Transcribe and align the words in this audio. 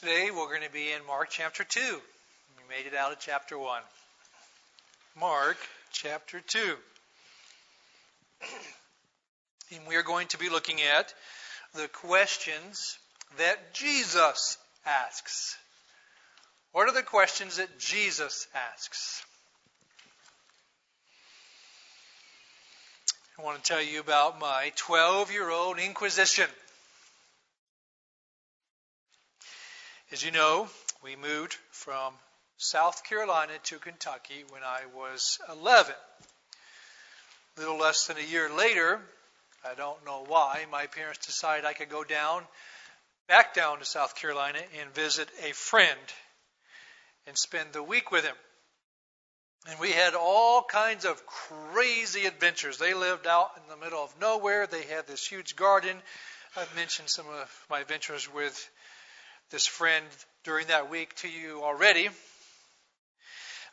Today 0.00 0.30
we're 0.30 0.48
going 0.48 0.62
to 0.62 0.72
be 0.72 0.92
in 0.92 1.06
Mark 1.06 1.28
chapter 1.28 1.62
2. 1.62 1.78
We 1.78 2.74
made 2.74 2.86
it 2.86 2.96
out 2.96 3.12
of 3.12 3.18
chapter 3.20 3.58
1. 3.58 3.82
Mark 5.20 5.58
chapter 5.92 6.40
2. 6.40 6.58
And 9.76 9.86
we 9.86 9.96
are 9.96 10.02
going 10.02 10.26
to 10.28 10.38
be 10.38 10.48
looking 10.48 10.80
at 10.80 11.12
the 11.74 11.86
questions 11.86 12.98
that 13.36 13.74
Jesus 13.74 14.56
asks. 14.86 15.58
What 16.72 16.88
are 16.88 16.94
the 16.94 17.02
questions 17.02 17.58
that 17.58 17.78
Jesus 17.78 18.48
asks? 18.54 19.22
I 23.38 23.42
want 23.42 23.62
to 23.62 23.70
tell 23.70 23.82
you 23.82 24.00
about 24.00 24.40
my 24.40 24.72
12 24.76 25.30
year 25.30 25.50
old 25.50 25.78
Inquisition. 25.78 26.48
As 30.12 30.24
you 30.24 30.32
know, 30.32 30.68
we 31.04 31.14
moved 31.14 31.56
from 31.70 32.12
South 32.56 33.04
Carolina 33.04 33.52
to 33.62 33.78
Kentucky 33.78 34.42
when 34.48 34.64
I 34.64 34.80
was 34.92 35.38
11. 35.48 35.94
A 37.56 37.60
little 37.60 37.78
less 37.78 38.08
than 38.08 38.16
a 38.16 38.20
year 38.20 38.50
later, 38.52 39.00
I 39.64 39.74
don't 39.76 40.04
know 40.04 40.24
why, 40.26 40.66
my 40.68 40.88
parents 40.88 41.24
decided 41.24 41.64
I 41.64 41.74
could 41.74 41.90
go 41.90 42.02
down, 42.02 42.42
back 43.28 43.54
down 43.54 43.78
to 43.78 43.84
South 43.84 44.16
Carolina 44.16 44.58
and 44.80 44.92
visit 44.92 45.28
a 45.48 45.52
friend 45.52 46.00
and 47.28 47.38
spend 47.38 47.72
the 47.72 47.82
week 47.82 48.10
with 48.10 48.24
him. 48.24 48.36
And 49.68 49.78
we 49.78 49.92
had 49.92 50.16
all 50.16 50.64
kinds 50.64 51.04
of 51.04 51.24
crazy 51.24 52.26
adventures. 52.26 52.78
They 52.78 52.94
lived 52.94 53.28
out 53.28 53.52
in 53.58 53.68
the 53.68 53.76
middle 53.76 54.02
of 54.02 54.20
nowhere. 54.20 54.66
They 54.66 54.82
had 54.82 55.06
this 55.06 55.24
huge 55.24 55.54
garden. 55.54 55.96
I've 56.56 56.74
mentioned 56.74 57.10
some 57.10 57.26
of 57.28 57.66
my 57.70 57.78
adventures 57.78 58.28
with 58.34 58.68
this 59.50 59.66
friend 59.66 60.04
during 60.44 60.68
that 60.68 60.90
week 60.90 61.14
to 61.16 61.28
you 61.28 61.62
already. 61.62 62.08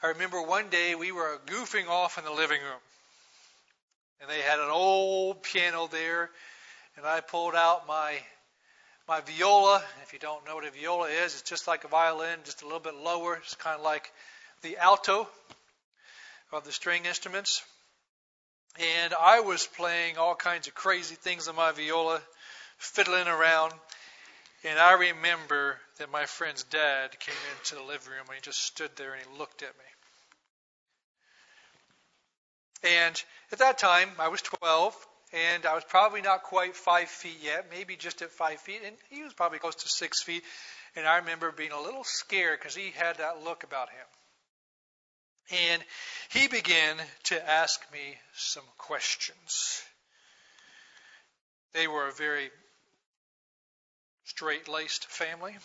I 0.02 0.07
remember 0.07 0.41
one 0.41 0.69
day 0.69 0.95
we 0.95 1.11
were 1.11 1.39
goofing 1.45 1.88
off 1.88 2.17
in 2.17 2.25
the 2.25 2.31
living 2.31 2.61
room. 2.61 2.79
And 4.21 4.29
they 4.29 4.41
had 4.41 4.59
an 4.59 4.69
old 4.69 5.43
piano 5.43 5.87
there, 5.91 6.31
and 6.95 7.05
I 7.05 7.21
pulled 7.21 7.53
out 7.53 7.87
my 7.87 8.15
my 9.07 9.21
viola. 9.21 9.83
If 10.02 10.13
you 10.13 10.19
don't 10.19 10.45
know 10.45 10.55
what 10.55 10.65
a 10.65 10.71
viola 10.71 11.07
is, 11.07 11.33
it's 11.33 11.43
just 11.43 11.67
like 11.67 11.83
a 11.83 11.87
violin, 11.87 12.39
just 12.43 12.63
a 12.63 12.65
little 12.65 12.80
bit 12.80 12.95
lower. 12.95 13.35
It's 13.35 13.55
kind 13.55 13.77
of 13.77 13.83
like 13.83 14.11
the 14.63 14.77
alto 14.77 15.27
of 16.52 16.65
the 16.65 16.71
string 16.71 17.05
instruments. 17.05 17.63
And 18.80 19.13
I 19.13 19.41
was 19.41 19.67
playing 19.67 20.17
all 20.17 20.35
kinds 20.35 20.67
of 20.67 20.73
crazy 20.73 21.15
things 21.15 21.47
on 21.47 21.55
my 21.55 21.71
viola, 21.71 22.19
fiddling 22.77 23.27
around. 23.27 23.73
And 24.63 24.80
I 24.80 24.94
remember 24.94 25.77
that 25.97 26.11
my 26.11 26.25
friend's 26.25 26.63
dad 26.63 27.19
came 27.19 27.36
into 27.58 27.75
the 27.75 27.83
living 27.83 28.09
room 28.09 28.25
and 28.27 28.36
he 28.36 28.41
just 28.41 28.61
stood 28.61 28.91
there 28.95 29.14
and 29.14 29.22
he 29.22 29.38
looked 29.38 29.61
at 29.61 29.69
me. 29.69 29.86
And 32.83 33.23
at 33.52 33.59
that 33.59 33.77
time, 33.77 34.09
I 34.19 34.27
was 34.27 34.41
12, 34.41 34.95
and 35.33 35.66
I 35.66 35.73
was 35.73 35.83
probably 35.83 36.22
not 36.22 36.44
quite 36.44 36.75
five 36.75 37.09
feet 37.09 37.38
yet, 37.41 37.67
maybe 37.72 37.95
just 37.95 38.22
at 38.22 38.31
five 38.31 38.59
feet, 38.59 38.81
and 38.86 38.95
he 39.09 39.23
was 39.23 39.33
probably 39.33 39.59
close 39.59 39.75
to 39.75 39.89
six 39.89 40.22
feet. 40.22 40.44
And 40.95 41.08
I 41.08 41.17
remember 41.17 41.52
being 41.52 41.71
a 41.71 41.81
little 41.81 42.03
scared 42.03 42.59
because 42.59 42.75
he 42.75 42.92
had 42.92 43.17
that 43.17 43.44
look 43.44 43.64
about 43.64 43.89
him. 43.89 44.05
And 45.69 45.83
he 46.30 46.47
began 46.47 46.97
to 47.25 47.49
ask 47.49 47.81
me 47.92 48.17
some 48.36 48.64
questions. 48.77 49.81
They 51.73 51.88
were 51.88 52.11
very 52.11 52.49
straight 54.28 54.67
laced 54.67 55.06
family. 55.08 55.56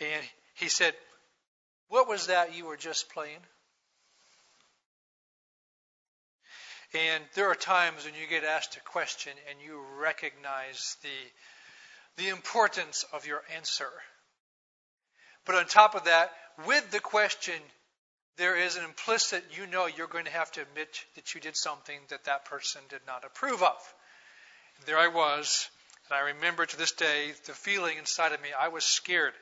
And 0.00 0.22
he 0.54 0.68
said, 0.68 0.94
What 1.88 2.08
was 2.08 2.26
that 2.26 2.54
you 2.54 2.66
were 2.66 2.76
just 2.76 3.12
playing? 3.12 3.40
And 6.94 7.22
there 7.34 7.50
are 7.50 7.54
times 7.54 8.04
when 8.04 8.14
you 8.14 8.26
get 8.28 8.44
asked 8.44 8.76
a 8.76 8.80
question 8.80 9.32
and 9.50 9.58
you 9.60 9.80
recognize 10.00 10.96
the, 11.02 12.22
the 12.22 12.28
importance 12.30 13.04
of 13.12 13.26
your 13.26 13.42
answer. 13.54 13.90
But 15.44 15.56
on 15.56 15.66
top 15.66 15.94
of 15.94 16.04
that, 16.04 16.30
with 16.66 16.90
the 16.90 17.00
question, 17.00 17.54
there 18.38 18.56
is 18.56 18.76
an 18.76 18.84
implicit, 18.84 19.44
you 19.56 19.66
know, 19.66 19.86
you're 19.86 20.06
going 20.06 20.24
to 20.24 20.30
have 20.30 20.50
to 20.52 20.62
admit 20.62 21.04
that 21.14 21.34
you 21.34 21.40
did 21.40 21.56
something 21.56 21.98
that 22.08 22.24
that 22.24 22.46
person 22.46 22.80
did 22.88 23.00
not 23.06 23.24
approve 23.24 23.62
of. 23.62 23.94
And 24.78 24.86
there 24.86 24.98
I 24.98 25.08
was, 25.08 25.68
and 26.10 26.18
I 26.18 26.22
remember 26.32 26.64
to 26.64 26.76
this 26.76 26.92
day 26.92 27.32
the 27.46 27.52
feeling 27.52 27.98
inside 27.98 28.32
of 28.32 28.42
me, 28.42 28.48
I 28.58 28.68
was 28.68 28.84
scared. 28.84 29.34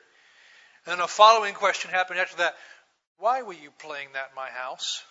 And 0.85 0.93
then 0.93 1.03
a 1.03 1.07
following 1.07 1.53
question 1.53 1.91
happened 1.91 2.19
after 2.19 2.37
that 2.37 2.55
Why 3.17 3.41
were 3.41 3.53
you 3.53 3.71
playing 3.79 4.09
that 4.13 4.29
in 4.29 4.35
my 4.35 4.49
house? 4.49 5.03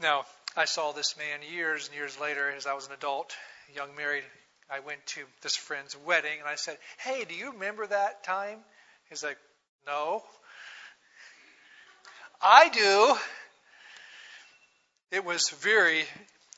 Now, 0.00 0.24
I 0.56 0.64
saw 0.64 0.92
this 0.92 1.16
man 1.16 1.40
years 1.52 1.86
and 1.86 1.96
years 1.96 2.18
later 2.20 2.50
as 2.50 2.66
I 2.66 2.74
was 2.74 2.86
an 2.86 2.92
adult, 2.92 3.34
young 3.74 3.94
married. 3.96 4.24
I 4.70 4.80
went 4.80 5.04
to 5.06 5.24
this 5.42 5.56
friend's 5.56 5.96
wedding 6.04 6.40
and 6.40 6.48
I 6.48 6.56
said, 6.56 6.78
Hey, 6.98 7.24
do 7.24 7.34
you 7.34 7.52
remember 7.52 7.86
that 7.86 8.24
time? 8.24 8.58
He's 9.08 9.22
like, 9.22 9.38
No. 9.86 10.22
I 12.42 12.68
do. 12.68 13.16
It 15.10 15.24
was 15.24 15.50
very 15.50 16.04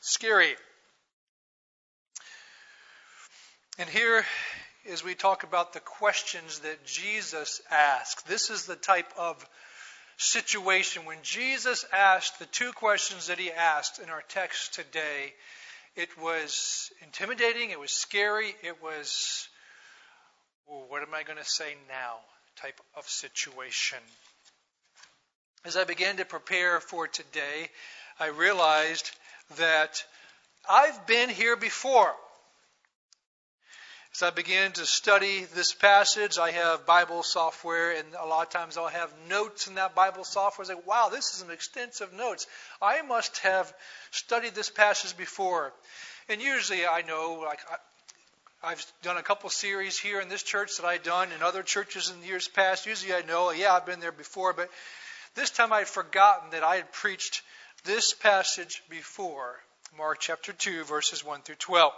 scary. 0.01 0.55
And 3.79 3.87
here, 3.87 4.25
as 4.91 5.03
we 5.03 5.13
talk 5.13 5.43
about 5.43 5.73
the 5.73 5.79
questions 5.79 6.59
that 6.59 6.83
Jesus 6.83 7.61
asked, 7.69 8.27
this 8.27 8.49
is 8.49 8.65
the 8.65 8.75
type 8.75 9.11
of 9.19 9.47
situation, 10.17 11.05
when 11.05 11.19
Jesus 11.21 11.85
asked 11.93 12.39
the 12.39 12.47
two 12.47 12.71
questions 12.71 13.27
that 13.27 13.37
he 13.37 13.51
asked 13.51 13.99
in 13.99 14.09
our 14.09 14.23
text 14.29 14.73
today, 14.73 15.31
it 15.95 16.09
was 16.19 16.91
intimidating, 17.03 17.69
it 17.69 17.79
was 17.79 17.91
scary, 17.91 18.55
it 18.63 18.81
was, 18.81 19.47
well, 20.67 20.85
what 20.87 21.03
am 21.03 21.13
I 21.13 21.21
going 21.21 21.37
to 21.37 21.45
say 21.45 21.75
now 21.87 22.15
type 22.59 22.81
of 22.95 23.07
situation. 23.07 23.99
As 25.65 25.77
I 25.77 25.83
began 25.83 26.17
to 26.17 26.25
prepare 26.25 26.79
for 26.79 27.07
today, 27.07 27.69
I 28.19 28.29
realized 28.29 29.11
that 29.57 30.03
I've 30.67 31.05
been 31.05 31.29
here 31.29 31.55
before. 31.55 32.15
As 34.17 34.23
I 34.23 34.29
began 34.31 34.71
to 34.71 34.85
study 34.87 35.43
this 35.53 35.73
passage, 35.73 36.39
I 36.39 36.49
have 36.49 36.87
Bible 36.87 37.21
software, 37.21 37.91
and 37.91 38.07
a 38.19 38.25
lot 38.25 38.47
of 38.47 38.49
times 38.51 38.75
I'll 38.75 38.87
have 38.87 39.13
notes 39.29 39.67
in 39.67 39.75
that 39.75 39.93
Bible 39.93 40.23
software. 40.23 40.65
I 40.65 40.69
say, 40.69 40.81
wow, 40.87 41.09
this 41.11 41.35
is 41.35 41.43
an 41.43 41.51
extensive 41.51 42.11
notes. 42.13 42.47
I 42.81 43.03
must 43.03 43.37
have 43.39 43.71
studied 44.09 44.55
this 44.55 44.71
passage 44.71 45.15
before. 45.15 45.71
And 46.29 46.41
usually 46.41 46.83
I 46.87 47.03
know, 47.03 47.43
like, 47.45 47.59
I've 48.63 48.83
done 49.03 49.17
a 49.17 49.21
couple 49.21 49.51
series 49.51 49.99
here 49.99 50.19
in 50.19 50.29
this 50.29 50.41
church 50.41 50.77
that 50.77 50.87
I've 50.87 51.03
done 51.03 51.31
in 51.31 51.43
other 51.43 51.61
churches 51.61 52.09
in 52.09 52.27
years 52.27 52.47
past. 52.47 52.87
Usually 52.87 53.13
I 53.13 53.21
know, 53.21 53.51
yeah, 53.51 53.73
I've 53.73 53.85
been 53.85 53.99
there 53.99 54.11
before, 54.11 54.51
but 54.51 54.71
this 55.35 55.51
time 55.51 55.71
I'd 55.71 55.87
forgotten 55.87 56.49
that 56.53 56.63
I 56.63 56.77
had 56.77 56.91
preached 56.91 57.43
this 57.83 58.13
passage 58.13 58.81
before. 58.89 59.57
Mark 59.95 60.17
chapter 60.21 60.53
2, 60.53 60.85
verses 60.85 61.23
1 61.23 61.41
through 61.41 61.57
12. 61.59 61.93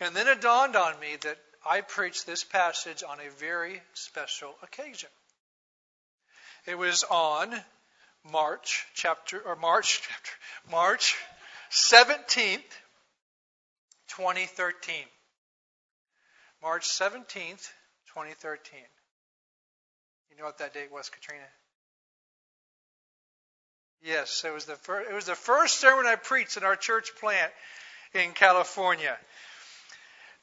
And 0.00 0.14
then 0.14 0.28
it 0.28 0.40
dawned 0.40 0.76
on 0.76 0.98
me 1.00 1.16
that 1.22 1.38
I 1.64 1.80
preached 1.80 2.26
this 2.26 2.44
passage 2.44 3.02
on 3.02 3.18
a 3.20 3.30
very 3.38 3.80
special 3.94 4.54
occasion. 4.62 5.08
It 6.66 6.76
was 6.76 7.04
on 7.04 7.54
March 8.30 8.86
chapter 8.94 9.40
or 9.40 9.56
March 9.56 10.02
chapter 10.08 10.32
March 10.70 11.16
17th 11.70 12.62
2013. 14.08 14.94
March 16.62 16.88
17th 16.88 17.68
2013. 18.14 18.80
You 20.30 20.36
know 20.38 20.44
what 20.44 20.58
that 20.58 20.72
date 20.72 20.90
was, 20.90 21.08
Katrina? 21.10 21.44
Yes, 24.02 24.44
it 24.46 24.52
was 24.52 24.64
the 24.64 24.76
first, 24.76 25.10
it 25.10 25.14
was 25.14 25.26
the 25.26 25.34
first 25.34 25.80
sermon 25.80 26.06
I 26.06 26.16
preached 26.16 26.56
in 26.56 26.64
our 26.64 26.76
church 26.76 27.10
plant 27.20 27.52
in 28.12 28.32
California. 28.32 29.16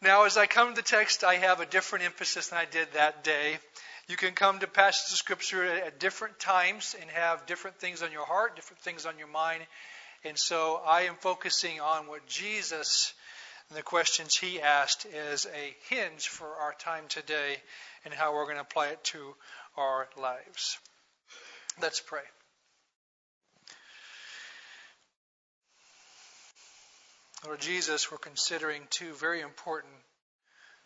Now, 0.03 0.23
as 0.23 0.35
I 0.35 0.47
come 0.47 0.69
to 0.69 0.75
the 0.75 0.81
text, 0.81 1.23
I 1.23 1.35
have 1.35 1.59
a 1.59 1.65
different 1.65 2.05
emphasis 2.05 2.47
than 2.47 2.57
I 2.57 2.65
did 2.65 2.93
that 2.93 3.23
day. 3.23 3.59
You 4.07 4.17
can 4.17 4.33
come 4.33 4.57
to 4.59 4.67
passages 4.67 5.11
of 5.11 5.17
Scripture 5.19 5.63
at 5.63 5.99
different 5.99 6.39
times 6.39 6.95
and 6.99 7.07
have 7.11 7.45
different 7.45 7.77
things 7.77 8.01
on 8.01 8.11
your 8.11 8.25
heart, 8.25 8.55
different 8.55 8.81
things 8.81 9.05
on 9.05 9.19
your 9.19 9.27
mind. 9.27 9.61
And 10.25 10.39
so 10.39 10.81
I 10.85 11.01
am 11.01 11.15
focusing 11.19 11.79
on 11.79 12.07
what 12.07 12.25
Jesus 12.25 13.13
and 13.69 13.77
the 13.77 13.83
questions 13.83 14.35
he 14.35 14.59
asked 14.59 15.05
as 15.05 15.45
a 15.45 15.75
hinge 15.89 16.27
for 16.27 16.47
our 16.47 16.73
time 16.73 17.03
today 17.07 17.57
and 18.03 18.11
how 18.11 18.33
we're 18.33 18.45
going 18.45 18.55
to 18.55 18.61
apply 18.61 18.87
it 18.87 19.03
to 19.03 19.35
our 19.77 20.09
lives. 20.17 20.79
Let's 21.79 22.01
pray. 22.01 22.23
Lord 27.45 27.59
Jesus, 27.59 28.11
we're 28.11 28.19
considering 28.19 28.83
two 28.91 29.13
very 29.13 29.41
important 29.41 29.93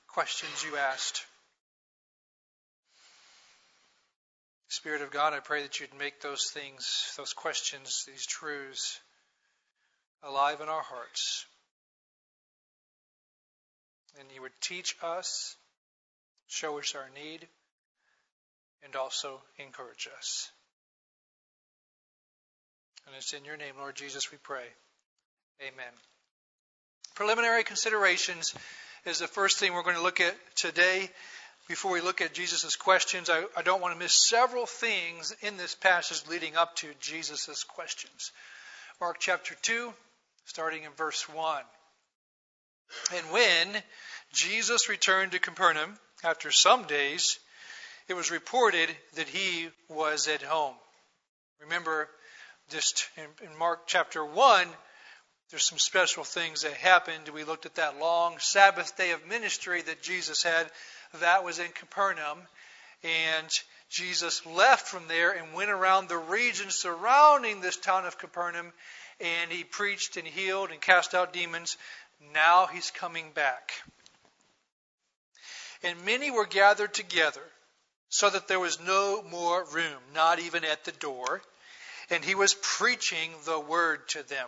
questions 0.07 0.63
you 0.63 0.77
asked. 0.77 1.25
Spirit 4.69 5.01
of 5.01 5.11
God, 5.11 5.33
I 5.33 5.41
pray 5.41 5.63
that 5.63 5.79
you'd 5.79 5.97
make 5.99 6.21
those 6.21 6.51
things, 6.51 7.13
those 7.17 7.33
questions, 7.33 8.05
these 8.07 8.25
truths 8.25 8.99
alive 10.23 10.61
in 10.61 10.69
our 10.69 10.81
hearts. 10.81 11.45
And 14.17 14.29
you 14.33 14.41
would 14.41 14.59
teach 14.61 14.95
us, 15.03 15.57
show 16.47 16.79
us 16.79 16.95
our 16.95 17.09
need, 17.13 17.45
and 18.81 18.95
also 18.95 19.41
encourage 19.59 20.07
us. 20.17 20.49
And 23.05 23.15
it's 23.17 23.33
in 23.33 23.43
your 23.43 23.57
name, 23.57 23.75
Lord 23.77 23.95
Jesus, 23.95 24.31
we 24.31 24.37
pray. 24.37 24.65
Amen. 25.61 26.14
Preliminary 27.13 27.63
considerations 27.63 28.55
is 29.05 29.19
the 29.19 29.27
first 29.27 29.59
thing 29.59 29.73
we're 29.73 29.83
going 29.83 29.95
to 29.95 30.01
look 30.01 30.19
at 30.19 30.35
today. 30.55 31.09
Before 31.67 31.91
we 31.91 32.01
look 32.01 32.21
at 32.21 32.33
Jesus' 32.33 32.75
questions, 32.75 33.29
I, 33.29 33.43
I 33.55 33.61
don't 33.61 33.81
want 33.81 33.93
to 33.93 33.99
miss 33.99 34.27
several 34.27 34.65
things 34.65 35.35
in 35.41 35.57
this 35.57 35.75
passage 35.75 36.27
leading 36.29 36.55
up 36.55 36.75
to 36.77 36.87
Jesus' 36.99 37.63
questions. 37.63 38.31
Mark 38.99 39.17
chapter 39.19 39.55
2, 39.61 39.93
starting 40.45 40.83
in 40.83 40.91
verse 40.91 41.27
1. 41.29 41.63
And 43.15 43.25
when 43.31 43.83
Jesus 44.33 44.89
returned 44.89 45.31
to 45.31 45.39
Capernaum 45.39 45.97
after 46.23 46.51
some 46.51 46.83
days, 46.83 47.39
it 48.07 48.13
was 48.13 48.31
reported 48.31 48.89
that 49.15 49.27
he 49.27 49.69
was 49.89 50.27
at 50.27 50.41
home. 50.41 50.75
Remember, 51.61 52.07
just 52.69 53.07
in, 53.17 53.49
in 53.49 53.57
Mark 53.57 53.87
chapter 53.87 54.23
1, 54.23 54.67
there's 55.51 55.67
some 55.67 55.77
special 55.77 56.23
things 56.23 56.63
that 56.63 56.73
happened. 56.73 57.29
We 57.29 57.43
looked 57.43 57.65
at 57.65 57.75
that 57.75 57.99
long 57.99 58.39
Sabbath 58.39 58.97
day 58.97 59.11
of 59.11 59.27
ministry 59.27 59.81
that 59.83 60.01
Jesus 60.01 60.41
had. 60.41 60.69
That 61.19 61.43
was 61.43 61.59
in 61.59 61.69
Capernaum. 61.71 62.39
And 63.03 63.47
Jesus 63.89 64.43
left 64.45 64.87
from 64.87 65.07
there 65.07 65.31
and 65.31 65.53
went 65.53 65.69
around 65.69 66.09
the 66.09 66.17
region 66.17 66.71
surrounding 66.71 67.61
this 67.61 67.77
town 67.77 68.05
of 68.05 68.17
Capernaum. 68.17 68.73
And 69.19 69.51
he 69.51 69.63
preached 69.63 70.17
and 70.17 70.27
healed 70.27 70.71
and 70.71 70.81
cast 70.81 71.13
out 71.13 71.31
demons. 71.31 71.77
Now 72.33 72.65
he's 72.65 72.89
coming 72.89 73.31
back. 73.31 73.71
And 75.83 76.05
many 76.05 76.31
were 76.31 76.47
gathered 76.47 76.95
together 76.95 77.43
so 78.09 78.31
that 78.31 78.47
there 78.47 78.59
was 78.59 78.79
no 78.81 79.23
more 79.29 79.63
room, 79.65 80.01
not 80.15 80.39
even 80.39 80.65
at 80.65 80.85
the 80.85 80.91
door. 80.91 81.43
And 82.09 82.23
he 82.25 82.33
was 82.33 82.55
preaching 82.61 83.29
the 83.45 83.59
word 83.59 84.07
to 84.09 84.27
them. 84.27 84.47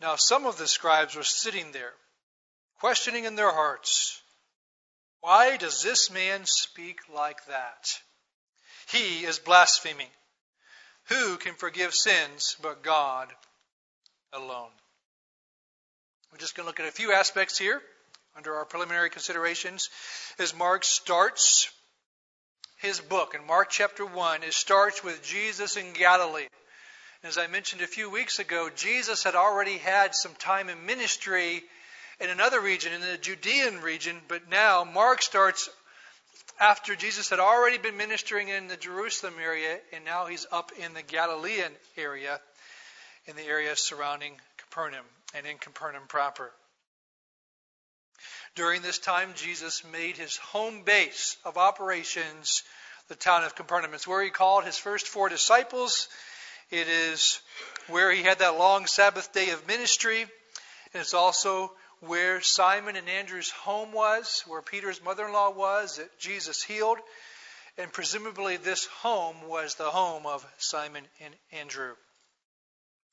Now 0.00 0.16
some 0.16 0.46
of 0.46 0.56
the 0.56 0.66
scribes 0.66 1.14
were 1.14 1.22
sitting 1.22 1.72
there, 1.72 1.92
questioning 2.78 3.24
in 3.24 3.36
their 3.36 3.52
hearts, 3.52 4.20
Why 5.20 5.56
does 5.56 5.82
this 5.82 6.10
man 6.10 6.46
speak 6.46 7.00
like 7.14 7.44
that? 7.46 8.00
He 8.90 9.24
is 9.24 9.38
blaspheming. 9.38 10.08
Who 11.08 11.36
can 11.36 11.54
forgive 11.54 11.94
sins 11.94 12.56
but 12.62 12.82
God 12.82 13.28
alone? 14.32 14.70
We're 16.32 16.38
just 16.38 16.54
going 16.54 16.64
to 16.64 16.68
look 16.68 16.80
at 16.80 16.86
a 16.86 16.92
few 16.92 17.12
aspects 17.12 17.58
here 17.58 17.82
under 18.36 18.54
our 18.54 18.64
preliminary 18.64 19.10
considerations 19.10 19.90
as 20.38 20.54
Mark 20.54 20.84
starts 20.84 21.70
his 22.78 23.00
book. 23.00 23.34
In 23.34 23.46
Mark 23.46 23.68
chapter 23.70 24.06
1, 24.06 24.44
it 24.44 24.54
starts 24.54 25.04
with 25.04 25.22
Jesus 25.22 25.76
in 25.76 25.92
Galilee. 25.92 26.46
As 27.22 27.36
I 27.36 27.48
mentioned 27.48 27.82
a 27.82 27.86
few 27.86 28.08
weeks 28.08 28.38
ago, 28.38 28.70
Jesus 28.74 29.24
had 29.24 29.34
already 29.34 29.76
had 29.76 30.14
some 30.14 30.34
time 30.36 30.70
in 30.70 30.86
ministry 30.86 31.62
in 32.18 32.30
another 32.30 32.62
region, 32.62 32.94
in 32.94 33.02
the 33.02 33.18
Judean 33.18 33.82
region, 33.82 34.16
but 34.26 34.48
now 34.48 34.84
Mark 34.84 35.20
starts 35.20 35.68
after 36.58 36.96
Jesus 36.96 37.28
had 37.28 37.38
already 37.38 37.76
been 37.76 37.98
ministering 37.98 38.48
in 38.48 38.68
the 38.68 38.76
Jerusalem 38.76 39.34
area, 39.38 39.78
and 39.92 40.02
now 40.06 40.26
he's 40.26 40.46
up 40.50 40.72
in 40.78 40.94
the 40.94 41.02
Galilean 41.02 41.72
area, 41.98 42.40
in 43.26 43.36
the 43.36 43.44
area 43.44 43.76
surrounding 43.76 44.32
Capernaum 44.56 45.04
and 45.34 45.46
in 45.46 45.58
Capernaum 45.58 46.04
proper. 46.08 46.50
During 48.54 48.80
this 48.80 48.98
time, 48.98 49.34
Jesus 49.34 49.84
made 49.92 50.16
his 50.16 50.38
home 50.38 50.84
base 50.84 51.36
of 51.44 51.58
operations 51.58 52.62
the 53.08 53.14
town 53.14 53.44
of 53.44 53.54
Capernaum. 53.54 53.92
It's 53.92 54.08
where 54.08 54.22
he 54.22 54.30
called 54.30 54.64
his 54.64 54.78
first 54.78 55.06
four 55.06 55.28
disciples 55.28 56.08
it 56.70 56.88
is 56.88 57.40
where 57.88 58.12
he 58.12 58.22
had 58.22 58.38
that 58.38 58.58
long 58.58 58.86
Sabbath 58.86 59.32
day 59.32 59.50
of 59.50 59.66
ministry. 59.66 60.22
And 60.22 61.00
it's 61.00 61.14
also 61.14 61.72
where 62.00 62.40
Simon 62.40 62.96
and 62.96 63.08
Andrew's 63.08 63.50
home 63.50 63.92
was, 63.92 64.42
where 64.46 64.62
Peter's 64.62 65.04
mother 65.04 65.26
in 65.26 65.32
law 65.32 65.50
was, 65.50 65.96
that 65.96 66.18
Jesus 66.18 66.62
healed. 66.62 66.98
And 67.78 67.92
presumably, 67.92 68.56
this 68.56 68.86
home 68.86 69.36
was 69.48 69.74
the 69.74 69.84
home 69.84 70.26
of 70.26 70.46
Simon 70.58 71.04
and 71.20 71.34
Andrew. 71.52 71.94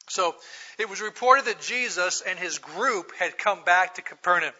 So 0.10 0.36
it 0.80 0.90
was 0.90 1.02
reported 1.02 1.46
that 1.46 1.62
Jesus 1.62 2.22
and 2.22 2.40
his 2.40 2.60
group 2.60 3.12
had 3.20 3.38
come 3.38 3.64
back 3.64 3.96
to 3.96 4.02
Capernaum. 4.02 4.54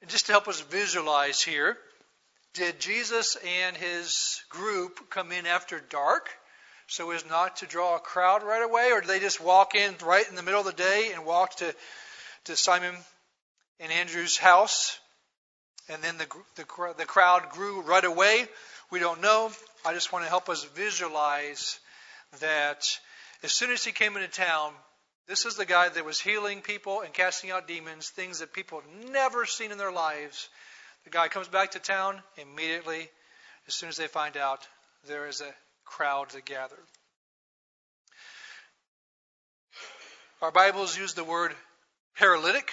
And 0.00 0.10
just 0.10 0.26
to 0.26 0.32
help 0.32 0.48
us 0.48 0.60
visualize 0.60 1.42
here, 1.42 1.76
did 2.54 2.80
Jesus 2.80 3.36
and 3.62 3.76
his 3.76 4.42
group 4.48 5.10
come 5.10 5.32
in 5.32 5.46
after 5.46 5.80
dark? 5.80 6.28
So 6.90 7.12
as 7.12 7.24
not 7.24 7.58
to 7.58 7.66
draw 7.66 7.94
a 7.94 8.00
crowd 8.00 8.42
right 8.42 8.64
away? 8.64 8.90
Or 8.92 9.00
do 9.00 9.06
they 9.06 9.20
just 9.20 9.40
walk 9.40 9.76
in 9.76 9.94
right 10.04 10.28
in 10.28 10.34
the 10.34 10.42
middle 10.42 10.58
of 10.58 10.66
the 10.66 10.72
day 10.72 11.12
and 11.14 11.24
walk 11.24 11.54
to, 11.56 11.72
to 12.46 12.56
Simon 12.56 12.96
and 13.78 13.92
Andrew's 13.92 14.36
house? 14.36 14.98
And 15.88 16.02
then 16.02 16.18
the, 16.18 16.26
the, 16.56 16.94
the 16.98 17.04
crowd 17.04 17.50
grew 17.50 17.82
right 17.82 18.04
away? 18.04 18.44
We 18.90 18.98
don't 18.98 19.22
know. 19.22 19.52
I 19.86 19.94
just 19.94 20.12
want 20.12 20.24
to 20.24 20.28
help 20.28 20.48
us 20.48 20.64
visualize 20.64 21.78
that 22.40 22.84
as 23.44 23.52
soon 23.52 23.70
as 23.70 23.84
he 23.84 23.92
came 23.92 24.16
into 24.16 24.28
town, 24.28 24.72
this 25.28 25.46
is 25.46 25.54
the 25.54 25.64
guy 25.64 25.88
that 25.88 26.04
was 26.04 26.20
healing 26.20 26.60
people 26.60 27.02
and 27.02 27.14
casting 27.14 27.52
out 27.52 27.68
demons, 27.68 28.08
things 28.08 28.40
that 28.40 28.52
people 28.52 28.80
had 28.80 29.12
never 29.12 29.46
seen 29.46 29.70
in 29.70 29.78
their 29.78 29.92
lives. 29.92 30.48
The 31.04 31.10
guy 31.10 31.28
comes 31.28 31.46
back 31.46 31.70
to 31.72 31.78
town 31.78 32.20
immediately, 32.36 33.08
as 33.68 33.74
soon 33.74 33.90
as 33.90 33.96
they 33.96 34.08
find 34.08 34.36
out 34.36 34.66
there 35.06 35.28
is 35.28 35.40
a 35.40 35.54
crowd 35.90 36.30
to 36.30 36.40
gather. 36.40 36.78
Our 40.40 40.52
Bibles 40.52 40.96
use 40.96 41.14
the 41.14 41.24
word 41.24 41.52
paralytic. 42.16 42.72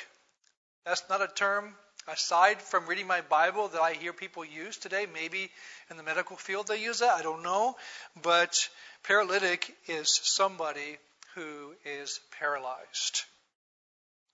That's 0.86 1.04
not 1.10 1.22
a 1.22 1.28
term 1.28 1.74
aside 2.08 2.62
from 2.62 2.86
reading 2.86 3.08
my 3.08 3.22
Bible 3.22 3.70
that 3.70 3.82
I 3.82 3.94
hear 3.94 4.14
people 4.14 4.46
use 4.46 4.78
today. 4.78 5.08
Maybe 5.12 5.50
in 5.90 5.98
the 5.98 6.04
medical 6.04 6.38
field 6.38 6.68
they 6.68 6.82
use 6.82 7.00
that. 7.00 7.16
I 7.16 7.24
don't 7.24 7.44
know. 7.44 7.76
But 8.22 8.70
paralytic 9.04 9.76
is 9.88 10.20
somebody 10.24 10.98
who 11.36 11.74
is 11.86 12.20
paralyzed. 12.40 13.24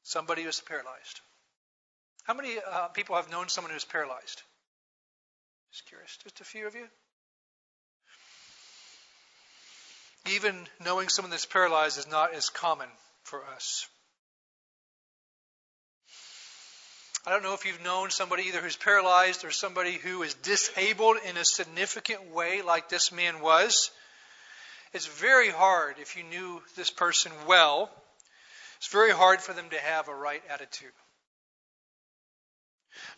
Somebody 0.03 0.43
who 0.43 0.49
is 0.49 0.59
paralyzed. 0.59 1.21
How 2.25 2.33
many 2.33 2.57
uh, 2.59 2.89
people 2.89 3.15
have 3.15 3.31
known 3.31 3.47
someone 3.47 3.73
who's 3.73 3.85
paralyzed? 3.85 4.43
Just 5.71 5.85
curious. 5.87 6.17
Just 6.23 6.41
a 6.41 6.43
few 6.43 6.67
of 6.67 6.75
you? 6.75 6.87
Even 10.32 10.56
knowing 10.84 11.10
someone 11.10 11.32
that's 11.32 11.46
paralyzed 11.46 11.98
is 11.98 12.10
not 12.10 12.34
as 12.34 12.50
common 12.50 12.88
for 13.24 13.44
us. 13.56 13.88
I 17.25 17.32
don't 17.32 17.44
know 17.44 17.53
if 17.53 17.65
you've 17.65 17.84
known 17.84 18.10
somebody 18.10 18.44
either 18.44 18.60
who's 18.60 18.75
paralyzed 18.75 19.46
or 19.46 19.51
somebody 19.51 19.94
who 19.94 20.24
is 20.24 20.34
disabled 20.34 21.18
in 21.25 21.38
a 21.38 21.46
significant 21.46 22.34
way, 22.34 22.62
like 22.62 22.89
this 22.89 23.13
man 23.13 23.39
was. 23.39 23.92
It's 24.94 25.08
very 25.08 25.50
hard, 25.50 25.96
if 26.00 26.18
you 26.18 26.24
knew 26.24 26.62
this 26.75 26.89
person 26.89 27.32
well, 27.48 27.89
it's 28.77 28.92
very 28.92 29.12
hard 29.12 29.39
for 29.39 29.53
them 29.53 29.70
to 29.70 29.80
have 29.80 30.10
a 30.10 30.15
right 30.15 30.44
attitude. 30.50 30.92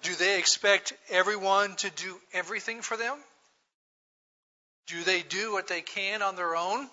Do 0.03 0.13
they 0.13 0.37
expect 0.37 0.93
everyone 1.09 1.75
to 1.77 1.89
do 1.89 2.19
everything 2.31 2.81
for 2.81 2.97
them? 2.97 3.17
Do 4.87 5.03
they 5.03 5.21
do 5.21 5.51
what 5.51 5.67
they 5.67 5.81
can 5.81 6.21
on 6.21 6.35
their 6.35 6.55
own? 6.55 6.89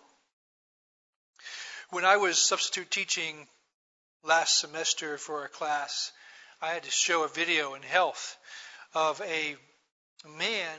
When 1.90 2.04
I 2.04 2.16
was 2.16 2.38
substitute 2.38 2.90
teaching 2.90 3.46
last 4.24 4.58
semester 4.58 5.18
for 5.18 5.44
a 5.44 5.48
class, 5.48 6.10
I 6.60 6.68
had 6.68 6.84
to 6.84 6.90
show 6.90 7.24
a 7.24 7.28
video 7.28 7.74
in 7.74 7.82
health 7.82 8.36
of 8.94 9.20
a 9.20 9.56
man 10.38 10.78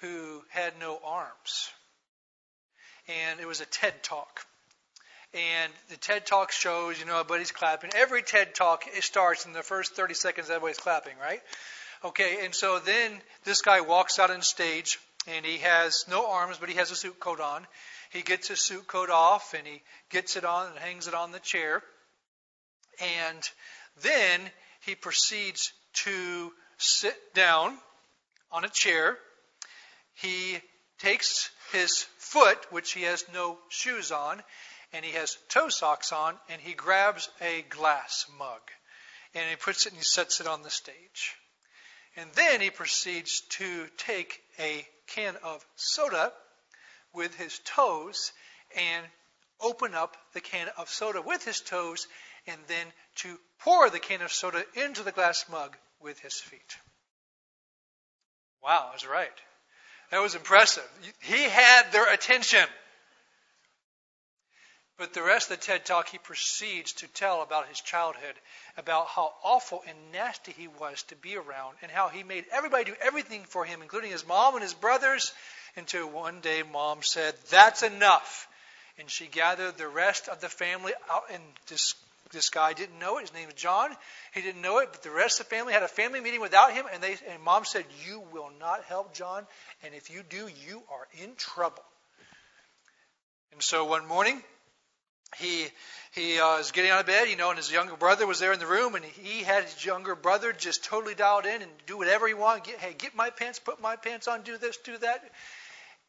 who 0.00 0.42
had 0.50 0.78
no 0.78 0.98
arms. 1.04 1.70
And 3.08 3.40
it 3.40 3.46
was 3.46 3.60
a 3.60 3.66
TED 3.66 4.02
talk. 4.02 4.46
And 5.34 5.72
the 5.88 5.96
TED 5.96 6.26
Talk 6.26 6.52
shows, 6.52 7.00
you 7.00 7.06
know, 7.06 7.18
everybody's 7.18 7.50
clapping. 7.50 7.90
Every 7.96 8.22
TED 8.22 8.54
Talk 8.54 8.84
it 8.86 9.02
starts 9.02 9.46
in 9.46 9.52
the 9.52 9.64
first 9.64 9.96
30 9.96 10.14
seconds, 10.14 10.48
everybody's 10.48 10.78
clapping, 10.78 11.14
right? 11.20 11.40
Okay, 12.04 12.44
and 12.44 12.54
so 12.54 12.78
then 12.78 13.12
this 13.44 13.60
guy 13.60 13.80
walks 13.80 14.20
out 14.20 14.30
on 14.30 14.42
stage, 14.42 15.00
and 15.26 15.44
he 15.44 15.58
has 15.58 16.04
no 16.08 16.30
arms, 16.30 16.58
but 16.58 16.68
he 16.68 16.76
has 16.76 16.90
a 16.90 16.96
suit 16.96 17.18
coat 17.18 17.40
on. 17.40 17.66
He 18.10 18.22
gets 18.22 18.48
his 18.48 18.60
suit 18.60 18.86
coat 18.86 19.10
off, 19.10 19.54
and 19.54 19.66
he 19.66 19.82
gets 20.10 20.36
it 20.36 20.44
on 20.44 20.68
and 20.68 20.78
hangs 20.78 21.08
it 21.08 21.14
on 21.14 21.32
the 21.32 21.40
chair. 21.40 21.82
And 23.00 23.48
then 24.02 24.40
he 24.84 24.94
proceeds 24.94 25.72
to 26.04 26.52
sit 26.78 27.34
down 27.34 27.76
on 28.52 28.64
a 28.64 28.68
chair. 28.68 29.18
He 30.14 30.58
takes 30.98 31.50
his 31.72 32.06
foot, 32.18 32.58
which 32.70 32.92
he 32.92 33.02
has 33.02 33.24
no 33.32 33.58
shoes 33.68 34.12
on, 34.12 34.42
and 34.92 35.04
he 35.04 35.12
has 35.12 35.36
toe 35.48 35.68
socks 35.68 36.12
on, 36.12 36.34
and 36.48 36.60
he 36.60 36.74
grabs 36.74 37.28
a 37.40 37.62
glass 37.62 38.26
mug. 38.38 38.60
And 39.34 39.50
he 39.50 39.56
puts 39.56 39.86
it 39.86 39.92
and 39.92 39.98
he 39.98 40.04
sets 40.04 40.40
it 40.40 40.46
on 40.46 40.62
the 40.62 40.70
stage. 40.70 41.34
And 42.16 42.30
then 42.34 42.60
he 42.60 42.70
proceeds 42.70 43.42
to 43.50 43.86
take 43.96 44.40
a 44.58 44.86
can 45.08 45.36
of 45.42 45.64
soda 45.76 46.32
with 47.12 47.34
his 47.34 47.58
toes 47.64 48.32
and 48.76 49.04
open 49.60 49.94
up 49.94 50.16
the 50.32 50.40
can 50.40 50.68
of 50.78 50.88
soda 50.88 51.20
with 51.20 51.44
his 51.44 51.60
toes 51.60 52.06
and 52.46 52.58
then 52.66 52.86
to 53.16 53.38
pour 53.60 53.90
the 53.90 53.98
can 53.98 54.22
of 54.22 54.32
soda 54.32 54.64
into 54.74 55.02
the 55.02 55.12
glass 55.12 55.44
mug 55.50 55.76
with 56.00 56.18
his 56.20 56.34
feet. 56.34 56.76
Wow, 58.62 58.88
that's 58.90 59.06
right. 59.06 59.28
That 60.10 60.20
was 60.20 60.34
impressive. 60.34 60.88
He 61.20 61.42
had 61.42 61.92
their 61.92 62.12
attention. 62.12 62.64
But 64.96 65.12
the 65.12 65.22
rest 65.22 65.50
of 65.50 65.58
the 65.58 65.64
TED 65.64 65.84
Talk, 65.84 66.08
he 66.08 66.18
proceeds 66.18 66.92
to 66.94 67.08
tell 67.08 67.42
about 67.42 67.68
his 67.68 67.80
childhood, 67.80 68.34
about 68.76 69.08
how 69.08 69.34
awful 69.42 69.82
and 69.88 70.12
nasty 70.12 70.52
he 70.52 70.68
was 70.68 71.02
to 71.04 71.16
be 71.16 71.36
around, 71.36 71.76
and 71.82 71.90
how 71.90 72.08
he 72.08 72.22
made 72.22 72.44
everybody 72.52 72.84
do 72.84 72.94
everything 73.00 73.42
for 73.42 73.64
him, 73.64 73.82
including 73.82 74.12
his 74.12 74.26
mom 74.26 74.54
and 74.54 74.62
his 74.62 74.74
brothers, 74.74 75.32
until 75.76 76.08
one 76.08 76.40
day 76.40 76.62
mom 76.62 77.02
said, 77.02 77.34
That's 77.50 77.82
enough. 77.82 78.46
And 78.96 79.10
she 79.10 79.26
gathered 79.26 79.76
the 79.76 79.88
rest 79.88 80.28
of 80.28 80.40
the 80.40 80.48
family 80.48 80.92
out, 81.10 81.24
and 81.32 81.42
this, 81.66 81.96
this 82.30 82.48
guy 82.50 82.72
didn't 82.72 83.00
know 83.00 83.18
it. 83.18 83.22
His 83.22 83.34
name 83.34 83.48
is 83.48 83.54
John. 83.54 83.90
He 84.32 84.42
didn't 84.42 84.62
know 84.62 84.78
it, 84.78 84.90
but 84.92 85.02
the 85.02 85.10
rest 85.10 85.40
of 85.40 85.48
the 85.48 85.56
family 85.56 85.72
had 85.72 85.82
a 85.82 85.88
family 85.88 86.20
meeting 86.20 86.40
without 86.40 86.72
him, 86.72 86.86
and, 86.92 87.02
they, 87.02 87.16
and 87.28 87.42
mom 87.42 87.64
said, 87.64 87.84
You 88.06 88.22
will 88.32 88.50
not 88.60 88.84
help 88.84 89.12
John, 89.12 89.44
and 89.82 89.92
if 89.92 90.08
you 90.08 90.22
do, 90.22 90.48
you 90.68 90.84
are 90.92 91.08
in 91.20 91.34
trouble. 91.34 91.82
And 93.52 93.60
so 93.60 93.84
one 93.84 94.06
morning, 94.06 94.40
he 95.38 95.66
he 96.12 96.38
uh, 96.38 96.58
was 96.58 96.70
getting 96.70 96.90
out 96.90 97.00
of 97.00 97.06
bed, 97.06 97.28
you 97.28 97.36
know, 97.36 97.50
and 97.50 97.56
his 97.56 97.72
younger 97.72 97.96
brother 97.96 98.26
was 98.26 98.38
there 98.38 98.52
in 98.52 98.60
the 98.60 98.66
room, 98.66 98.94
and 98.94 99.04
he 99.04 99.42
had 99.42 99.64
his 99.64 99.84
younger 99.84 100.14
brother 100.14 100.52
just 100.52 100.84
totally 100.84 101.14
dialed 101.14 101.44
in 101.44 101.60
and 101.60 101.70
do 101.86 101.98
whatever 101.98 102.28
he 102.28 102.34
wanted. 102.34 102.64
Get, 102.64 102.78
hey, 102.78 102.94
get 102.96 103.16
my 103.16 103.30
pants, 103.30 103.58
put 103.58 103.80
my 103.80 103.96
pants 103.96 104.28
on, 104.28 104.42
do 104.42 104.56
this, 104.56 104.76
do 104.76 104.96
that. 104.98 105.24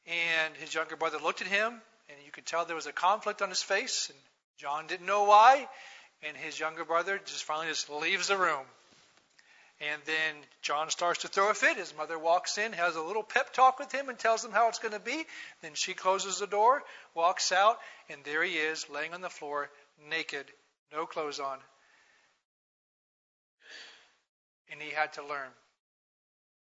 And 0.06 0.56
his 0.58 0.74
younger 0.74 0.96
brother 0.96 1.18
looked 1.18 1.42
at 1.42 1.48
him, 1.48 1.82
and 2.10 2.18
you 2.24 2.32
could 2.32 2.46
tell 2.46 2.66
there 2.66 2.76
was 2.76 2.86
a 2.86 2.94
conflict 2.94 3.42
on 3.42 3.50
his 3.50 3.64
face, 3.64 4.12
and 4.12 4.20
John 4.60 4.86
didn't 4.86 5.08
know 5.08 5.24
why. 5.24 5.68
And 6.28 6.38
his 6.38 6.60
younger 6.60 6.86
brother 6.86 7.20
just 7.26 7.44
finally 7.44 7.68
just 7.68 7.90
leaves 7.90 8.28
the 8.28 8.38
room. 8.38 8.66
And 9.82 10.02
then 10.06 10.36
John 10.62 10.90
starts 10.90 11.22
to 11.22 11.28
throw 11.28 11.50
a 11.50 11.54
fit. 11.54 11.78
His 11.78 11.96
mother 11.98 12.18
walks 12.18 12.58
in, 12.58 12.72
has 12.74 12.96
a 12.96 13.02
little 13.02 13.24
pep 13.24 13.54
talk 13.54 13.78
with 13.78 13.92
him, 13.92 14.08
and 14.08 14.18
tells 14.18 14.44
him 14.44 14.52
how 14.52 14.70
it's 14.70 14.80
going 14.80 14.94
to 14.94 15.00
be. 15.00 15.26
Then 15.62 15.74
she 15.74 15.94
closes 15.94 16.40
the 16.40 16.48
door, 16.48 16.82
walks 17.14 17.52
out, 17.52 17.78
and 18.10 18.24
there 18.24 18.42
he 18.44 18.54
is, 18.54 18.90
laying 18.90 19.14
on 19.14 19.22
the 19.22 19.30
floor, 19.30 19.70
naked, 20.10 20.46
no 20.94 21.06
clothes 21.06 21.42
on. 21.42 21.58
And 24.72 24.82
he 24.82 24.92
had 24.92 25.14
to 25.14 25.26
learn 25.26 25.50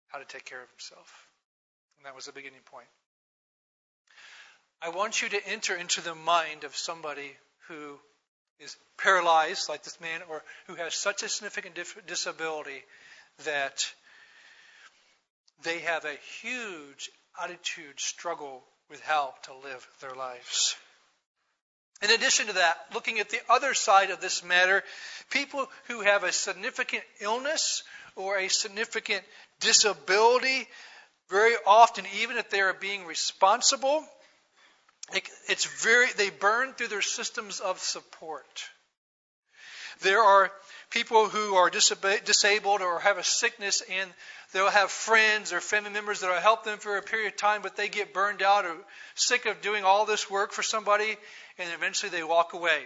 how 0.08 0.18
to 0.18 0.24
take 0.24 0.44
care 0.44 0.62
of 0.62 0.68
himself. 0.70 1.28
And 1.98 2.06
that 2.06 2.16
was 2.16 2.26
the 2.26 2.32
beginning 2.32 2.60
point. 2.66 2.88
I 4.82 4.90
want 4.90 5.22
you 5.22 5.28
to 5.28 5.48
enter 5.48 5.76
into 5.76 6.00
the 6.00 6.14
mind 6.14 6.64
of 6.64 6.76
somebody 6.76 7.36
who 7.68 7.98
is 8.60 8.76
paralyzed 8.98 9.68
like 9.68 9.82
this 9.82 10.00
man 10.00 10.20
or 10.28 10.42
who 10.66 10.74
has 10.74 10.94
such 10.94 11.22
a 11.22 11.28
significant 11.28 11.78
disability 12.06 12.82
that 13.44 13.86
they 15.62 15.80
have 15.80 16.04
a 16.04 16.16
huge 16.40 17.10
attitude 17.42 17.98
struggle 17.98 18.62
with 18.90 19.00
how 19.02 19.34
to 19.42 19.54
live 19.54 19.86
their 20.00 20.14
lives. 20.14 20.76
In 22.02 22.10
addition 22.10 22.46
to 22.48 22.52
that, 22.54 22.76
looking 22.94 23.20
at 23.20 23.30
the 23.30 23.40
other 23.48 23.72
side 23.72 24.10
of 24.10 24.20
this 24.20 24.44
matter, 24.44 24.82
people 25.30 25.66
who 25.88 26.02
have 26.02 26.24
a 26.24 26.32
significant 26.32 27.02
illness 27.20 27.82
or 28.16 28.38
a 28.38 28.48
significant 28.48 29.24
disability, 29.60 30.68
very 31.30 31.54
often, 31.66 32.04
even 32.20 32.36
if 32.36 32.50
they 32.50 32.60
are 32.60 32.74
being 32.74 33.06
responsible, 33.06 34.04
it's 35.12 35.64
very, 35.82 36.06
they 36.16 36.30
burn 36.30 36.72
through 36.72 36.88
their 36.88 37.02
systems 37.02 37.60
of 37.60 37.78
support. 37.78 38.68
There 40.02 40.20
are 40.20 40.52
people 40.90 41.28
who 41.28 41.54
are 41.54 41.70
disabled 41.70 42.82
or 42.82 43.00
have 43.00 43.16
a 43.16 43.24
sickness 43.24 43.82
and 43.90 44.10
they'll 44.52 44.68
have 44.68 44.90
friends 44.90 45.52
or 45.52 45.60
family 45.60 45.90
members 45.90 46.20
that 46.20 46.28
will 46.28 46.40
help 46.40 46.64
them 46.64 46.78
for 46.78 46.96
a 46.96 47.02
period 47.02 47.28
of 47.28 47.36
time, 47.36 47.62
but 47.62 47.76
they 47.76 47.88
get 47.88 48.12
burned 48.12 48.42
out 48.42 48.66
or 48.66 48.76
sick 49.14 49.46
of 49.46 49.62
doing 49.62 49.84
all 49.84 50.04
this 50.04 50.30
work 50.30 50.52
for 50.52 50.62
somebody 50.62 51.16
and 51.58 51.70
eventually 51.72 52.10
they 52.10 52.22
walk 52.22 52.52
away. 52.52 52.84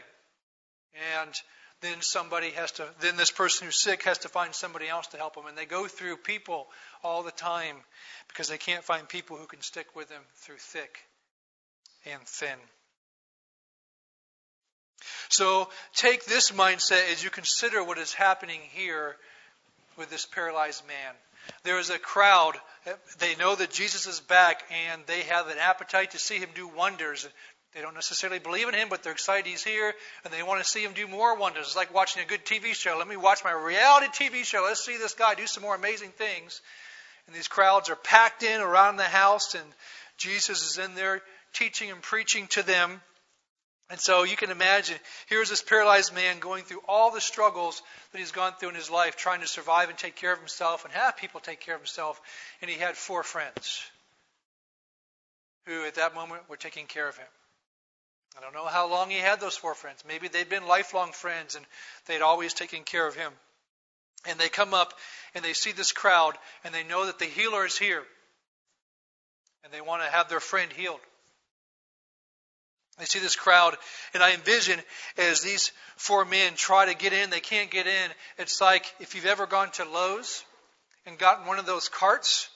And 1.18 1.34
then 1.80 2.00
somebody 2.00 2.50
has 2.50 2.72
to, 2.72 2.86
then 3.00 3.16
this 3.16 3.30
person 3.30 3.66
who's 3.66 3.80
sick 3.80 4.04
has 4.04 4.18
to 4.18 4.28
find 4.28 4.54
somebody 4.54 4.86
else 4.86 5.08
to 5.08 5.16
help 5.16 5.34
them. 5.34 5.46
And 5.46 5.58
they 5.58 5.66
go 5.66 5.88
through 5.88 6.18
people 6.18 6.68
all 7.02 7.22
the 7.22 7.30
time 7.32 7.76
because 8.28 8.48
they 8.48 8.58
can't 8.58 8.84
find 8.84 9.08
people 9.08 9.36
who 9.36 9.46
can 9.46 9.62
stick 9.62 9.96
with 9.96 10.08
them 10.08 10.22
through 10.36 10.58
thick 10.58 10.98
and 12.07 12.23
thin. 12.26 12.57
So 15.28 15.69
take 15.95 16.25
this 16.25 16.50
mindset 16.50 17.12
as 17.12 17.23
you 17.23 17.30
consider 17.30 17.85
what 17.85 17.99
is 17.99 18.12
happening 18.12 18.61
here 18.73 19.16
with 19.97 20.11
this 20.11 20.26
paralyzed 20.26 20.87
man. 20.87 21.14
There 21.62 21.78
is 21.78 21.90
a 21.90 21.99
crowd. 21.99 22.54
They 23.19 23.37
know 23.37 23.54
that 23.54 23.71
Jesus 23.71 24.07
is 24.07 24.21
back 24.21 24.62
and 24.90 25.02
they 25.07 25.23
have 25.23 25.49
an 25.49 25.59
appetite 25.59 26.12
to 26.12 26.19
see 26.19 26.38
him 26.38 26.49
do 26.54 26.69
wonders. 26.69 27.28
They 27.75 27.80
don't 27.80 27.95
necessarily 27.95 28.40
believe 28.40 28.69
in 28.69 28.75
him, 28.75 28.88
but 28.88 29.02
they're 29.02 29.12
excited 29.12 29.47
he's 29.47 29.62
here 29.62 29.95
and 30.25 30.33
they 30.33 30.42
want 30.42 30.62
to 30.62 30.69
see 30.69 30.83
him 30.83 30.92
do 30.92 31.07
more 31.07 31.37
wonders. 31.37 31.66
It's 31.66 31.76
like 31.76 31.95
watching 31.95 32.23
a 32.23 32.26
good 32.26 32.45
TV 32.45 32.75
show. 32.75 32.97
Let 32.99 33.07
me 33.07 33.16
watch 33.16 33.45
my 33.45 33.52
reality 33.52 34.07
TV 34.09 34.45
show. 34.45 34.64
Let's 34.66 34.85
see 34.85 34.97
this 34.97 35.14
guy 35.14 35.35
do 35.35 35.47
some 35.47 35.62
more 35.62 35.76
amazing 35.76 36.11
things. 36.11 36.61
And 37.26 37.37
these 37.37 37.49
crowds 37.49 37.88
are 37.88 37.97
packed 37.97 38.42
in 38.42 38.61
around 38.61 38.97
the 38.97 39.04
house 39.04 39.54
and 39.54 39.64
Jesus 40.16 40.69
is 40.69 40.78
in 40.78 40.97
there 40.97 41.23
teaching 41.52 41.90
and 41.90 42.02
preaching 42.02 42.47
to 42.49 42.62
them. 42.62 43.00
And 43.90 43.99
so 43.99 44.23
you 44.23 44.37
can 44.37 44.50
imagine, 44.50 44.97
here's 45.28 45.50
this 45.50 45.62
paralyzed 45.62 46.14
man 46.14 46.38
going 46.38 46.62
through 46.62 46.83
all 46.88 47.11
the 47.11 47.21
struggles 47.21 47.83
that 48.12 48.19
he's 48.19 48.30
gone 48.30 48.52
through 48.52 48.69
in 48.69 48.75
his 48.76 48.88
life, 48.88 49.16
trying 49.16 49.40
to 49.40 49.49
survive 49.49 49.88
and 49.88 49.99
take 49.99 50.14
care 50.14 50.33
of 50.33 50.38
himself 50.38 50.85
and 50.85 50.95
have 50.95 51.16
people 51.16 51.40
take 51.40 51.61
care 51.61 51.75
of 51.75 51.80
himself. 51.80 52.21
And 52.62 52.71
he 52.71 52.78
had 52.78 52.97
four 52.97 53.25
friends 53.25 53.83
who, 55.66 55.85
at 55.85 55.97
that 55.97 56.14
moment, 56.14 56.49
were 56.49 56.57
taking 56.57 56.87
care 56.87 57.09
of 57.09 57.16
him. 57.16 57.26
I 58.38 58.40
don't 58.40 58.54
know 58.54 58.66
how 58.66 58.88
long 58.88 59.11
he 59.11 59.19
had 59.19 59.40
those 59.40 59.57
four 59.57 59.75
friends. 59.75 60.04
Maybe 60.07 60.28
they'd 60.28 60.49
been 60.49 60.69
lifelong 60.69 61.11
friends 61.11 61.57
and 61.57 61.66
they'd 62.07 62.23
always 62.23 62.54
taken 62.54 62.85
care 62.85 63.07
of 63.07 63.16
him. 63.16 63.33
And 64.28 64.38
they 64.38 64.49
come 64.49 64.73
up 64.73 64.95
and 65.35 65.45
they 65.45 65.52
see 65.52 65.73
this 65.73 65.92
crowd 65.92 66.38
and 66.64 66.73
they 66.73 66.85
know 66.85 67.07
that 67.07 67.19
the 67.19 67.25
healer 67.25 67.66
is 67.66 67.76
here. 67.76 68.02
And 69.64 69.73
they 69.73 69.80
want 69.80 70.02
to 70.02 70.11
have 70.11 70.28
their 70.28 70.40
friend 70.40 70.73
healed. 70.73 71.00
I 72.99 73.04
see 73.04 73.18
this 73.18 73.37
crowd, 73.37 73.76
and 74.12 74.23
I 74.23 74.32
envision 74.32 74.78
as 75.16 75.40
these 75.40 75.73
four 75.97 76.25
men 76.25 76.54
try 76.54 76.87
to 76.87 76.94
get 76.94 77.12
in, 77.12 77.30
they 77.30 77.40
can't 77.40 77.70
get 77.70 77.87
in. 77.87 78.11
It's 78.38 78.61
like 78.61 78.85
if 79.00 79.14
you've 79.14 79.26
ever 79.26 79.47
gone 79.47 79.70
to 79.73 79.85
Lowe's 79.85 80.44
and 81.06 81.16
gotten 81.18 81.47
one 81.47 81.59
of 81.59 81.66
those 81.66 81.88
carts 81.88 82.50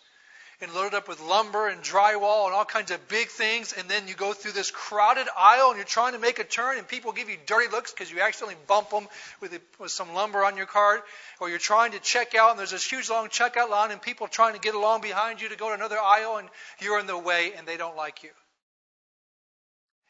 and 0.60 0.72
loaded 0.72 0.94
up 0.94 1.08
with 1.08 1.20
lumber 1.20 1.68
and 1.68 1.82
drywall 1.82 2.46
and 2.46 2.54
all 2.54 2.64
kinds 2.64 2.90
of 2.90 3.08
big 3.08 3.28
things, 3.28 3.72
and 3.72 3.88
then 3.88 4.06
you 4.06 4.14
go 4.14 4.32
through 4.32 4.52
this 4.52 4.70
crowded 4.70 5.26
aisle 5.36 5.68
and 5.68 5.76
you're 5.76 5.84
trying 5.84 6.12
to 6.12 6.18
make 6.18 6.38
a 6.38 6.44
turn, 6.44 6.78
and 6.78 6.86
people 6.86 7.12
give 7.12 7.28
you 7.28 7.36
dirty 7.46 7.70
looks 7.70 7.92
because 7.92 8.10
you 8.10 8.20
accidentally 8.20 8.56
bump 8.66 8.90
them 8.90 9.08
with, 9.40 9.58
with 9.78 9.90
some 9.90 10.14
lumber 10.14 10.44
on 10.44 10.56
your 10.56 10.66
cart, 10.66 11.04
or 11.40 11.48
you're 11.48 11.58
trying 11.58 11.92
to 11.92 11.98
check 12.00 12.34
out 12.34 12.50
and 12.50 12.58
there's 12.58 12.70
this 12.70 12.84
huge 12.84 13.10
long 13.10 13.28
checkout 13.28 13.70
line, 13.70 13.90
and 13.90 14.00
people 14.00 14.28
trying 14.28 14.54
to 14.54 14.60
get 14.60 14.74
along 14.74 15.00
behind 15.00 15.40
you 15.40 15.48
to 15.48 15.56
go 15.56 15.68
to 15.68 15.74
another 15.74 15.98
aisle, 15.98 16.36
and 16.36 16.48
you're 16.80 17.00
in 17.00 17.06
the 17.06 17.18
way, 17.18 17.52
and 17.56 17.66
they 17.66 17.76
don't 17.76 17.96
like 17.96 18.22
you. 18.22 18.30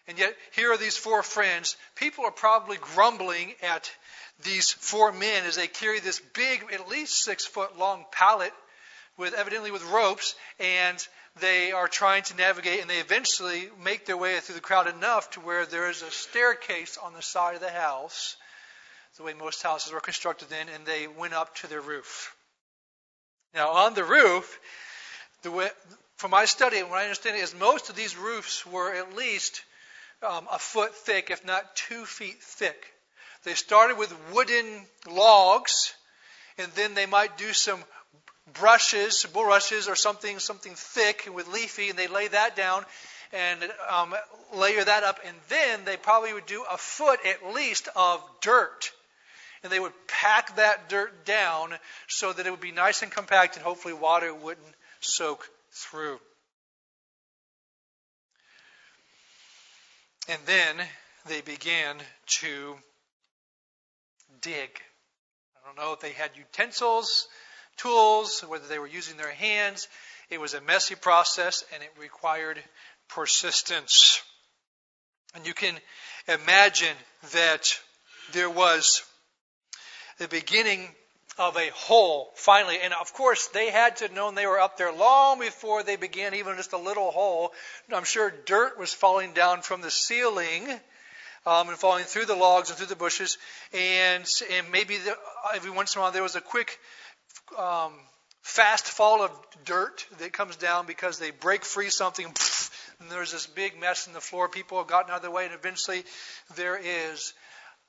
And 0.06 0.18
yet, 0.18 0.36
here 0.54 0.72
are 0.72 0.76
these 0.76 0.96
four 0.96 1.22
friends. 1.22 1.76
People 1.94 2.24
are 2.26 2.30
probably 2.30 2.76
grumbling 2.76 3.54
at 3.62 3.90
these 4.42 4.70
four 4.70 5.12
men 5.12 5.44
as 5.44 5.56
they 5.56 5.66
carry 5.66 6.00
this 6.00 6.20
big, 6.34 6.64
at 6.72 6.88
least 6.88 7.24
six 7.24 7.46
foot 7.46 7.78
long 7.78 8.04
pallet 8.10 8.52
with 9.16 9.34
evidently 9.34 9.70
with 9.70 9.84
ropes, 9.84 10.34
and 10.58 11.06
they 11.40 11.72
are 11.72 11.88
trying 11.88 12.22
to 12.24 12.36
navigate, 12.36 12.80
and 12.80 12.90
they 12.90 12.98
eventually 12.98 13.68
make 13.82 14.06
their 14.06 14.16
way 14.16 14.38
through 14.40 14.56
the 14.56 14.60
crowd 14.60 14.88
enough 14.88 15.30
to 15.30 15.40
where 15.40 15.66
there 15.66 15.88
is 15.88 16.02
a 16.02 16.10
staircase 16.10 16.98
on 17.02 17.12
the 17.14 17.22
side 17.22 17.54
of 17.54 17.60
the 17.60 17.70
house, 17.70 18.36
the 19.16 19.22
way 19.22 19.32
most 19.32 19.62
houses 19.62 19.92
were 19.92 20.00
constructed 20.00 20.48
then, 20.48 20.68
and 20.68 20.84
they 20.84 21.06
went 21.06 21.34
up 21.34 21.54
to 21.54 21.68
their 21.68 21.80
roof. 21.80 22.34
Now, 23.54 23.70
on 23.70 23.94
the 23.94 24.04
roof, 24.04 24.58
the 25.42 25.50
way, 25.52 25.68
from 26.16 26.32
my 26.32 26.44
study, 26.44 26.78
and 26.78 26.90
what 26.90 26.98
I 26.98 27.04
understand 27.04 27.36
is 27.36 27.54
most 27.54 27.88
of 27.90 27.96
these 27.96 28.16
roofs 28.16 28.66
were 28.66 28.92
at 28.92 29.14
least 29.14 29.62
um, 30.24 30.48
a 30.50 30.58
foot 30.58 30.94
thick, 30.94 31.30
if 31.30 31.44
not 31.44 31.76
two 31.76 32.04
feet 32.04 32.42
thick. 32.42 32.92
They 33.44 33.54
started 33.54 33.98
with 33.98 34.14
wooden 34.32 34.86
logs, 35.06 35.94
and 36.58 36.70
then 36.72 36.94
they 36.94 37.06
might 37.06 37.36
do 37.36 37.52
some 37.52 37.82
brushes, 38.54 39.26
bulrushes, 39.32 39.88
or 39.88 39.96
something 39.96 40.38
something 40.38 40.72
thick 40.74 41.28
with 41.32 41.48
leafy, 41.48 41.90
and 41.90 41.98
they 41.98 42.06
lay 42.06 42.28
that 42.28 42.56
down 42.56 42.84
and 43.32 43.62
um, 43.90 44.14
layer 44.54 44.84
that 44.84 45.02
up, 45.02 45.18
and 45.26 45.36
then 45.48 45.84
they 45.84 45.96
probably 45.96 46.32
would 46.32 46.46
do 46.46 46.64
a 46.70 46.78
foot 46.78 47.20
at 47.26 47.52
least 47.54 47.88
of 47.96 48.22
dirt. 48.40 48.92
And 49.62 49.72
they 49.72 49.80
would 49.80 49.92
pack 50.06 50.56
that 50.56 50.88
dirt 50.88 51.24
down 51.24 51.74
so 52.06 52.32
that 52.32 52.46
it 52.46 52.50
would 52.50 52.60
be 52.60 52.70
nice 52.70 53.02
and 53.02 53.10
compact, 53.10 53.56
and 53.56 53.64
hopefully 53.64 53.94
water 53.94 54.32
wouldn't 54.32 54.74
soak 55.00 55.48
through. 55.72 56.20
And 60.28 60.40
then 60.46 60.76
they 61.26 61.42
began 61.42 61.96
to 62.26 62.76
dig. 64.40 64.80
I 65.56 65.66
don't 65.66 65.76
know 65.76 65.92
if 65.92 66.00
they 66.00 66.12
had 66.12 66.30
utensils, 66.36 67.28
tools, 67.76 68.40
whether 68.46 68.66
they 68.66 68.78
were 68.78 68.86
using 68.86 69.16
their 69.16 69.32
hands. 69.32 69.88
It 70.30 70.40
was 70.40 70.54
a 70.54 70.60
messy 70.60 70.94
process 70.94 71.64
and 71.74 71.82
it 71.82 71.90
required 71.98 72.58
persistence. 73.08 74.22
And 75.34 75.46
you 75.46 75.52
can 75.52 75.74
imagine 76.26 76.96
that 77.32 77.78
there 78.32 78.50
was 78.50 79.02
the 80.18 80.28
beginning 80.28 80.88
of 81.38 81.56
a 81.56 81.68
hole 81.70 82.30
finally. 82.36 82.78
And 82.82 82.92
of 82.94 83.12
course, 83.12 83.48
they 83.48 83.70
had 83.70 83.96
to 83.96 84.04
have 84.04 84.14
known 84.14 84.34
they 84.34 84.46
were 84.46 84.60
up 84.60 84.76
there 84.76 84.92
long 84.92 85.40
before 85.40 85.82
they 85.82 85.96
began 85.96 86.34
even 86.34 86.56
just 86.56 86.72
a 86.72 86.78
little 86.78 87.10
hole. 87.10 87.52
I'm 87.92 88.04
sure 88.04 88.32
dirt 88.46 88.78
was 88.78 88.92
falling 88.92 89.32
down 89.32 89.62
from 89.62 89.80
the 89.80 89.90
ceiling 89.90 90.68
um, 91.46 91.68
and 91.68 91.76
falling 91.76 92.04
through 92.04 92.26
the 92.26 92.36
logs 92.36 92.70
and 92.70 92.78
through 92.78 92.86
the 92.86 92.96
bushes. 92.96 93.38
And, 93.72 94.24
and 94.52 94.70
maybe 94.70 94.96
the, 94.98 95.16
every 95.54 95.70
once 95.70 95.94
in 95.94 96.00
a 96.00 96.02
while 96.02 96.12
there 96.12 96.22
was 96.22 96.36
a 96.36 96.40
quick 96.40 96.78
um, 97.58 97.92
fast 98.42 98.86
fall 98.86 99.22
of 99.22 99.30
dirt 99.64 100.06
that 100.18 100.32
comes 100.32 100.56
down 100.56 100.86
because 100.86 101.18
they 101.18 101.30
break 101.30 101.64
free 101.64 101.90
something. 101.90 102.26
And 103.00 103.10
there's 103.10 103.32
this 103.32 103.48
big 103.48 103.78
mess 103.78 104.06
in 104.06 104.12
the 104.12 104.20
floor. 104.20 104.48
People 104.48 104.78
have 104.78 104.86
gotten 104.86 105.10
out 105.10 105.16
of 105.16 105.22
the 105.22 105.30
way, 105.30 105.44
and 105.44 105.52
eventually 105.52 106.04
there 106.54 106.78
is 106.80 107.34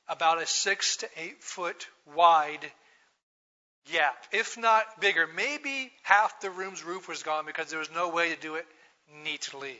about 0.09 0.41
a 0.41 0.47
six 0.47 0.97
to 0.97 1.09
eight 1.15 1.43
foot 1.43 1.87
wide 2.15 2.71
gap, 3.91 4.15
if 4.31 4.57
not 4.57 4.99
bigger. 4.99 5.27
Maybe 5.27 5.91
half 6.03 6.41
the 6.41 6.49
room's 6.49 6.83
roof 6.83 7.07
was 7.07 7.23
gone 7.23 7.45
because 7.45 7.69
there 7.69 7.79
was 7.79 7.91
no 7.93 8.09
way 8.09 8.33
to 8.33 8.39
do 8.39 8.55
it 8.55 8.65
neatly. 9.23 9.79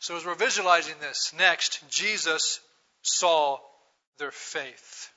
So, 0.00 0.16
as 0.16 0.24
we're 0.24 0.34
visualizing 0.34 0.94
this, 1.00 1.32
next, 1.36 1.82
Jesus 1.90 2.60
saw 3.02 3.58
their 4.18 4.30
faith. 4.30 5.10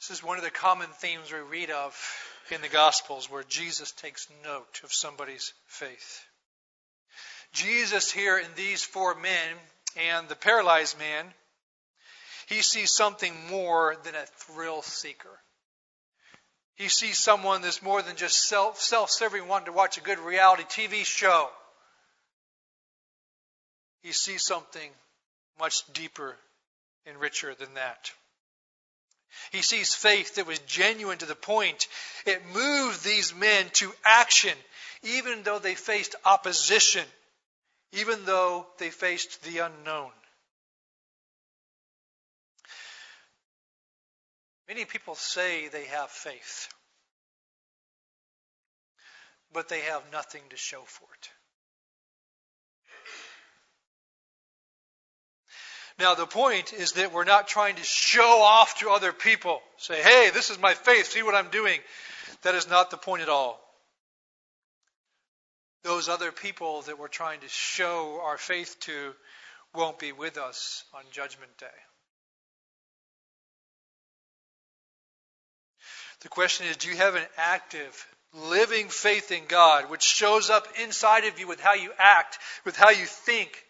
This 0.00 0.18
is 0.18 0.24
one 0.24 0.36
of 0.36 0.44
the 0.44 0.50
common 0.50 0.88
themes 0.98 1.32
we 1.32 1.38
read 1.38 1.70
of 1.70 1.96
in 2.50 2.60
the 2.60 2.68
Gospels 2.68 3.30
where 3.30 3.44
Jesus 3.44 3.92
takes 3.92 4.28
note 4.44 4.80
of 4.84 4.92
somebody's 4.92 5.52
faith. 5.66 6.24
Jesus, 7.52 8.10
here 8.10 8.38
in 8.38 8.48
these 8.56 8.82
four 8.82 9.14
men 9.14 9.56
and 9.96 10.28
the 10.28 10.36
paralyzed 10.36 10.98
man, 10.98 11.26
he 12.48 12.62
sees 12.62 12.90
something 12.90 13.34
more 13.50 13.96
than 14.04 14.14
a 14.14 14.26
thrill 14.26 14.82
seeker. 14.82 15.40
He 16.74 16.88
sees 16.88 17.18
someone 17.18 17.62
that's 17.62 17.82
more 17.82 18.02
than 18.02 18.16
just 18.16 18.48
self 18.48 18.80
self 18.80 19.10
serving, 19.10 19.46
wanting 19.46 19.66
to 19.66 19.72
watch 19.72 19.98
a 19.98 20.02
good 20.02 20.18
reality 20.18 20.64
TV 20.64 21.04
show. 21.04 21.48
He 24.02 24.12
sees 24.12 24.44
something 24.44 24.90
much 25.58 25.84
deeper 25.92 26.36
and 27.06 27.18
richer 27.18 27.54
than 27.54 27.74
that. 27.74 28.10
He 29.50 29.62
sees 29.62 29.94
faith 29.94 30.34
that 30.34 30.46
was 30.46 30.58
genuine 30.60 31.18
to 31.18 31.26
the 31.26 31.34
point 31.34 31.88
it 32.26 32.44
moved 32.52 33.02
these 33.02 33.34
men 33.34 33.66
to 33.74 33.92
action, 34.04 34.56
even 35.02 35.42
though 35.42 35.58
they 35.58 35.74
faced 35.74 36.14
opposition, 36.24 37.04
even 37.92 38.24
though 38.24 38.66
they 38.78 38.90
faced 38.90 39.42
the 39.42 39.58
unknown. 39.58 40.10
Many 44.72 44.86
people 44.86 45.14
say 45.14 45.68
they 45.68 45.84
have 45.84 46.08
faith, 46.08 46.66
but 49.52 49.68
they 49.68 49.80
have 49.80 50.02
nothing 50.10 50.40
to 50.48 50.56
show 50.56 50.80
for 50.86 51.04
it. 51.12 51.28
Now, 55.98 56.14
the 56.14 56.24
point 56.24 56.72
is 56.72 56.92
that 56.92 57.12
we're 57.12 57.24
not 57.24 57.48
trying 57.48 57.76
to 57.76 57.82
show 57.82 58.40
off 58.40 58.78
to 58.78 58.88
other 58.88 59.12
people. 59.12 59.60
Say, 59.76 60.00
hey, 60.00 60.30
this 60.32 60.48
is 60.48 60.58
my 60.58 60.72
faith, 60.72 61.04
see 61.04 61.22
what 61.22 61.34
I'm 61.34 61.50
doing. 61.50 61.78
That 62.40 62.54
is 62.54 62.66
not 62.66 62.90
the 62.90 62.96
point 62.96 63.20
at 63.20 63.28
all. 63.28 63.60
Those 65.84 66.08
other 66.08 66.32
people 66.32 66.80
that 66.82 66.98
we're 66.98 67.08
trying 67.08 67.40
to 67.40 67.48
show 67.48 68.22
our 68.24 68.38
faith 68.38 68.78
to 68.80 69.12
won't 69.74 69.98
be 69.98 70.12
with 70.12 70.38
us 70.38 70.84
on 70.94 71.02
Judgment 71.10 71.58
Day. 71.58 71.66
The 76.22 76.28
question 76.28 76.66
is 76.66 76.76
do 76.76 76.88
you 76.88 76.96
have 76.96 77.16
an 77.16 77.26
active, 77.36 78.06
living 78.32 78.88
faith 78.88 79.32
in 79.32 79.44
God 79.46 79.90
which 79.90 80.02
shows 80.02 80.50
up 80.50 80.66
inside 80.80 81.24
of 81.24 81.38
you 81.38 81.48
with 81.48 81.60
how 81.60 81.74
you 81.74 81.92
act, 81.98 82.38
with 82.64 82.76
how 82.76 82.90
you 82.90 83.04
think, 83.04 83.62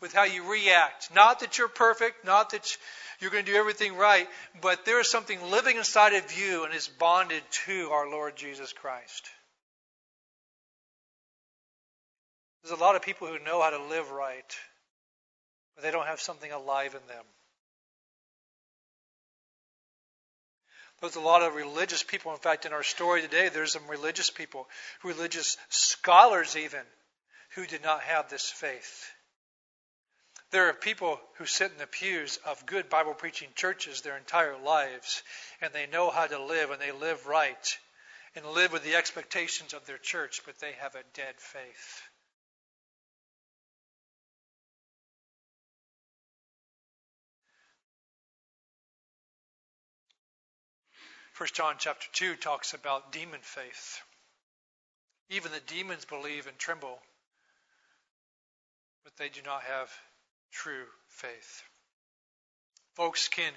with 0.00 0.12
how 0.12 0.24
you 0.24 0.50
react? 0.50 1.14
Not 1.14 1.40
that 1.40 1.58
you're 1.58 1.68
perfect, 1.68 2.24
not 2.24 2.50
that 2.50 2.76
you're 3.18 3.30
going 3.30 3.46
to 3.46 3.50
do 3.50 3.58
everything 3.58 3.96
right, 3.96 4.28
but 4.60 4.84
there 4.84 5.00
is 5.00 5.10
something 5.10 5.50
living 5.50 5.78
inside 5.78 6.12
of 6.12 6.38
you 6.38 6.64
and 6.64 6.74
is 6.74 6.86
bonded 6.86 7.42
to 7.64 7.88
our 7.90 8.10
Lord 8.10 8.36
Jesus 8.36 8.74
Christ. 8.74 9.30
There's 12.62 12.78
a 12.78 12.82
lot 12.82 12.96
of 12.96 13.02
people 13.02 13.28
who 13.28 13.38
know 13.38 13.62
how 13.62 13.70
to 13.70 13.82
live 13.84 14.10
right, 14.10 14.56
but 15.74 15.84
they 15.84 15.90
don't 15.90 16.06
have 16.06 16.20
something 16.20 16.52
alive 16.52 16.94
in 16.94 17.06
them. 17.08 17.24
There's 21.00 21.16
a 21.16 21.20
lot 21.20 21.42
of 21.42 21.54
religious 21.54 22.02
people. 22.02 22.32
In 22.32 22.38
fact, 22.38 22.64
in 22.64 22.72
our 22.72 22.82
story 22.82 23.20
today, 23.20 23.48
there's 23.48 23.72
some 23.72 23.86
religious 23.88 24.30
people, 24.30 24.68
religious 25.04 25.56
scholars 25.68 26.56
even, 26.56 26.82
who 27.54 27.66
did 27.66 27.82
not 27.82 28.00
have 28.02 28.28
this 28.28 28.48
faith. 28.48 29.10
There 30.52 30.68
are 30.68 30.74
people 30.74 31.20
who 31.34 31.46
sit 31.46 31.72
in 31.72 31.78
the 31.78 31.86
pews 31.86 32.38
of 32.46 32.66
good 32.66 32.88
Bible 32.88 33.14
preaching 33.14 33.48
churches 33.54 34.00
their 34.00 34.16
entire 34.16 34.56
lives, 34.56 35.22
and 35.60 35.72
they 35.72 35.86
know 35.86 36.10
how 36.10 36.26
to 36.26 36.42
live, 36.42 36.70
and 36.70 36.80
they 36.80 36.92
live 36.92 37.26
right, 37.26 37.78
and 38.34 38.46
live 38.46 38.72
with 38.72 38.84
the 38.84 38.94
expectations 38.94 39.74
of 39.74 39.86
their 39.86 39.98
church, 39.98 40.42
but 40.46 40.58
they 40.60 40.72
have 40.80 40.94
a 40.94 41.02
dead 41.14 41.34
faith. 41.38 42.02
1 51.38 51.48
John 51.52 51.74
chapter 51.78 52.06
2 52.12 52.36
talks 52.36 52.72
about 52.72 53.12
demon 53.12 53.40
faith. 53.42 54.00
Even 55.28 55.52
the 55.52 55.60
demons 55.66 56.06
believe 56.06 56.46
and 56.46 56.56
tremble, 56.56 56.98
but 59.04 59.14
they 59.18 59.28
do 59.28 59.40
not 59.44 59.62
have 59.62 59.90
true 60.50 60.86
faith. 61.08 61.62
Folks 62.94 63.28
can 63.28 63.52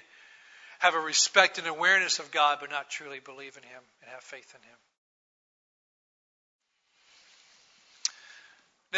have 0.80 0.94
a 0.94 0.98
respect 0.98 1.56
and 1.56 1.66
awareness 1.66 2.18
of 2.18 2.30
God, 2.30 2.58
but 2.60 2.70
not 2.70 2.90
truly 2.90 3.20
believe 3.20 3.56
in 3.56 3.62
Him 3.62 3.82
and 4.02 4.10
have 4.10 4.22
faith 4.22 4.54
in 4.54 4.60
Him. 4.62 4.76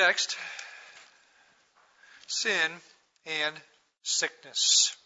Next, 0.07 0.37
sin 2.27 2.71
and 3.27 3.55
sickness. 4.03 4.97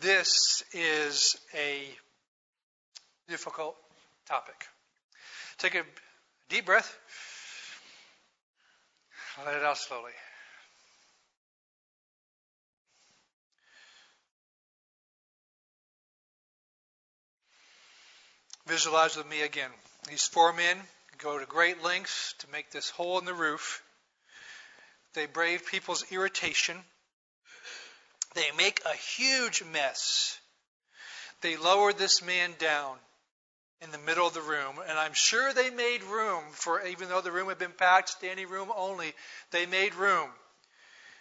This 0.00 0.62
is 0.72 1.36
a 1.54 1.88
difficult 3.28 3.76
topic. 4.28 4.66
Take 5.58 5.74
a 5.74 5.82
deep 6.50 6.66
breath. 6.66 6.96
Let 9.44 9.56
it 9.56 9.62
out 9.62 9.78
slowly. 9.78 10.12
Visualize 18.66 19.16
with 19.16 19.28
me 19.28 19.42
again. 19.42 19.70
These 20.08 20.26
four 20.26 20.52
men 20.52 20.76
go 21.18 21.38
to 21.38 21.46
great 21.46 21.82
lengths 21.82 22.34
to 22.40 22.50
make 22.50 22.70
this 22.70 22.90
hole 22.90 23.18
in 23.18 23.24
the 23.24 23.32
roof. 23.32 23.82
They 25.14 25.26
brave 25.26 25.66
people's 25.66 26.04
irritation. 26.10 26.76
They 28.36 28.50
make 28.58 28.82
a 28.84 28.94
huge 28.94 29.64
mess. 29.72 30.38
They 31.40 31.56
lower 31.56 31.94
this 31.94 32.22
man 32.22 32.52
down 32.58 32.98
in 33.80 33.90
the 33.92 33.98
middle 33.98 34.26
of 34.26 34.34
the 34.34 34.42
room, 34.42 34.76
and 34.86 34.98
I'm 34.98 35.14
sure 35.14 35.54
they 35.54 35.70
made 35.70 36.02
room 36.02 36.44
for, 36.52 36.86
even 36.86 37.08
though 37.08 37.22
the 37.22 37.32
room 37.32 37.48
had 37.48 37.58
been 37.58 37.72
packed, 37.72 38.10
standing 38.10 38.48
room 38.48 38.70
only, 38.76 39.14
they 39.52 39.64
made 39.64 39.94
room 39.94 40.28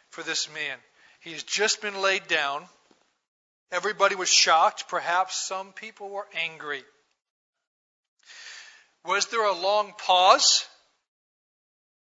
for 0.10 0.24
this 0.24 0.54
man. 0.54 0.78
He's 1.22 1.44
just 1.44 1.82
been 1.82 2.02
laid 2.02 2.28
down. 2.28 2.66
Everybody 3.72 4.16
was 4.16 4.30
shocked. 4.30 4.90
Perhaps 4.90 5.38
some 5.38 5.72
people 5.72 6.10
were 6.10 6.28
angry. 6.34 6.84
Was 9.06 9.28
there 9.28 9.46
a 9.46 9.58
long 9.58 9.94
pause? 9.98 10.68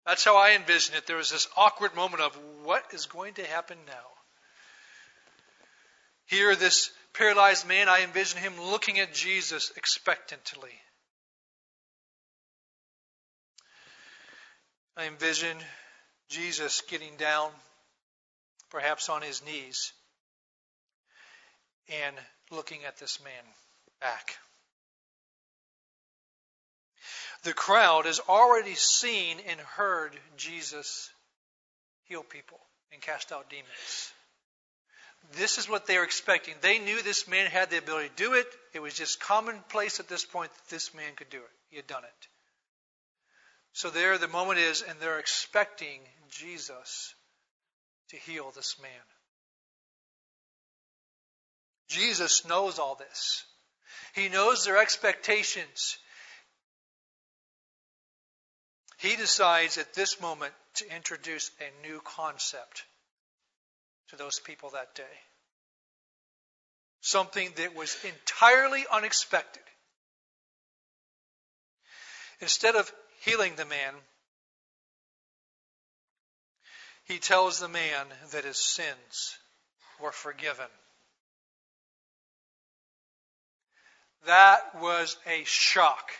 That's 0.05 0.25
how 0.25 0.37
I 0.37 0.53
envision 0.57 0.95
it. 0.95 1.07
There 1.07 1.17
was 1.17 1.31
this 1.31 1.49
awkward 1.57 1.95
moment 1.97 2.23
of 2.23 2.39
what 2.65 2.85
is 2.93 3.07
going 3.07 3.35
to 3.35 3.45
happen 3.47 3.79
now? 3.87 4.20
Here, 6.31 6.55
this 6.55 6.91
paralyzed 7.13 7.67
man, 7.67 7.89
I 7.89 8.03
envision 8.03 8.39
him 8.39 8.53
looking 8.71 9.01
at 9.01 9.13
Jesus 9.13 9.73
expectantly. 9.77 10.71
I 14.97 15.07
envision 15.07 15.57
Jesus 16.29 16.83
getting 16.83 17.17
down, 17.17 17.51
perhaps 18.71 19.09
on 19.09 19.23
his 19.23 19.45
knees, 19.45 19.93
and 22.05 22.15
looking 22.53 22.85
at 22.85 22.97
this 22.99 23.19
man 23.25 23.43
back. 24.01 24.37
The 27.43 27.55
crowd 27.55 28.07
has 28.07 28.21
already 28.29 28.77
seen 28.77 29.39
and 29.49 29.59
heard 29.59 30.13
Jesus 30.37 31.11
heal 32.05 32.23
people 32.23 32.61
and 32.93 33.03
cast 33.03 33.33
out 33.33 33.51
demons. 33.51 34.13
This 35.37 35.59
is 35.59 35.69
what 35.69 35.87
they 35.87 35.97
were 35.97 36.05
expecting. 36.05 36.55
They 36.61 36.79
knew 36.79 37.03
this 37.03 37.29
man 37.29 37.47
had 37.47 37.71
the 37.71 37.79
ability 37.79 38.09
to 38.09 38.15
do 38.17 38.35
it. 38.35 38.47
It 38.73 38.81
was 38.81 38.95
just 38.95 39.21
commonplace 39.21 40.01
at 40.01 40.09
this 40.09 40.25
point 40.25 40.53
that 40.53 40.69
this 40.69 40.93
man 40.95 41.15
could 41.17 41.31
do 41.31 41.39
it. 41.39 41.51
He 41.69 41.77
had 41.77 41.87
done 41.87 42.05
it. 42.05 42.29
So 43.73 43.91
there 43.91 44.19
the 44.19 44.29
moment 44.29 44.59
is, 44.59 44.83
and 44.83 44.99
they're 44.99 45.21
expecting 45.21 46.01
Jesus 46.31 47.15
to 48.09 48.17
heal 48.17 48.51
this 48.51 48.77
man. 48.83 48.91
Jesus 51.89 52.45
knows 52.47 52.79
all 52.79 52.97
this. 52.97 53.45
He 54.15 54.29
knows 54.29 54.65
their 54.65 54.79
expectations. 54.79 55.97
He 58.99 59.17
decides 59.17 59.79
at 59.79 59.95
this 59.95 60.21
moment 60.21 60.53
to 60.75 60.95
introduce 60.95 61.51
a 61.61 61.87
new 61.87 62.01
concept 62.05 62.85
to 64.11 64.17
those 64.17 64.41
people 64.41 64.71
that 64.71 64.95
day. 64.95 65.03
Something 67.01 67.51
that 67.57 67.75
was 67.75 67.97
entirely 68.05 68.85
unexpected. 68.93 69.63
Instead 72.41 72.75
of 72.77 72.93
healing 73.25 73.55
the 73.57 73.65
man, 73.65 73.95
he 77.05 77.19
tells 77.19 77.59
the 77.59 77.69
man 77.69 78.07
that 78.33 78.45
his 78.45 78.59
sins 78.59 79.37
were 80.01 80.13
forgiven. 80.13 80.67
That 84.27 84.61
was 84.81 85.17
a 85.27 85.45
shock. 85.45 86.11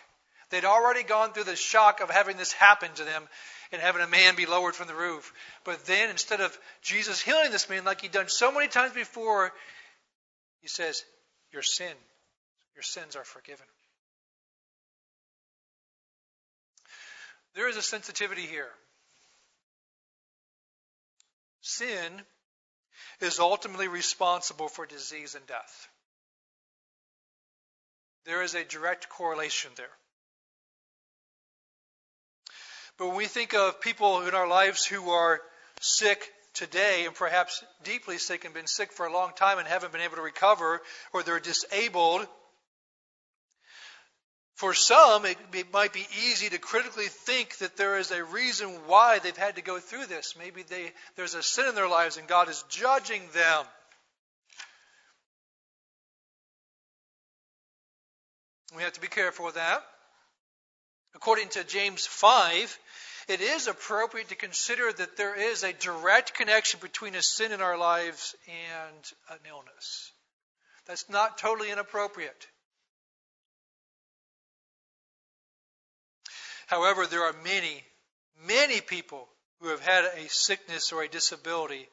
They'd 0.51 0.65
already 0.65 1.03
gone 1.03 1.33
through 1.33 1.45
the 1.45 1.57
shock 1.57 2.01
of 2.01 2.11
having 2.11 2.37
this 2.37 2.53
happen 2.53 2.91
to 2.95 3.05
them 3.05 3.29
and 3.73 3.81
having 3.81 4.03
a 4.03 4.07
man 4.07 4.35
be 4.37 4.47
lowered 4.47 4.75
from 4.75 4.89
the 4.89 4.95
roof. 4.95 5.33
But 5.65 5.87
then, 5.87 6.11
instead 6.11 6.41
of 6.41 6.57
Jesus 6.83 7.21
healing 7.21 7.51
this 7.51 7.69
man 7.69 7.85
like 7.85 8.01
he'd 8.01 8.13
done 8.13 8.29
so 8.29 8.53
many 8.53 8.69
times 8.69 8.93
before, 8.93 9.53
he 10.61 10.69
says, 10.69 11.05
Your 11.53 11.63
sin, 11.63 11.95
your 12.75 12.83
sins 12.83 13.17
are 13.17 13.25
forgiven. 13.25 13.67
There 17.55 17.69
is 17.69 17.77
a 17.77 17.83
sensitivity 17.83 18.47
here. 18.47 18.71
Sin 21.63 22.23
is 23.21 23.39
ultimately 23.39 23.89
responsible 23.89 24.69
for 24.69 24.87
disease 24.87 25.35
and 25.35 25.47
death. 25.47 25.89
There 28.25 28.43
is 28.43 28.55
a 28.55 28.65
direct 28.65 29.09
correlation 29.09 29.71
there. 29.77 29.91
But 33.01 33.07
when 33.07 33.17
we 33.17 33.29
think 33.29 33.55
of 33.55 33.81
people 33.81 34.29
in 34.29 34.35
our 34.35 34.47
lives 34.47 34.85
who 34.85 35.09
are 35.09 35.41
sick 35.81 36.23
today 36.53 37.07
and 37.07 37.15
perhaps 37.15 37.65
deeply 37.83 38.19
sick 38.19 38.45
and 38.45 38.53
been 38.53 38.67
sick 38.67 38.93
for 38.93 39.07
a 39.07 39.13
long 39.13 39.33
time 39.35 39.59
and 39.59 39.67
haven't 39.67 39.91
been 39.91 40.03
able 40.03 40.17
to 40.17 40.23
recover, 40.23 40.83
or 41.15 41.23
they're 41.23 41.41
disabled, 41.41 42.27
for 44.57 44.75
some, 44.75 45.25
it, 45.25 45.39
it, 45.55 45.73
might 45.73 45.95
be 45.95 46.07
easy 46.27 46.51
to 46.51 46.59
critically 46.59 47.07
think 47.07 47.57
that 47.57 47.79
there 47.79 47.97
is 47.97 48.11
a 48.11 48.23
reason 48.23 48.69
why 48.87 49.19
they've 49.19 49.35
had 49.35 49.57
to 49.57 49.63
go 49.63 49.79
through 49.79 50.05
this. 50.05 50.35
Maybe 50.39 50.63
they, 50.63 50.93
there's 51.17 51.35
a 51.35 51.43
sin 51.43 51.69
in 51.71 51.75
their 51.75 51.89
lives 51.89 52.19
and 52.19 52.29
God 52.29 52.51
is 52.51 52.63
judging 52.69 53.23
them. 53.33 53.65
We 58.77 58.83
have 58.83 58.93
to 58.93 59.01
be 59.01 59.09
careful 59.09 59.47
with 59.47 59.55
that. 59.55 59.83
According 61.15 61.49
to 61.51 61.65
James 61.65 62.07
5, 62.07 62.79
it 63.31 63.41
is 63.41 63.69
appropriate 63.69 64.29
to 64.29 64.35
consider 64.35 64.93
that 64.93 65.17
there 65.17 65.35
is 65.35 65.63
a 65.63 65.73
direct 65.73 66.35
connection 66.35 66.81
between 66.83 67.15
a 67.15 67.23
sin 67.23 67.53
in 67.53 67.61
our 67.61 67.79
lives 67.79 68.35
and 68.49 69.13
an 69.31 69.39
illness. 69.49 70.13
That's 70.87 71.09
not 71.09 71.39
totally 71.39 71.71
inappropriate. 71.71 72.47
However, 76.67 77.07
there 77.07 77.23
are 77.23 77.35
many, 77.45 77.85
many 78.47 78.81
people 78.81 79.29
who 79.61 79.69
have 79.69 79.81
had 79.81 80.05
a 80.05 80.29
sickness 80.29 80.93
or 80.93 81.03
a 81.03 81.09
disability 81.09 81.89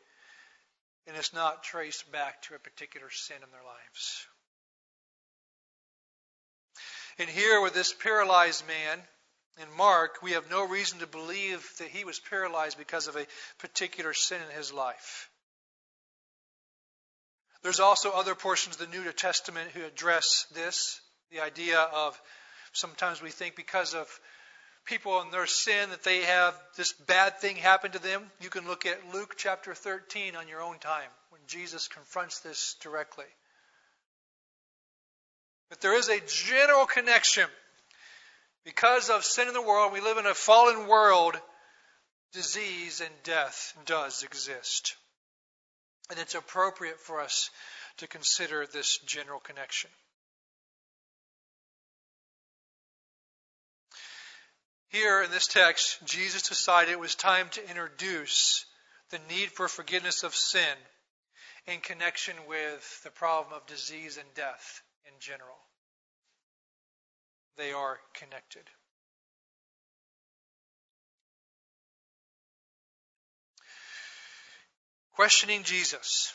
and 1.08 1.16
it's 1.16 1.34
not 1.34 1.64
traced 1.64 2.12
back 2.12 2.42
to 2.44 2.56
a 2.56 2.60
particular 2.60 3.10
sin 3.10 3.38
in 3.38 3.50
their 3.52 3.64
lives. 3.64 4.28
And 7.18 7.30
here 7.30 7.62
with 7.62 7.74
this 7.74 7.94
paralyzed 7.94 8.68
man, 8.68 9.00
in 9.62 9.78
Mark, 9.78 10.22
we 10.22 10.32
have 10.32 10.50
no 10.50 10.68
reason 10.68 11.00
to 11.00 11.08
believe 11.08 11.68
that 11.80 11.88
he 11.88 12.06
was 12.06 12.20
paralyzed 12.20 12.78
because 12.78 13.08
of 13.08 13.16
a 13.16 13.26
particular 13.60 14.14
sin 14.14 14.40
in 14.50 14.56
his 14.56 14.72
life. 14.72 15.30
There's 17.64 17.80
also 17.80 18.12
other 18.12 18.36
portions 18.36 18.80
of 18.80 18.90
the 18.90 18.98
New 18.98 19.12
Testament 19.12 19.72
who 19.72 19.84
address 19.84 20.46
this 20.54 21.02
the 21.32 21.42
idea 21.42 21.80
of 21.80 22.20
sometimes 22.72 23.22
we 23.22 23.30
think 23.30 23.56
because 23.56 23.94
of 23.94 24.08
people 24.86 25.20
and 25.20 25.32
their 25.32 25.46
sin 25.46 25.90
that 25.90 26.04
they 26.04 26.22
have 26.22 26.56
this 26.78 26.94
bad 26.94 27.38
thing 27.40 27.58
happen 27.58 27.92
to 27.92 28.02
them. 28.02 28.24
You 28.40 28.50
can 28.50 28.68
look 28.68 28.86
at 28.86 29.14
Luke 29.14 29.34
chapter 29.38 29.74
13 29.74 30.36
on 30.36 30.48
your 30.48 30.62
own 30.62 30.80
time 30.80 31.10
when 31.30 31.42
Jesus 31.48 31.88
confronts 31.90 32.40
this 32.40 32.76
directly. 32.82 33.26
But 35.70 35.82
there 35.82 35.98
is 35.98 36.08
a 36.08 36.22
general 36.26 36.86
connection 36.86 37.50
because 38.68 39.10
of 39.10 39.24
sin 39.24 39.48
in 39.48 39.54
the 39.54 39.62
world, 39.62 39.94
we 39.94 40.02
live 40.02 40.18
in 40.18 40.26
a 40.26 40.34
fallen 40.34 40.88
world, 40.88 41.38
disease 42.34 43.00
and 43.00 43.14
death 43.24 43.74
does 43.86 44.24
exist. 44.24 44.98
And 46.10 46.20
it's 46.20 46.36
appropriate 46.36 47.00
for 47.00 47.22
us 47.22 47.50
to 48.00 48.08
consider 48.08 48.66
this 48.66 48.98
general 49.06 49.40
connection. 49.40 49.90
Here 54.90 55.22
in 55.24 55.32
this 55.32 55.48
text, 55.48 56.00
Jesus 56.04 56.42
decided 56.42 56.92
it 56.92 57.00
was 57.00 57.16
time 57.16 57.48
to 57.52 57.70
introduce 57.70 58.66
the 59.12 59.20
need 59.30 59.50
for 59.50 59.70
forgiveness 59.70 60.24
of 60.24 60.36
sin 60.36 60.76
in 61.68 61.80
connection 61.80 62.36
with 62.50 63.02
the 63.06 63.12
problem 63.12 63.54
of 63.54 63.66
disease 63.66 64.18
and 64.18 64.28
death 64.36 64.82
in 65.06 65.14
general 65.22 65.56
they 67.58 67.74
are 67.74 68.00
connected. 68.14 68.64
Questioning 75.14 75.64
Jesus. 75.64 76.34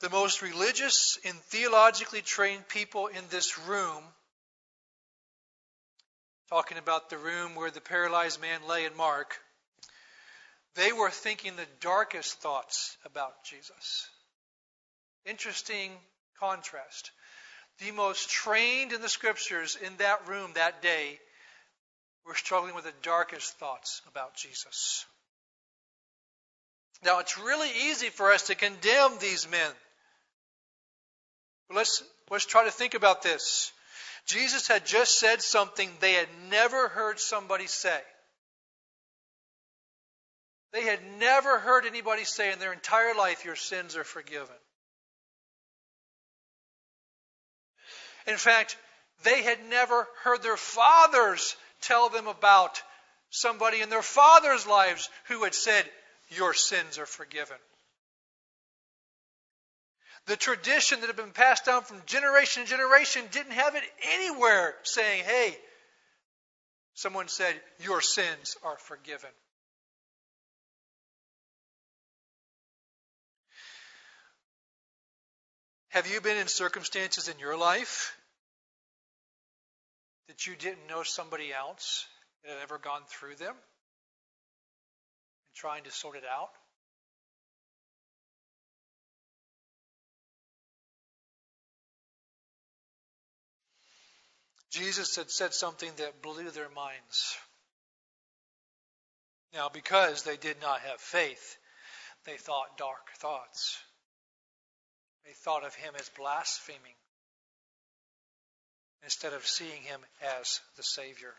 The 0.00 0.10
most 0.10 0.42
religious 0.42 1.18
and 1.24 1.34
theologically 1.34 2.22
trained 2.22 2.66
people 2.68 3.06
in 3.06 3.22
this 3.30 3.58
room, 3.58 4.02
talking 6.50 6.78
about 6.78 7.10
the 7.10 7.18
room 7.18 7.54
where 7.54 7.70
the 7.70 7.80
paralyzed 7.80 8.40
man 8.40 8.66
lay 8.66 8.84
in 8.84 8.96
Mark, 8.96 9.38
They 10.74 10.92
were 10.92 11.10
thinking 11.10 11.54
the 11.54 11.66
darkest 11.80 12.40
thoughts 12.40 12.96
about 13.04 13.44
Jesus. 13.44 14.08
Interesting 15.24 15.92
contrast. 16.40 17.12
The 17.80 17.90
most 17.90 18.30
trained 18.30 18.92
in 18.92 19.00
the 19.00 19.08
scriptures 19.08 19.76
in 19.76 19.96
that 19.96 20.28
room 20.28 20.52
that 20.54 20.80
day 20.82 21.18
were 22.24 22.34
struggling 22.34 22.74
with 22.74 22.84
the 22.84 22.92
darkest 23.02 23.58
thoughts 23.58 24.00
about 24.08 24.34
Jesus. 24.36 25.04
Now, 27.04 27.18
it's 27.18 27.38
really 27.38 27.70
easy 27.90 28.08
for 28.08 28.32
us 28.32 28.46
to 28.46 28.54
condemn 28.54 29.18
these 29.18 29.50
men. 29.50 29.70
But 31.68 31.76
let's, 31.76 32.02
let's 32.30 32.46
try 32.46 32.64
to 32.64 32.70
think 32.70 32.94
about 32.94 33.22
this. 33.22 33.72
Jesus 34.26 34.68
had 34.68 34.86
just 34.86 35.18
said 35.18 35.42
something 35.42 35.90
they 36.00 36.14
had 36.14 36.28
never 36.48 36.88
heard 36.88 37.20
somebody 37.20 37.66
say. 37.66 38.00
They 40.72 40.82
had 40.82 41.00
never 41.18 41.58
heard 41.58 41.84
anybody 41.84 42.24
say 42.24 42.52
in 42.52 42.58
their 42.58 42.72
entire 42.72 43.14
life, 43.14 43.44
Your 43.44 43.56
sins 43.56 43.96
are 43.96 44.04
forgiven. 44.04 44.56
In 48.26 48.36
fact, 48.36 48.76
they 49.22 49.42
had 49.42 49.64
never 49.66 50.06
heard 50.22 50.42
their 50.42 50.56
fathers 50.56 51.56
tell 51.80 52.08
them 52.08 52.26
about 52.26 52.80
somebody 53.30 53.80
in 53.80 53.90
their 53.90 54.02
fathers' 54.02 54.66
lives 54.66 55.08
who 55.28 55.44
had 55.44 55.54
said, 55.54 55.88
Your 56.30 56.54
sins 56.54 56.98
are 56.98 57.06
forgiven. 57.06 57.56
The 60.26 60.36
tradition 60.36 61.00
that 61.00 61.08
had 61.08 61.16
been 61.16 61.32
passed 61.32 61.66
down 61.66 61.82
from 61.82 62.02
generation 62.06 62.64
to 62.64 62.70
generation 62.70 63.24
didn't 63.30 63.52
have 63.52 63.74
it 63.74 63.84
anywhere 64.02 64.74
saying, 64.82 65.24
Hey, 65.24 65.58
someone 66.94 67.28
said, 67.28 67.60
Your 67.80 68.00
sins 68.00 68.56
are 68.62 68.78
forgiven. 68.78 69.30
Have 75.94 76.08
you 76.08 76.20
been 76.20 76.36
in 76.36 76.48
circumstances 76.48 77.28
in 77.28 77.38
your 77.38 77.56
life 77.56 78.18
that 80.26 80.44
you 80.44 80.56
didn't 80.56 80.88
know 80.88 81.04
somebody 81.04 81.52
else 81.52 82.04
that 82.42 82.50
had 82.50 82.62
ever 82.64 82.78
gone 82.78 83.02
through 83.06 83.36
them 83.36 83.52
and 83.52 85.54
trying 85.54 85.84
to 85.84 85.92
sort 85.92 86.16
it 86.16 86.24
out? 86.28 86.50
Jesus 94.72 95.14
had 95.14 95.30
said 95.30 95.54
something 95.54 95.92
that 95.98 96.22
blew 96.22 96.50
their 96.50 96.70
minds. 96.70 97.36
Now, 99.54 99.68
because 99.72 100.24
they 100.24 100.36
did 100.36 100.56
not 100.60 100.80
have 100.80 101.00
faith, 101.00 101.56
they 102.24 102.36
thought 102.36 102.78
dark 102.78 103.12
thoughts. 103.18 103.78
They 105.24 105.32
thought 105.32 105.64
of 105.64 105.74
him 105.74 105.94
as 105.98 106.08
blaspheming 106.10 106.94
instead 109.02 109.32
of 109.32 109.46
seeing 109.46 109.82
him 109.82 110.00
as 110.40 110.60
the 110.76 110.82
Savior. 110.82 111.34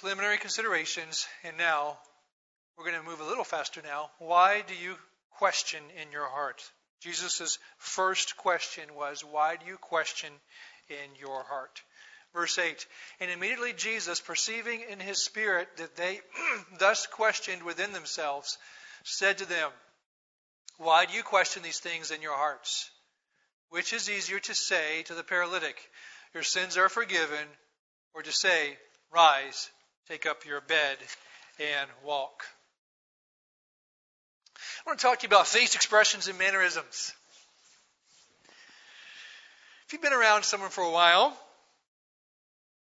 Preliminary 0.00 0.38
considerations, 0.38 1.26
and 1.44 1.56
now 1.56 1.98
we're 2.76 2.84
going 2.84 3.00
to 3.00 3.08
move 3.08 3.20
a 3.20 3.24
little 3.24 3.44
faster 3.44 3.82
now. 3.82 4.10
Why 4.18 4.62
do 4.66 4.74
you 4.74 4.96
question 5.32 5.82
in 6.00 6.10
your 6.10 6.26
heart? 6.26 6.62
Jesus' 7.00 7.58
first 7.78 8.36
question 8.36 8.94
was, 8.94 9.24
Why 9.24 9.56
do 9.56 9.66
you 9.66 9.76
question 9.76 10.32
in 10.88 11.20
your 11.20 11.42
heart? 11.44 11.82
Verse 12.32 12.58
8 12.58 12.86
And 13.20 13.30
immediately 13.30 13.72
Jesus, 13.72 14.20
perceiving 14.20 14.82
in 14.88 15.00
his 15.00 15.22
spirit 15.22 15.68
that 15.76 15.96
they 15.96 16.20
thus 16.78 17.06
questioned 17.06 17.62
within 17.62 17.92
themselves, 17.92 18.58
said 19.04 19.38
to 19.38 19.48
them, 19.48 19.70
why 20.82 21.06
do 21.06 21.14
you 21.14 21.22
question 21.22 21.62
these 21.62 21.78
things 21.78 22.10
in 22.10 22.22
your 22.22 22.36
hearts? 22.36 22.90
Which 23.70 23.92
is 23.92 24.10
easier 24.10 24.40
to 24.40 24.54
say 24.54 25.02
to 25.04 25.14
the 25.14 25.22
paralytic, 25.22 25.76
Your 26.34 26.42
sins 26.42 26.76
are 26.76 26.88
forgiven, 26.88 27.46
or 28.14 28.22
to 28.22 28.32
say, 28.32 28.76
Rise, 29.12 29.70
take 30.08 30.26
up 30.26 30.44
your 30.44 30.60
bed, 30.60 30.98
and 31.58 31.88
walk? 32.04 32.44
I 34.56 34.90
want 34.90 34.98
to 34.98 35.02
talk 35.02 35.20
to 35.20 35.24
you 35.24 35.28
about 35.28 35.46
face 35.46 35.74
expressions 35.74 36.28
and 36.28 36.38
mannerisms. 36.38 37.12
If 39.86 39.92
you've 39.92 40.02
been 40.02 40.12
around 40.12 40.44
someone 40.44 40.70
for 40.70 40.82
a 40.82 40.90
while, 40.90 41.36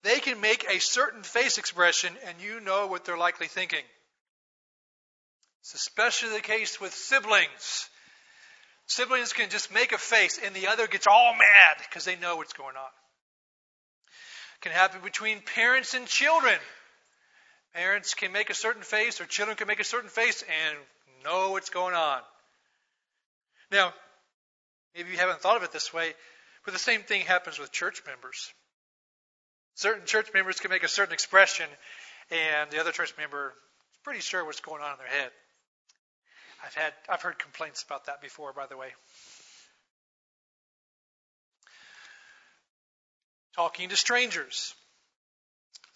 they 0.04 0.20
can 0.20 0.40
make 0.40 0.66
a 0.70 0.80
certain 0.80 1.24
face 1.24 1.58
expression 1.58 2.14
and 2.28 2.40
you 2.40 2.62
know 2.62 2.88
what 2.88 3.04
they're 3.04 3.18
likely 3.18 3.48
thinking. 3.48 3.84
It's 5.62 5.74
especially 5.74 6.30
the 6.30 6.42
case 6.42 6.80
with 6.80 6.94
siblings. 6.94 7.90
Siblings 8.88 9.34
can 9.34 9.50
just 9.50 9.74
make 9.74 9.92
a 9.92 9.98
face 9.98 10.40
and 10.44 10.56
the 10.56 10.68
other 10.68 10.88
gets 10.88 11.06
all 11.08 11.34
mad 11.34 11.78
because 11.88 12.06
they 12.06 12.16
know 12.16 12.38
what's 12.38 12.54
going 12.54 12.76
on. 12.76 12.90
It 14.58 14.62
can 14.62 14.72
happen 14.72 15.02
between 15.04 15.42
parents 15.42 15.94
and 15.94 16.08
children. 16.08 16.58
Parents 17.76 18.16
can 18.16 18.32
make 18.32 18.50
a 18.50 18.56
certain 18.56 18.82
face 18.82 19.22
or 19.22 19.26
children 19.26 19.56
can 19.56 19.68
make 19.68 19.80
a 19.80 19.84
certain 19.84 20.10
face 20.10 20.44
and 20.44 20.78
know 21.24 21.52
what's 21.52 21.70
going 21.70 21.94
on. 21.94 22.22
Now, 23.72 23.94
maybe 24.96 25.12
you 25.12 25.18
haven't 25.18 25.42
thought 25.42 25.58
of 25.58 25.64
it 25.64 25.72
this 25.72 25.94
way, 25.94 26.14
but 26.66 26.74
the 26.74 26.80
same 26.80 27.02
thing 27.02 27.22
happens 27.22 27.60
with 27.60 27.72
church 27.72 28.02
members. 28.08 28.52
Certain 29.76 30.06
church 30.06 30.30
members 30.34 30.60
can 30.60 30.72
make 30.72 30.84
a 30.84 30.88
certain 30.88 31.14
expression, 31.14 31.68
and 32.32 32.72
the 32.72 32.80
other 32.80 32.92
church 32.92 33.14
member 33.18 33.54
is 33.92 34.00
pretty 34.04 34.20
sure 34.22 34.44
what's 34.44 34.62
going 34.62 34.82
on 34.82 34.94
in 34.94 34.98
their 34.98 35.22
head. 35.22 35.32
I've 36.64 36.74
had 36.74 36.94
I've 37.08 37.22
heard 37.22 37.40
complaints 37.40 37.84
about 37.84 38.06
that 38.06 38.22
before, 38.22 38.54
by 38.54 38.68
the 38.68 38.78
way. 38.78 38.90
Talking 43.56 43.90
to 43.90 43.96
Strangers. 43.96 44.74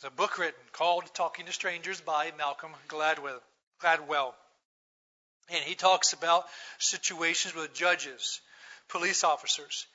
There's 0.01 0.11
a 0.11 0.15
book 0.15 0.37
written 0.37 0.59
called 0.71 1.03
Talking 1.13 1.45
to 1.45 1.53
Strangers 1.53 2.01
by 2.01 2.31
Malcolm 2.37 2.71
Gladwell. 2.87 3.39
Gladwell. 3.81 4.33
And 5.49 5.63
he 5.63 5.75
talks 5.75 6.13
about 6.13 6.45
situations 6.79 7.53
with 7.53 7.73
judges, 7.73 8.41
police 8.89 9.23
officers, 9.23 9.85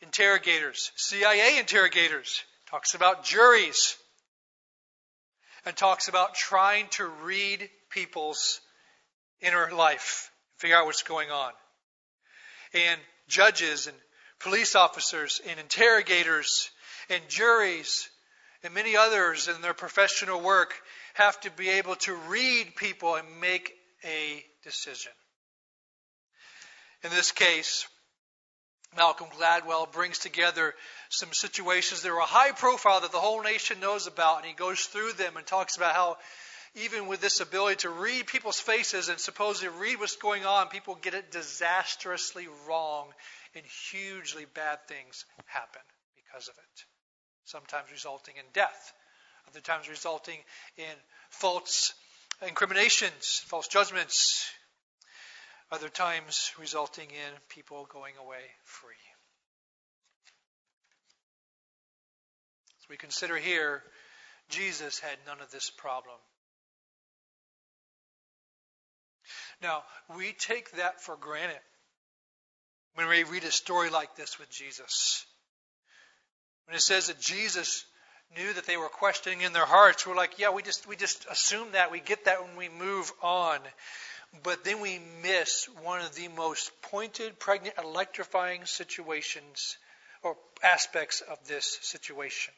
interrogators, 0.00 0.92
CIA 0.96 1.58
interrogators, 1.58 2.42
talks 2.70 2.94
about 2.94 3.24
juries, 3.24 3.96
and 5.64 5.76
talks 5.76 6.08
about 6.08 6.34
trying 6.34 6.86
to 6.92 7.06
read 7.06 7.68
people's 7.90 8.60
inner 9.40 9.70
life, 9.72 10.30
figure 10.58 10.76
out 10.76 10.86
what's 10.86 11.02
going 11.02 11.30
on. 11.30 11.52
And 12.74 13.00
judges 13.28 13.86
and 13.86 13.96
police 14.40 14.74
officers 14.74 15.40
and 15.48 15.58
interrogators 15.58 16.70
and 17.10 17.22
juries 17.28 18.08
and 18.62 18.74
many 18.74 18.96
others 18.96 19.48
in 19.48 19.62
their 19.62 19.74
professional 19.74 20.40
work 20.40 20.74
have 21.14 21.38
to 21.40 21.50
be 21.52 21.68
able 21.70 21.96
to 21.96 22.14
read 22.28 22.74
people 22.76 23.14
and 23.14 23.40
make 23.40 23.72
a 24.04 24.44
decision. 24.64 25.12
In 27.04 27.10
this 27.10 27.30
case, 27.30 27.86
Malcolm 28.96 29.28
Gladwell 29.38 29.90
brings 29.92 30.18
together 30.18 30.74
some 31.10 31.32
situations 31.32 32.02
that 32.02 32.10
are 32.10 32.20
high 32.20 32.52
profile 32.52 33.00
that 33.00 33.12
the 33.12 33.18
whole 33.18 33.42
nation 33.42 33.80
knows 33.80 34.06
about, 34.06 34.38
and 34.38 34.46
he 34.46 34.54
goes 34.54 34.80
through 34.80 35.12
them 35.12 35.36
and 35.36 35.46
talks 35.46 35.76
about 35.76 35.94
how 35.94 36.16
even 36.74 37.06
with 37.06 37.20
this 37.20 37.40
ability 37.40 37.76
to 37.76 37.90
read 37.90 38.26
people's 38.26 38.60
faces 38.60 39.08
and 39.08 39.18
supposedly 39.18 39.68
read 39.80 39.98
what's 39.98 40.16
going 40.16 40.44
on, 40.44 40.68
people 40.68 40.94
get 40.94 41.14
it 41.14 41.30
disastrously 41.30 42.46
wrong 42.66 43.08
and 43.54 43.64
hugely 43.90 44.46
bad 44.54 44.78
things 44.86 45.24
happen 45.46 45.82
because 46.14 46.48
of 46.48 46.54
it. 46.56 46.84
Sometimes 47.44 47.90
resulting 47.90 48.34
in 48.36 48.44
death, 48.52 48.92
other 49.48 49.60
times 49.60 49.88
resulting 49.88 50.38
in 50.76 50.94
false 51.30 51.94
incriminations, 52.46 53.42
false 53.46 53.68
judgments, 53.68 54.50
other 55.70 55.88
times 55.88 56.52
resulting 56.58 57.10
in 57.10 57.32
people 57.48 57.88
going 57.92 58.14
away 58.24 58.42
free. 58.64 58.94
As 62.82 62.88
we 62.88 62.96
consider 62.96 63.36
here, 63.36 63.82
Jesus 64.48 64.98
had 64.98 65.16
none 65.26 65.40
of 65.40 65.50
this 65.50 65.70
problem. 65.70 66.16
Now, 69.62 69.82
we 70.16 70.32
take 70.32 70.70
that 70.72 71.00
for 71.00 71.16
granted 71.16 71.58
when 72.94 73.08
we 73.08 73.24
read 73.24 73.44
a 73.44 73.50
story 73.50 73.90
like 73.90 74.14
this 74.16 74.38
with 74.38 74.50
Jesus. 74.50 75.24
When 76.66 76.76
it 76.76 76.80
says 76.80 77.08
that 77.08 77.20
Jesus 77.20 77.84
knew 78.36 78.52
that 78.52 78.66
they 78.66 78.76
were 78.76 78.88
questioning 78.88 79.40
in 79.40 79.52
their 79.52 79.64
hearts, 79.64 80.06
we're 80.06 80.14
like, 80.14 80.38
yeah, 80.38 80.50
we 80.50 80.62
just 80.62 80.86
we 80.86 80.96
just 80.96 81.26
assume 81.30 81.72
that, 81.72 81.90
we 81.90 82.00
get 82.00 82.26
that 82.26 82.42
when 82.42 82.56
we 82.56 82.68
move 82.68 83.10
on. 83.22 83.58
But 84.42 84.62
then 84.64 84.80
we 84.80 85.00
miss 85.22 85.68
one 85.82 86.00
of 86.02 86.14
the 86.14 86.28
most 86.28 86.70
pointed, 86.82 87.38
pregnant, 87.38 87.76
electrifying 87.78 88.66
situations 88.66 89.78
or 90.22 90.36
aspects 90.62 91.22
of 91.22 91.38
this 91.48 91.78
situation. 91.82 92.52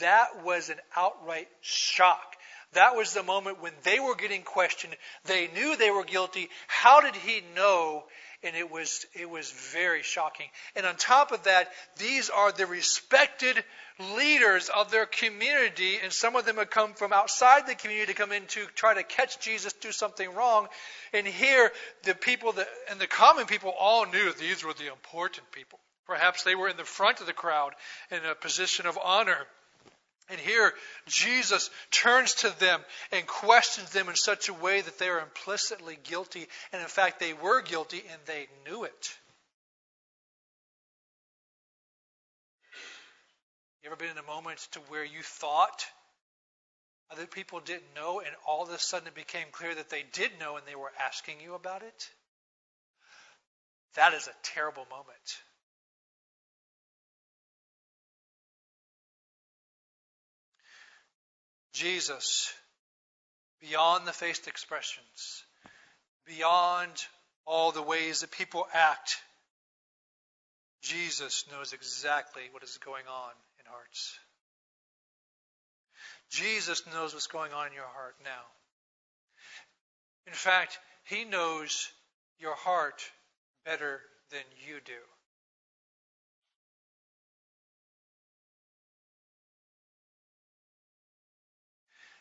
That 0.00 0.44
was 0.44 0.70
an 0.70 0.78
outright 0.96 1.48
shock 1.60 2.36
That 2.74 2.96
was 2.96 3.12
the 3.14 3.22
moment 3.22 3.62
when 3.62 3.72
they 3.82 4.00
were 4.00 4.14
getting 4.14 4.42
questioned. 4.42 4.94
They 5.24 5.48
knew 5.48 5.76
they 5.76 5.90
were 5.90 6.04
guilty. 6.04 6.48
How 6.66 7.00
did 7.00 7.16
he 7.16 7.42
know? 7.54 8.04
And 8.42 8.54
it 8.54 8.70
was, 8.70 9.06
it 9.14 9.28
was 9.28 9.50
very 9.72 10.02
shocking. 10.02 10.46
And 10.76 10.84
on 10.84 10.96
top 10.96 11.32
of 11.32 11.44
that, 11.44 11.70
these 11.96 12.28
are 12.28 12.52
the 12.52 12.66
respected 12.66 13.64
leaders 14.16 14.68
of 14.68 14.90
their 14.90 15.06
community, 15.06 15.98
and 16.02 16.12
some 16.12 16.36
of 16.36 16.44
them 16.44 16.56
have 16.56 16.68
come 16.68 16.94
from 16.94 17.12
outside 17.12 17.66
the 17.66 17.74
community 17.74 18.12
to 18.12 18.18
come 18.18 18.32
in 18.32 18.44
to 18.48 18.66
try 18.74 18.92
to 18.94 19.02
catch 19.02 19.40
Jesus 19.40 19.72
do 19.72 19.92
something 19.92 20.34
wrong. 20.34 20.66
And 21.12 21.26
here, 21.26 21.70
the 22.02 22.14
people 22.14 22.52
that, 22.52 22.66
and 22.90 23.00
the 23.00 23.06
common 23.06 23.46
people 23.46 23.72
all 23.78 24.04
knew 24.04 24.32
these 24.32 24.64
were 24.64 24.74
the 24.74 24.88
important 24.88 25.50
people. 25.52 25.78
Perhaps 26.06 26.42
they 26.42 26.54
were 26.54 26.68
in 26.68 26.76
the 26.76 26.84
front 26.84 27.20
of 27.20 27.26
the 27.26 27.32
crowd 27.32 27.72
in 28.10 28.18
a 28.30 28.34
position 28.34 28.86
of 28.86 28.98
honor. 29.02 29.46
And 30.30 30.40
here, 30.40 30.72
Jesus 31.06 31.68
turns 31.90 32.34
to 32.36 32.58
them 32.58 32.80
and 33.12 33.26
questions 33.26 33.90
them 33.90 34.08
in 34.08 34.16
such 34.16 34.48
a 34.48 34.54
way 34.54 34.80
that 34.80 34.98
they 34.98 35.08
are 35.08 35.20
implicitly 35.20 35.98
guilty. 36.02 36.46
And 36.72 36.80
in 36.80 36.88
fact, 36.88 37.20
they 37.20 37.34
were 37.34 37.60
guilty 37.60 38.02
and 38.10 38.20
they 38.24 38.48
knew 38.66 38.84
it. 38.84 39.18
You 43.82 43.90
ever 43.90 43.96
been 43.96 44.10
in 44.10 44.18
a 44.18 44.22
moment 44.22 44.66
to 44.72 44.80
where 44.88 45.04
you 45.04 45.20
thought 45.22 45.84
other 47.10 47.26
people 47.26 47.60
didn't 47.60 47.94
know, 47.94 48.20
and 48.20 48.30
all 48.46 48.62
of 48.62 48.70
a 48.70 48.78
sudden 48.78 49.08
it 49.08 49.14
became 49.14 49.46
clear 49.52 49.74
that 49.74 49.90
they 49.90 50.04
did 50.14 50.30
know 50.40 50.56
and 50.56 50.66
they 50.66 50.74
were 50.74 50.90
asking 51.06 51.36
you 51.42 51.54
about 51.54 51.82
it? 51.82 52.08
That 53.94 54.14
is 54.14 54.26
a 54.26 54.32
terrible 54.42 54.86
moment. 54.90 55.42
Jesus, 61.74 62.54
beyond 63.60 64.06
the 64.06 64.12
faced 64.12 64.46
expressions, 64.46 65.44
beyond 66.24 66.92
all 67.46 67.72
the 67.72 67.82
ways 67.82 68.20
that 68.20 68.30
people 68.30 68.66
act, 68.72 69.16
Jesus 70.82 71.44
knows 71.50 71.72
exactly 71.72 72.42
what 72.52 72.62
is 72.62 72.78
going 72.78 73.04
on 73.08 73.32
in 73.58 73.66
hearts. 73.66 74.18
Jesus 76.30 76.82
knows 76.92 77.12
what's 77.12 77.26
going 77.26 77.52
on 77.52 77.66
in 77.66 77.72
your 77.72 77.82
heart 77.82 78.14
now. 78.22 78.44
In 80.28 80.32
fact, 80.32 80.78
He 81.04 81.24
knows 81.24 81.88
your 82.38 82.54
heart 82.54 83.02
better 83.64 84.00
than 84.30 84.42
you 84.66 84.76
do. 84.84 84.92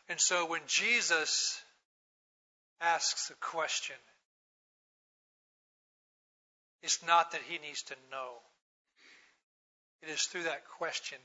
And 0.10 0.20
so 0.20 0.46
when 0.46 0.62
Jesus 0.68 1.62
asks 2.82 3.30
a 3.30 3.36
question, 3.36 3.96
it's 6.82 7.06
not 7.08 7.32
that 7.32 7.42
he 7.48 7.58
needs 7.58 7.84
to 7.84 7.96
know. 8.12 8.34
It 10.02 10.10
is 10.10 10.24
through 10.24 10.44
that 10.44 10.68
question 10.78 11.18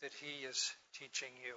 that 0.00 0.12
he 0.14 0.46
is 0.46 0.72
teaching 0.94 1.28
you. 1.44 1.54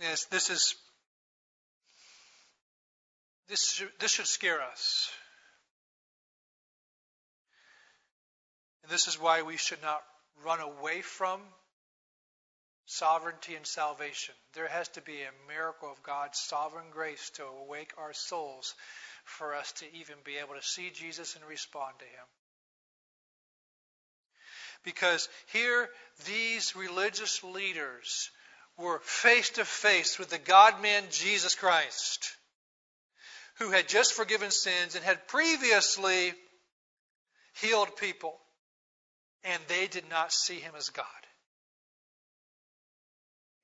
Yes, 0.00 0.24
this 0.24 0.50
is 0.50 0.74
this 3.48 3.82
this 4.00 4.10
should 4.10 4.26
scare 4.26 4.60
us. 4.60 5.08
And 8.82 8.90
this 8.90 9.06
is 9.06 9.20
why 9.20 9.42
we 9.42 9.56
should 9.56 9.80
not 9.82 10.02
run 10.44 10.60
away 10.60 11.02
from 11.02 11.40
sovereignty 12.86 13.54
and 13.54 13.66
salvation. 13.66 14.34
There 14.54 14.68
has 14.68 14.88
to 14.88 15.02
be 15.02 15.22
a 15.22 15.48
miracle 15.48 15.90
of 15.90 16.02
God's 16.02 16.38
sovereign 16.38 16.86
grace 16.90 17.30
to 17.34 17.44
awake 17.44 17.92
our 17.98 18.12
souls 18.12 18.74
for 19.24 19.54
us 19.54 19.72
to 19.72 19.86
even 19.94 20.16
be 20.24 20.36
able 20.36 20.54
to 20.54 20.62
see 20.62 20.90
Jesus 20.90 21.34
and 21.34 21.44
respond 21.46 21.94
to 21.98 22.04
Him. 22.04 22.26
Because 24.84 25.28
here, 25.52 25.88
these 26.26 26.76
religious 26.76 27.42
leaders 27.42 28.30
were 28.76 29.00
face 29.00 29.50
to 29.50 29.64
face 29.64 30.18
with 30.18 30.28
the 30.28 30.38
God 30.38 30.82
man 30.82 31.04
Jesus 31.10 31.54
Christ, 31.54 32.36
who 33.58 33.70
had 33.70 33.88
just 33.88 34.12
forgiven 34.12 34.50
sins 34.50 34.94
and 34.94 35.04
had 35.04 35.26
previously 35.26 36.34
healed 37.62 37.96
people 37.96 38.34
and 39.44 39.62
they 39.68 39.86
did 39.86 40.08
not 40.08 40.32
see 40.32 40.58
him 40.58 40.72
as 40.76 40.88
God. 40.88 41.04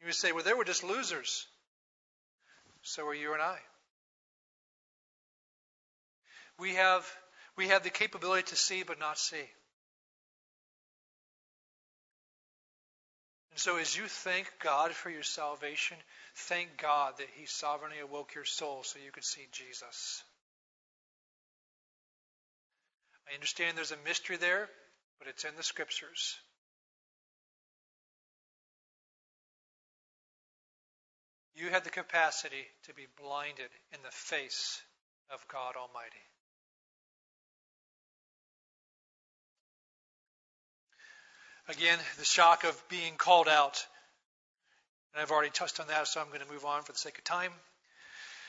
You 0.00 0.06
would 0.06 0.14
say, 0.14 0.32
well, 0.32 0.44
they 0.44 0.54
were 0.54 0.64
just 0.64 0.84
losers. 0.84 1.46
So 2.82 3.06
are 3.06 3.14
you 3.14 3.32
and 3.32 3.42
I. 3.42 3.58
We 6.58 6.74
have, 6.74 7.06
we 7.56 7.68
have 7.68 7.82
the 7.82 7.90
capability 7.90 8.44
to 8.48 8.56
see 8.56 8.82
but 8.82 9.00
not 9.00 9.18
see. 9.18 9.36
And 13.50 13.58
so 13.58 13.78
as 13.78 13.96
you 13.96 14.04
thank 14.06 14.50
God 14.62 14.92
for 14.92 15.10
your 15.10 15.22
salvation, 15.22 15.96
thank 16.34 16.76
God 16.80 17.14
that 17.18 17.26
He 17.34 17.46
sovereignly 17.46 18.00
awoke 18.00 18.34
your 18.34 18.44
soul 18.44 18.82
so 18.84 18.98
you 19.04 19.10
could 19.10 19.24
see 19.24 19.46
Jesus. 19.52 20.22
I 23.30 23.34
understand 23.34 23.76
there's 23.76 23.92
a 23.92 24.08
mystery 24.08 24.36
there 24.36 24.68
but 25.20 25.28
it's 25.28 25.44
in 25.44 25.54
the 25.56 25.62
scriptures. 25.62 26.37
You 31.54 31.68
had 31.68 31.85
the 31.85 31.90
capacity 31.90 32.66
to 32.87 32.94
be 32.94 33.06
blinded 33.22 33.68
in 33.92 34.00
the 34.02 34.11
face 34.11 34.80
of 35.30 35.46
God 35.46 35.74
Almighty. 35.76 36.16
Again, 41.68 41.98
the 42.18 42.24
shock 42.24 42.64
of 42.64 42.83
being 42.88 43.14
called 43.16 43.46
out. 43.46 43.85
And 45.12 45.22
I've 45.22 45.30
already 45.30 45.50
touched 45.50 45.80
on 45.80 45.88
that, 45.88 46.09
so 46.09 46.20
I'm 46.20 46.28
going 46.28 46.40
to 46.40 46.52
move 46.52 46.64
on 46.64 46.83
for 46.83 46.92
the 46.92 46.98
sake 46.98 47.18
of 47.18 47.24
time. 47.24 47.52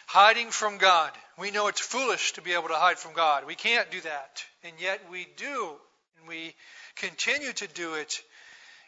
Hiding 0.07 0.49
from 0.49 0.77
God. 0.77 1.11
We 1.37 1.51
know 1.51 1.67
it's 1.67 1.81
foolish 1.81 2.33
to 2.33 2.41
be 2.41 2.53
able 2.53 2.69
to 2.69 2.75
hide 2.75 2.97
from 2.97 3.13
God. 3.13 3.45
We 3.45 3.55
can't 3.55 3.91
do 3.91 3.99
that. 4.01 4.43
And 4.63 4.73
yet 4.79 5.01
we 5.11 5.27
do 5.35 5.75
and 6.21 6.29
we 6.29 6.53
continue 6.95 7.51
to 7.53 7.67
do 7.67 7.95
it. 7.95 8.21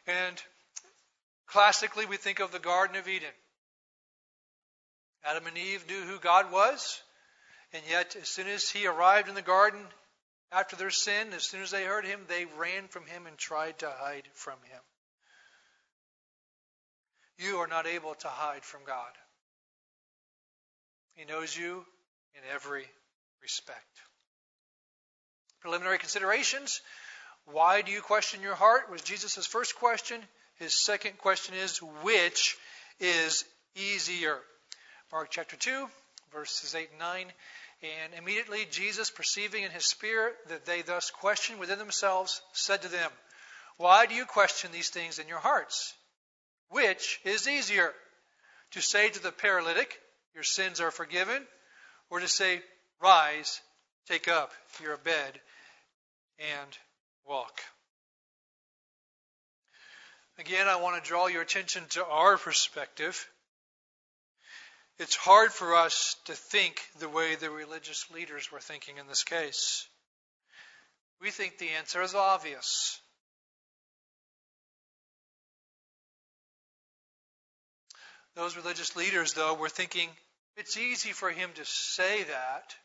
And 0.08 0.42
classically, 1.48 2.06
we 2.06 2.18
think 2.18 2.40
of 2.40 2.52
the 2.52 2.60
Garden 2.60 2.96
of 2.96 3.08
Eden. 3.08 3.30
Adam 5.26 5.48
and 5.48 5.58
Eve 5.58 5.86
knew 5.88 6.02
who 6.02 6.20
God 6.20 6.52
was, 6.52 7.02
and 7.72 7.82
yet, 7.90 8.16
as 8.22 8.28
soon 8.28 8.48
as 8.48 8.70
he 8.70 8.88
arrived 8.88 9.30
in 9.30 9.36
the 9.36 9.42
garden 9.42 9.80
after 10.52 10.76
their 10.76 10.92
sin, 10.92 11.34
as 11.34 11.44
soon 11.44 11.62
as 11.62 11.72
they 11.72 11.86
heard 11.86 12.06
him, 12.06 12.20
they 12.28 12.46
ran 12.58 12.88
from 12.90 13.06
him 13.06 13.26
and 13.26 13.38
tried 13.38 13.80
to 13.80 13.90
hide 13.90 14.28
from 14.34 14.58
him. 14.70 14.82
You 17.40 17.58
are 17.58 17.68
not 17.68 17.88
able 17.88 18.14
to 18.16 18.28
hide 18.28 18.64
from 18.64 18.82
God. 18.86 19.12
He 21.16 21.26
knows 21.26 21.56
you 21.56 21.86
in 22.36 22.42
every 22.54 22.86
respect. 23.42 23.80
Preliminary 25.62 25.98
considerations 25.98 26.82
why 27.46 27.82
do 27.82 27.92
you 27.92 28.02
question 28.02 28.42
your 28.42 28.56
heart? 28.56 28.90
was 28.90 29.02
Jesus' 29.02 29.46
first 29.46 29.76
question. 29.76 30.22
His 30.56 30.74
second 30.74 31.18
question 31.18 31.56
is, 31.56 31.82
which 32.04 32.58
is 33.00 33.44
easier? 33.76 34.40
Mark 35.12 35.30
chapter 35.30 35.56
2, 35.56 35.88
verses 36.32 36.74
8 36.74 36.90
and 36.92 37.00
9. 37.00 37.34
And 37.84 38.14
immediately 38.14 38.66
Jesus, 38.72 39.10
perceiving 39.10 39.64
in 39.64 39.72
his 39.72 39.86
spirit 39.86 40.36
that 40.48 40.66
they 40.66 40.84
thus 40.84 41.12
questioned 41.12 41.60
within 41.60 41.80
themselves, 41.80 42.42
said 42.54 42.84
to 42.84 42.88
them, 42.88 43.12
Why 43.78 44.06
do 44.06 44.16
you 44.16 44.26
question 44.26 44.72
these 44.72 44.90
things 44.90 45.20
in 45.20 45.28
your 45.28 45.40
hearts? 45.40 45.94
Which 46.70 47.20
is 47.26 47.48
easier? 47.48 47.94
To 48.72 48.82
say 48.82 49.10
to 49.10 49.22
the 49.22 49.34
paralytic, 49.34 50.00
Your 50.34 50.44
sins 50.44 50.80
are 50.80 50.92
forgiven, 50.92 51.46
or 52.10 52.22
to 52.22 52.28
say, 52.28 52.62
Rise, 53.02 53.60
take 54.08 54.30
up 54.30 54.54
your 54.82 54.98
bed, 54.98 55.40
and 56.40 56.78
walk. 57.28 57.62
Again, 60.40 60.68
I 60.68 60.78
want 60.78 61.02
to 61.02 61.08
draw 61.08 61.28
your 61.28 61.42
attention 61.42 61.84
to 61.92 62.06
our 62.06 62.38
perspective. 62.38 63.28
It's 65.00 65.16
hard 65.16 65.52
for 65.52 65.76
us 65.76 66.16
to 66.26 66.34
think 66.34 66.82
the 67.00 67.10
way 67.10 67.36
the 67.36 67.50
religious 67.50 68.10
leaders 68.12 68.52
were 68.52 68.60
thinking 68.60 68.98
in 68.98 69.08
this 69.08 69.24
case. 69.24 69.88
We 71.22 71.32
think 71.32 71.58
the 71.58 71.70
answer 71.70 72.02
is 72.02 72.16
obvious. 72.16 73.00
Those 78.36 78.58
religious 78.58 78.96
leaders, 78.96 79.34
though, 79.34 79.54
were 79.54 79.70
thinking 79.70 80.10
it's 80.58 80.78
easy 80.78 81.12
for 81.12 81.30
him 81.30 81.52
to 81.56 81.66
say 81.66 82.24
that 82.24 82.76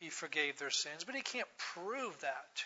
he 0.00 0.08
forgave 0.08 0.58
their 0.58 0.70
sins, 0.70 1.04
but 1.04 1.14
he 1.14 1.22
can't 1.22 1.48
prove 1.74 2.18
that. 2.20 2.64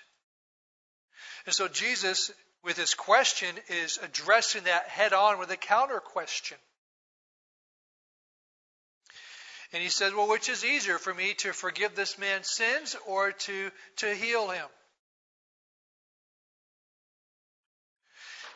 And 1.47 1.55
so 1.55 1.69
Jesus, 1.69 2.31
with 2.63 2.77
his 2.77 2.95
question 2.95 3.55
is 3.69 3.99
addressing 4.03 4.65
that 4.65 4.89
head 4.89 5.13
on 5.13 5.39
with 5.39 5.51
a 5.51 5.57
counter 5.57 6.01
question. 6.01 6.59
And 9.73 9.83
he 9.83 9.89
says, 9.89 10.13
Well, 10.13 10.29
which 10.29 10.49
is 10.49 10.65
easier 10.65 10.99
for 10.99 11.13
me 11.13 11.35
to 11.39 11.53
forgive 11.53 11.95
this 11.95 12.19
man's 12.19 12.51
sins 12.51 12.97
or 13.07 13.33
to, 13.33 13.71
to 13.97 14.15
heal 14.15 14.51
him? 14.51 14.67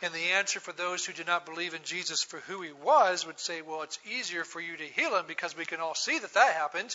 And 0.03 0.13
the 0.13 0.33
answer 0.35 0.61
for 0.61 0.73
those 0.73 1.07
who 1.07 1.15
do 1.15 1.25
not 1.25 1.47
believe 1.47 1.73
in 1.73 1.83
Jesus 1.83 2.23
for 2.23 2.39
who 2.41 2.61
he 2.61 2.73
was 2.73 3.27
would 3.27 3.41
say, 3.41 3.63
Well, 3.63 3.83
it's 3.83 3.99
easier 4.11 4.45
for 4.45 4.61
you 4.61 4.77
to 4.77 4.85
heal 4.85 5.17
him 5.17 5.25
because 5.27 5.57
we 5.57 5.65
can 5.65 5.81
all 5.81 5.95
see 5.95 6.19
that 6.19 6.35
that 6.35 6.55
happened. 6.55 6.95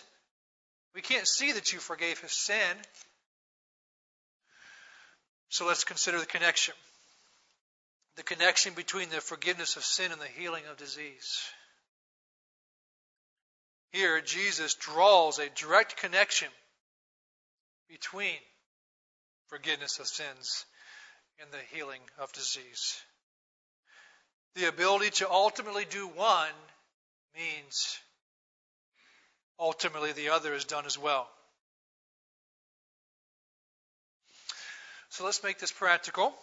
We 0.93 1.01
can't 1.01 1.27
see 1.27 1.53
that 1.53 1.73
you 1.73 1.79
forgave 1.79 2.19
his 2.19 2.33
sin. 2.33 2.77
So 5.51 5.67
let's 5.67 5.83
consider 5.83 6.17
the 6.17 6.25
connection 6.25 6.73
the 8.17 8.23
connection 8.23 8.73
between 8.73 9.09
the 9.09 9.21
forgiveness 9.21 9.77
of 9.77 9.85
sin 9.85 10.11
and 10.11 10.19
the 10.19 10.25
healing 10.25 10.63
of 10.69 10.77
disease. 10.77 11.39
Here, 13.93 14.19
Jesus 14.21 14.75
draws 14.75 15.39
a 15.39 15.49
direct 15.49 15.95
connection 15.97 16.49
between 17.89 18.35
forgiveness 19.47 19.99
of 19.99 20.07
sins 20.07 20.65
and 21.41 21.49
the 21.51 21.75
healing 21.75 22.01
of 22.19 22.33
disease. 22.33 23.01
The 24.55 24.67
ability 24.67 25.11
to 25.11 25.31
ultimately 25.31 25.85
do 25.85 26.07
one 26.07 26.53
means 27.33 27.97
ultimately 29.57 30.11
the 30.11 30.29
other 30.29 30.53
is 30.53 30.65
done 30.65 30.85
as 30.85 30.97
well. 30.97 31.29
So 35.11 35.25
let's 35.25 35.43
make 35.43 35.59
this 35.59 35.73
practical. 35.73 36.33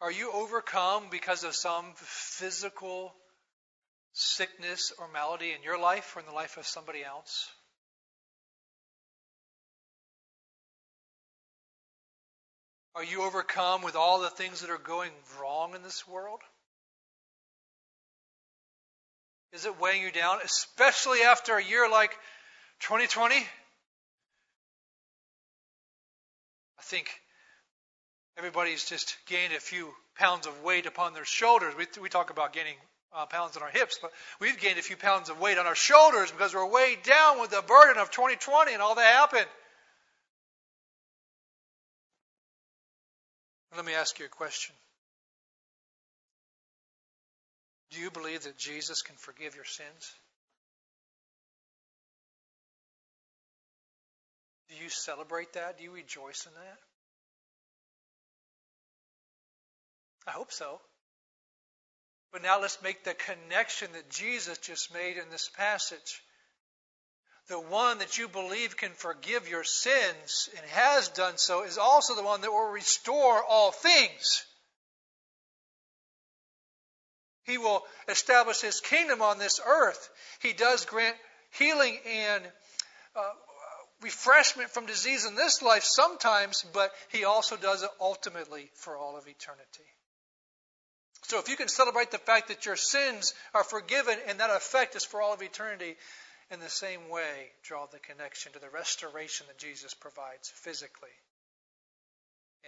Are 0.00 0.10
you 0.10 0.32
overcome 0.32 1.04
because 1.10 1.44
of 1.44 1.54
some 1.54 1.84
physical 1.96 3.12
sickness 4.14 4.90
or 4.98 5.06
malady 5.12 5.52
in 5.52 5.62
your 5.62 5.78
life 5.78 6.16
or 6.16 6.20
in 6.20 6.26
the 6.26 6.32
life 6.32 6.56
of 6.56 6.66
somebody 6.66 7.04
else? 7.04 7.46
Are 12.94 13.04
you 13.04 13.24
overcome 13.24 13.82
with 13.82 13.96
all 13.96 14.22
the 14.22 14.30
things 14.30 14.62
that 14.62 14.70
are 14.70 14.78
going 14.78 15.12
wrong 15.42 15.74
in 15.74 15.82
this 15.82 16.08
world? 16.08 16.40
Is 19.52 19.66
it 19.66 19.78
weighing 19.78 20.00
you 20.00 20.10
down, 20.10 20.38
especially 20.42 21.20
after 21.20 21.58
a 21.58 21.62
year 21.62 21.86
like 21.90 22.12
2020? 22.80 23.36
Think 26.92 27.08
Everybody's 28.38 28.84
just 28.84 29.16
gained 29.26 29.52
a 29.52 29.60
few 29.60 29.92
pounds 30.16 30.46
of 30.46 30.62
weight 30.62 30.86
upon 30.86 31.12
their 31.12 31.24
shoulders. 31.24 31.74
We, 31.76 31.86
we 32.00 32.08
talk 32.08 32.30
about 32.30 32.52
gaining 32.52 32.76
uh, 33.14 33.26
pounds 33.26 33.56
on 33.56 33.62
our 33.62 33.68
hips, 33.68 33.98
but 34.00 34.10
we've 34.40 34.58
gained 34.58 34.78
a 34.78 34.82
few 34.82 34.96
pounds 34.96 35.28
of 35.28 35.38
weight 35.38 35.58
on 35.58 35.66
our 35.66 35.74
shoulders 35.74 36.30
because 36.30 36.54
we're 36.54 36.66
weighed 36.66 37.02
down 37.02 37.40
with 37.40 37.50
the 37.50 37.62
burden 37.62 38.00
of 38.00 38.10
2020 38.10 38.72
and 38.72 38.82
all 38.82 38.94
that 38.94 39.14
happened. 39.14 39.46
Let 43.76 43.84
me 43.84 43.94
ask 43.94 44.18
you 44.18 44.26
a 44.26 44.28
question. 44.28 44.74
Do 47.90 48.00
you 48.00 48.10
believe 48.10 48.44
that 48.44 48.56
Jesus 48.56 49.02
can 49.02 49.16
forgive 49.16 49.54
your 49.54 49.66
sins? 49.66 50.14
Do 54.72 54.82
you 54.82 54.88
celebrate 54.88 55.52
that? 55.52 55.76
Do 55.76 55.84
you 55.84 55.90
rejoice 55.90 56.46
in 56.46 56.52
that? 56.54 56.78
I 60.26 60.30
hope 60.30 60.50
so. 60.50 60.80
But 62.32 62.42
now 62.42 62.60
let's 62.60 62.82
make 62.82 63.04
the 63.04 63.14
connection 63.14 63.88
that 63.92 64.08
Jesus 64.08 64.56
just 64.58 64.94
made 64.94 65.18
in 65.18 65.28
this 65.30 65.50
passage. 65.50 66.22
The 67.48 67.60
one 67.60 67.98
that 67.98 68.16
you 68.16 68.28
believe 68.28 68.78
can 68.78 68.92
forgive 68.92 69.48
your 69.48 69.64
sins 69.64 70.48
and 70.56 70.66
has 70.70 71.08
done 71.08 71.36
so 71.36 71.64
is 71.64 71.76
also 71.76 72.14
the 72.14 72.22
one 72.22 72.40
that 72.40 72.50
will 72.50 72.70
restore 72.70 73.44
all 73.44 73.72
things. 73.72 74.46
He 77.44 77.58
will 77.58 77.82
establish 78.08 78.60
his 78.60 78.80
kingdom 78.80 79.20
on 79.20 79.38
this 79.38 79.60
earth. 79.66 80.08
He 80.40 80.54
does 80.54 80.86
grant 80.86 81.16
healing 81.58 81.98
and 82.06 82.44
uh, 83.14 83.22
refreshment 84.02 84.70
from 84.70 84.86
disease 84.86 85.24
in 85.24 85.34
this 85.34 85.62
life 85.62 85.84
sometimes, 85.84 86.64
but 86.72 86.92
he 87.10 87.24
also 87.24 87.56
does 87.56 87.82
it 87.82 87.90
ultimately 88.00 88.70
for 88.74 88.96
all 88.96 89.16
of 89.16 89.28
eternity. 89.28 89.88
So 91.22 91.38
if 91.38 91.48
you 91.48 91.56
can 91.56 91.68
celebrate 91.68 92.10
the 92.10 92.18
fact 92.18 92.48
that 92.48 92.66
your 92.66 92.76
sins 92.76 93.32
are 93.54 93.64
forgiven 93.64 94.16
and 94.28 94.40
that 94.40 94.50
effect 94.50 94.96
is 94.96 95.04
for 95.04 95.22
all 95.22 95.32
of 95.32 95.42
eternity, 95.42 95.96
in 96.50 96.60
the 96.60 96.68
same 96.68 97.08
way, 97.08 97.50
draw 97.62 97.86
the 97.86 97.98
connection 98.00 98.52
to 98.52 98.58
the 98.58 98.68
restoration 98.68 99.46
that 99.46 99.58
Jesus 99.58 99.94
provides 99.94 100.52
physically 100.56 101.08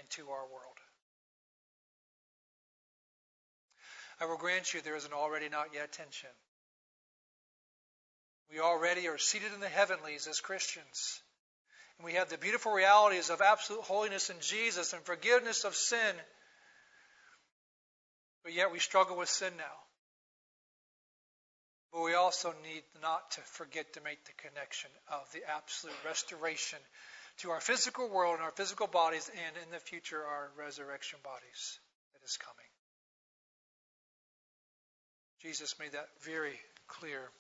into 0.01 0.30
our 0.30 0.45
world. 0.47 0.78
I 4.20 4.26
will 4.26 4.39
grant 4.39 4.72
you 4.72 4.80
there 4.80 4.97
is 4.97 5.05
an 5.05 5.12
already 5.12 5.49
not 5.49 5.74
yet 5.74 5.93
tension. 5.93 6.30
We 8.51 8.61
already 8.61 9.09
are 9.09 9.18
seated 9.18 9.53
in 9.55 9.61
the 9.61 9.68
heavenlies 9.68 10.26
as 10.26 10.40
Christians. 10.40 11.20
And 11.99 12.05
we 12.05 12.14
have 12.14 12.28
the 12.28 12.38
beautiful 12.38 12.72
realities 12.72 13.30
of 13.30 13.40
absolute 13.40 13.82
holiness 13.82 14.30
in 14.30 14.36
Jesus 14.40 14.92
and 14.92 15.03
forgiveness 15.03 15.64
of 15.64 15.74
sin 15.74 16.14
but 18.45 18.53
yet 18.53 18.70
we 18.70 18.78
struggle 18.78 19.16
with 19.16 19.28
sin 19.28 19.53
now. 19.57 19.78
But 21.92 22.03
we 22.03 22.14
also 22.14 22.53
need 22.62 22.82
not 23.03 23.30
to 23.32 23.40
forget 23.40 23.95
to 23.95 24.03
make 24.03 24.22
the 24.24 24.49
connection 24.49 24.90
of 25.11 25.26
the 25.32 25.40
absolute 25.51 25.97
restoration 26.05 26.78
to 27.38 27.51
our 27.51 27.61
physical 27.61 28.09
world 28.09 28.34
and 28.34 28.45
our 28.45 28.53
physical 28.53 28.86
bodies, 28.86 29.28
and 29.47 29.57
in 29.64 29.70
the 29.72 29.78
future, 29.78 30.22
our 30.22 30.51
resurrection 30.57 31.18
bodies 31.24 31.78
that 32.12 32.24
is 32.24 32.36
coming. 32.36 32.70
Jesus 35.42 35.74
made 35.80 35.92
that 35.92 36.09
very 36.22 36.61
clear 36.86 37.30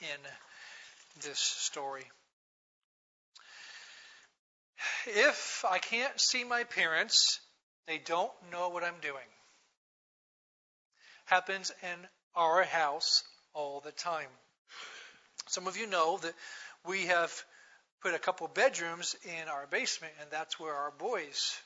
in 0.00 1.22
this 1.22 1.38
story. 1.38 2.04
If 5.06 5.64
I 5.68 5.78
can't 5.78 6.18
see 6.20 6.44
my 6.44 6.64
parents, 6.64 7.40
they 7.86 7.98
don't 7.98 8.32
know 8.50 8.68
what 8.68 8.84
I'm 8.84 9.00
doing 9.02 9.26
happens 11.30 11.70
in 11.84 12.08
our 12.34 12.64
house 12.64 13.22
all 13.54 13.80
the 13.80 13.92
time. 13.92 14.26
Some 15.46 15.68
of 15.68 15.76
you 15.76 15.86
know 15.86 16.18
that 16.18 16.34
we 16.84 17.06
have 17.06 17.32
put 18.02 18.14
a 18.14 18.18
couple 18.18 18.48
bedrooms 18.48 19.14
in 19.24 19.48
our 19.48 19.68
basement, 19.70 20.12
and 20.20 20.30
that's 20.30 20.58
where 20.58 20.74
our 20.74 20.90
boys, 20.90 21.56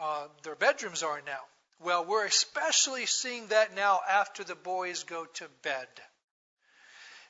uh, 0.00 0.28
their 0.44 0.54
bedrooms 0.54 1.02
are 1.02 1.20
now. 1.26 1.40
Well, 1.80 2.04
we're 2.04 2.24
especially 2.24 3.06
seeing 3.06 3.48
that 3.48 3.74
now 3.74 4.00
after 4.08 4.44
the 4.44 4.54
boys 4.54 5.02
go 5.02 5.24
to 5.24 5.48
bed 5.62 5.88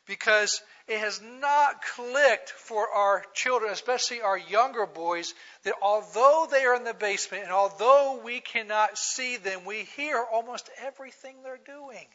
because 0.06 0.62
it 0.88 0.98
has 0.98 1.20
not 1.20 1.82
clicked 1.82 2.50
for 2.50 2.88
our 2.88 3.24
children, 3.34 3.72
especially 3.72 4.20
our 4.20 4.38
younger 4.38 4.86
boys, 4.86 5.34
that 5.64 5.74
although 5.82 6.46
they 6.50 6.64
are 6.64 6.76
in 6.76 6.84
the 6.84 6.94
basement 6.94 7.42
and 7.44 7.52
although 7.52 8.20
we 8.24 8.40
cannot 8.40 8.96
see 8.96 9.36
them, 9.36 9.64
we 9.64 9.82
hear 9.96 10.24
almost 10.32 10.70
everything 10.80 11.34
they're 11.42 11.58
doing. 11.64 12.06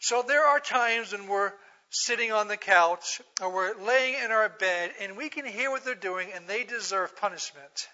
So 0.00 0.22
there 0.22 0.44
are 0.44 0.60
times 0.60 1.12
when 1.12 1.28
we're 1.28 1.52
sitting 1.90 2.30
on 2.30 2.48
the 2.48 2.56
couch 2.56 3.22
or 3.40 3.52
we're 3.52 3.74
laying 3.82 4.22
in 4.22 4.30
our 4.30 4.48
bed 4.48 4.92
and 5.00 5.16
we 5.16 5.30
can 5.30 5.46
hear 5.46 5.70
what 5.70 5.84
they're 5.84 5.94
doing 5.94 6.28
and 6.34 6.46
they 6.46 6.64
deserve 6.64 7.16
punishment. 7.16 7.88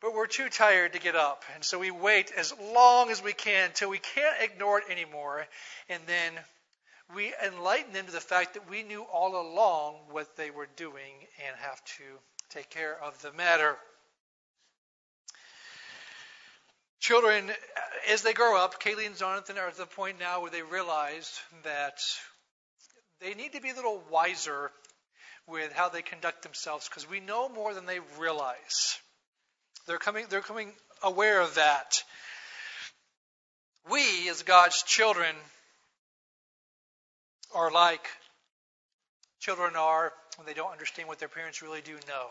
But 0.00 0.14
we're 0.14 0.26
too 0.26 0.48
tired 0.48 0.94
to 0.94 0.98
get 0.98 1.14
up. 1.14 1.44
And 1.54 1.64
so 1.64 1.78
we 1.78 1.92
wait 1.92 2.32
as 2.36 2.52
long 2.74 3.10
as 3.10 3.22
we 3.22 3.32
can 3.32 3.66
until 3.66 3.88
we 3.88 3.98
can't 3.98 4.42
ignore 4.42 4.80
it 4.80 4.84
anymore. 4.90 5.46
And 5.88 6.02
then 6.06 6.32
we 7.14 7.32
enlighten 7.44 7.92
them 7.92 8.06
to 8.06 8.12
the 8.12 8.20
fact 8.20 8.54
that 8.54 8.68
we 8.68 8.82
knew 8.82 9.02
all 9.02 9.40
along 9.40 9.96
what 10.10 10.36
they 10.36 10.50
were 10.50 10.68
doing 10.76 11.14
and 11.46 11.56
have 11.58 11.82
to 11.84 12.04
take 12.50 12.70
care 12.70 12.96
of 13.02 13.20
the 13.22 13.32
matter. 13.32 13.76
Children, 17.00 17.50
as 18.10 18.22
they 18.22 18.32
grow 18.32 18.56
up, 18.56 18.80
Kaylee 18.80 19.06
and 19.06 19.16
Jonathan 19.16 19.58
are 19.58 19.66
at 19.66 19.76
the 19.76 19.86
point 19.86 20.20
now 20.20 20.40
where 20.40 20.50
they 20.50 20.62
realize 20.62 21.40
that 21.64 22.00
they 23.20 23.34
need 23.34 23.52
to 23.52 23.60
be 23.60 23.70
a 23.70 23.74
little 23.74 24.02
wiser 24.10 24.70
with 25.48 25.72
how 25.72 25.88
they 25.88 26.02
conduct 26.02 26.42
themselves 26.42 26.88
because 26.88 27.08
we 27.08 27.20
know 27.20 27.48
more 27.48 27.74
than 27.74 27.86
they 27.86 27.98
realize. 28.18 28.98
They're 29.86 29.98
coming, 29.98 30.26
they're 30.28 30.40
coming 30.40 30.72
aware 31.02 31.40
of 31.40 31.56
that. 31.56 32.02
We, 33.90 34.28
as 34.28 34.44
God's 34.44 34.82
children, 34.84 35.34
are 37.54 37.70
like 37.70 38.06
children 39.40 39.76
are 39.76 40.12
when 40.36 40.46
they 40.46 40.54
don't 40.54 40.72
understand 40.72 41.08
what 41.08 41.18
their 41.18 41.28
parents 41.28 41.62
really 41.62 41.80
do 41.80 41.94
know. 42.08 42.28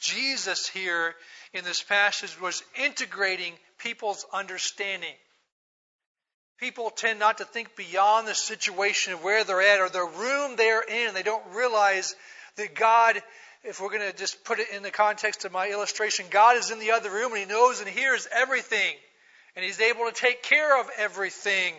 Jesus 0.00 0.66
here 0.68 1.14
in 1.52 1.64
this 1.64 1.82
passage 1.82 2.40
was 2.40 2.62
integrating 2.82 3.52
people's 3.78 4.26
understanding. 4.32 5.14
People 6.58 6.90
tend 6.90 7.18
not 7.18 7.38
to 7.38 7.44
think 7.44 7.76
beyond 7.76 8.26
the 8.26 8.34
situation 8.34 9.12
of 9.12 9.22
where 9.22 9.44
they're 9.44 9.60
at 9.60 9.80
or 9.80 9.88
the 9.88 10.04
room 10.04 10.56
they're 10.56 10.82
in. 10.82 11.12
They 11.12 11.22
don't 11.22 11.54
realize 11.54 12.14
that 12.56 12.74
God, 12.74 13.22
if 13.62 13.80
we're 13.80 13.90
going 13.90 14.10
to 14.10 14.16
just 14.16 14.42
put 14.44 14.58
it 14.58 14.68
in 14.74 14.82
the 14.82 14.90
context 14.90 15.44
of 15.44 15.52
my 15.52 15.68
illustration, 15.68 16.26
God 16.30 16.56
is 16.56 16.70
in 16.70 16.78
the 16.78 16.92
other 16.92 17.10
room 17.10 17.32
and 17.32 17.40
He 17.40 17.46
knows 17.46 17.80
and 17.80 17.88
hears 17.88 18.26
everything. 18.32 18.94
And 19.54 19.64
He's 19.64 19.80
able 19.80 20.06
to 20.06 20.12
take 20.12 20.42
care 20.42 20.80
of 20.80 20.88
everything. 20.96 21.74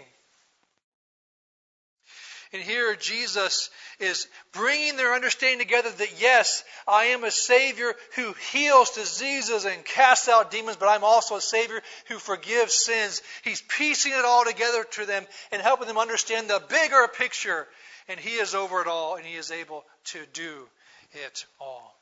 And 2.54 2.62
here 2.62 2.95
Jesus 2.95 3.70
is 4.00 4.28
bringing 4.54 4.95
their 4.95 5.14
understanding 5.14 5.60
together 5.60 5.91
that 5.91 6.22
yes, 6.22 6.64
I 6.88 7.06
am 7.06 7.24
a 7.24 7.32
Savior 7.32 7.93
who 8.16 8.34
heals 8.52 8.91
diseases 8.91 9.66
and 9.66 9.84
casts 9.84 10.30
out 10.30 10.52
demons, 10.52 10.78
but 10.78 10.88
I'm 10.88 11.04
also 11.04 11.36
a 11.36 11.41
Savior 11.41 11.82
who 12.08 12.20
forgives 12.20 12.74
sins. 12.74 13.22
He's 13.43 13.62
piecing 13.62 14.14
it 14.14 14.24
all 14.24 14.45
together 14.45 14.86
to 14.91 15.06
them 15.06 15.26
and 15.52 15.62
helping 15.62 15.88
them 15.88 15.98
understand 15.98 16.50
the 16.50 16.64
bigger 16.70 17.08
picture. 17.08 17.68
And 18.08 18.20
He 18.20 18.36
is 18.36 18.56
over 18.56 18.82
it 18.82 18.88
all 18.88 19.16
and 19.16 19.26
He 19.26 19.36
is 19.36 19.52
able 19.52 19.84
to 20.06 20.26
do 20.32 20.70
it 21.12 21.45
all. 21.60 21.98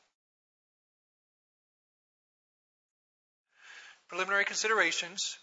Preliminary 4.08 4.44
considerations. 4.44 5.38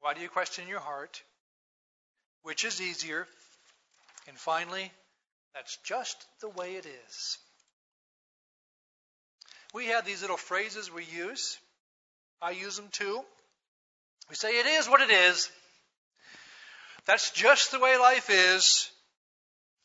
Why 0.00 0.12
do 0.12 0.20
you 0.20 0.28
question 0.28 0.68
your 0.68 0.80
heart? 0.80 1.22
Which 2.42 2.64
is 2.64 2.82
easier? 2.82 3.26
And 4.30 4.38
finally, 4.38 4.92
that's 5.54 5.76
just 5.78 6.24
the 6.40 6.48
way 6.50 6.76
it 6.76 6.86
is. 6.86 7.38
We 9.74 9.86
have 9.86 10.06
these 10.06 10.22
little 10.22 10.36
phrases 10.36 10.88
we 10.88 11.04
use. 11.04 11.58
I 12.40 12.52
use 12.52 12.76
them 12.76 12.86
too. 12.92 13.22
We 14.28 14.36
say, 14.36 14.60
it 14.60 14.66
is 14.66 14.88
what 14.88 15.00
it 15.00 15.10
is. 15.10 15.50
That's 17.06 17.32
just 17.32 17.72
the 17.72 17.80
way 17.80 17.98
life 17.98 18.30
is. 18.30 18.88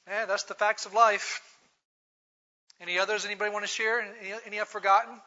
Yeah, 0.07 0.27
that's 0.27 0.43
the 0.43 0.53
facts 0.53 0.85
of 0.85 0.93
life. 0.93 1.41
Any 2.79 2.99
others 2.99 3.25
anybody 3.25 3.49
want 3.49 3.65
to 3.65 3.71
share? 3.71 3.99
Any, 3.99 4.31
any 4.45 4.59
I've 4.61 4.67
forgotten? 4.67 5.19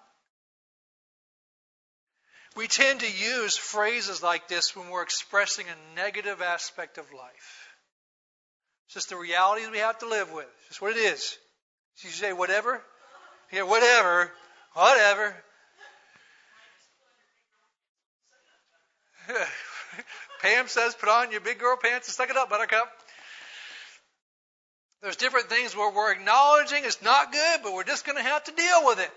We 2.54 2.68
tend 2.68 3.00
to 3.00 3.10
use 3.10 3.56
phrases 3.56 4.22
like 4.22 4.46
this 4.46 4.76
when 4.76 4.90
we're 4.90 5.02
expressing 5.02 5.66
a 5.66 5.96
negative 5.96 6.40
aspect 6.40 6.98
of 6.98 7.12
life. 7.12 7.67
It's 8.88 8.94
just 8.94 9.10
the 9.10 9.16
realities 9.16 9.68
we 9.70 9.78
have 9.78 9.98
to 9.98 10.08
live 10.08 10.32
with. 10.32 10.46
It's 10.60 10.68
just 10.68 10.80
what 10.80 10.96
it 10.96 11.00
is. 11.00 11.36
So 11.96 12.08
You 12.08 12.14
say 12.14 12.32
whatever? 12.32 12.82
Yeah, 13.52 13.64
whatever. 13.64 14.32
Whatever. 14.72 15.36
Pam 20.40 20.68
says, 20.68 20.94
put 20.94 21.10
on 21.10 21.30
your 21.32 21.42
big 21.42 21.58
girl 21.58 21.76
pants 21.76 22.08
and 22.08 22.14
suck 22.14 22.30
it 22.30 22.38
up, 22.38 22.48
buttercup. 22.48 22.90
There's 25.02 25.16
different 25.16 25.50
things 25.50 25.76
where 25.76 25.92
we're 25.94 26.12
acknowledging 26.12 26.84
it's 26.84 27.02
not 27.02 27.30
good, 27.30 27.60
but 27.62 27.74
we're 27.74 27.84
just 27.84 28.06
going 28.06 28.16
to 28.16 28.24
have 28.24 28.44
to 28.44 28.52
deal 28.52 28.86
with 28.86 29.00
it. 29.00 29.10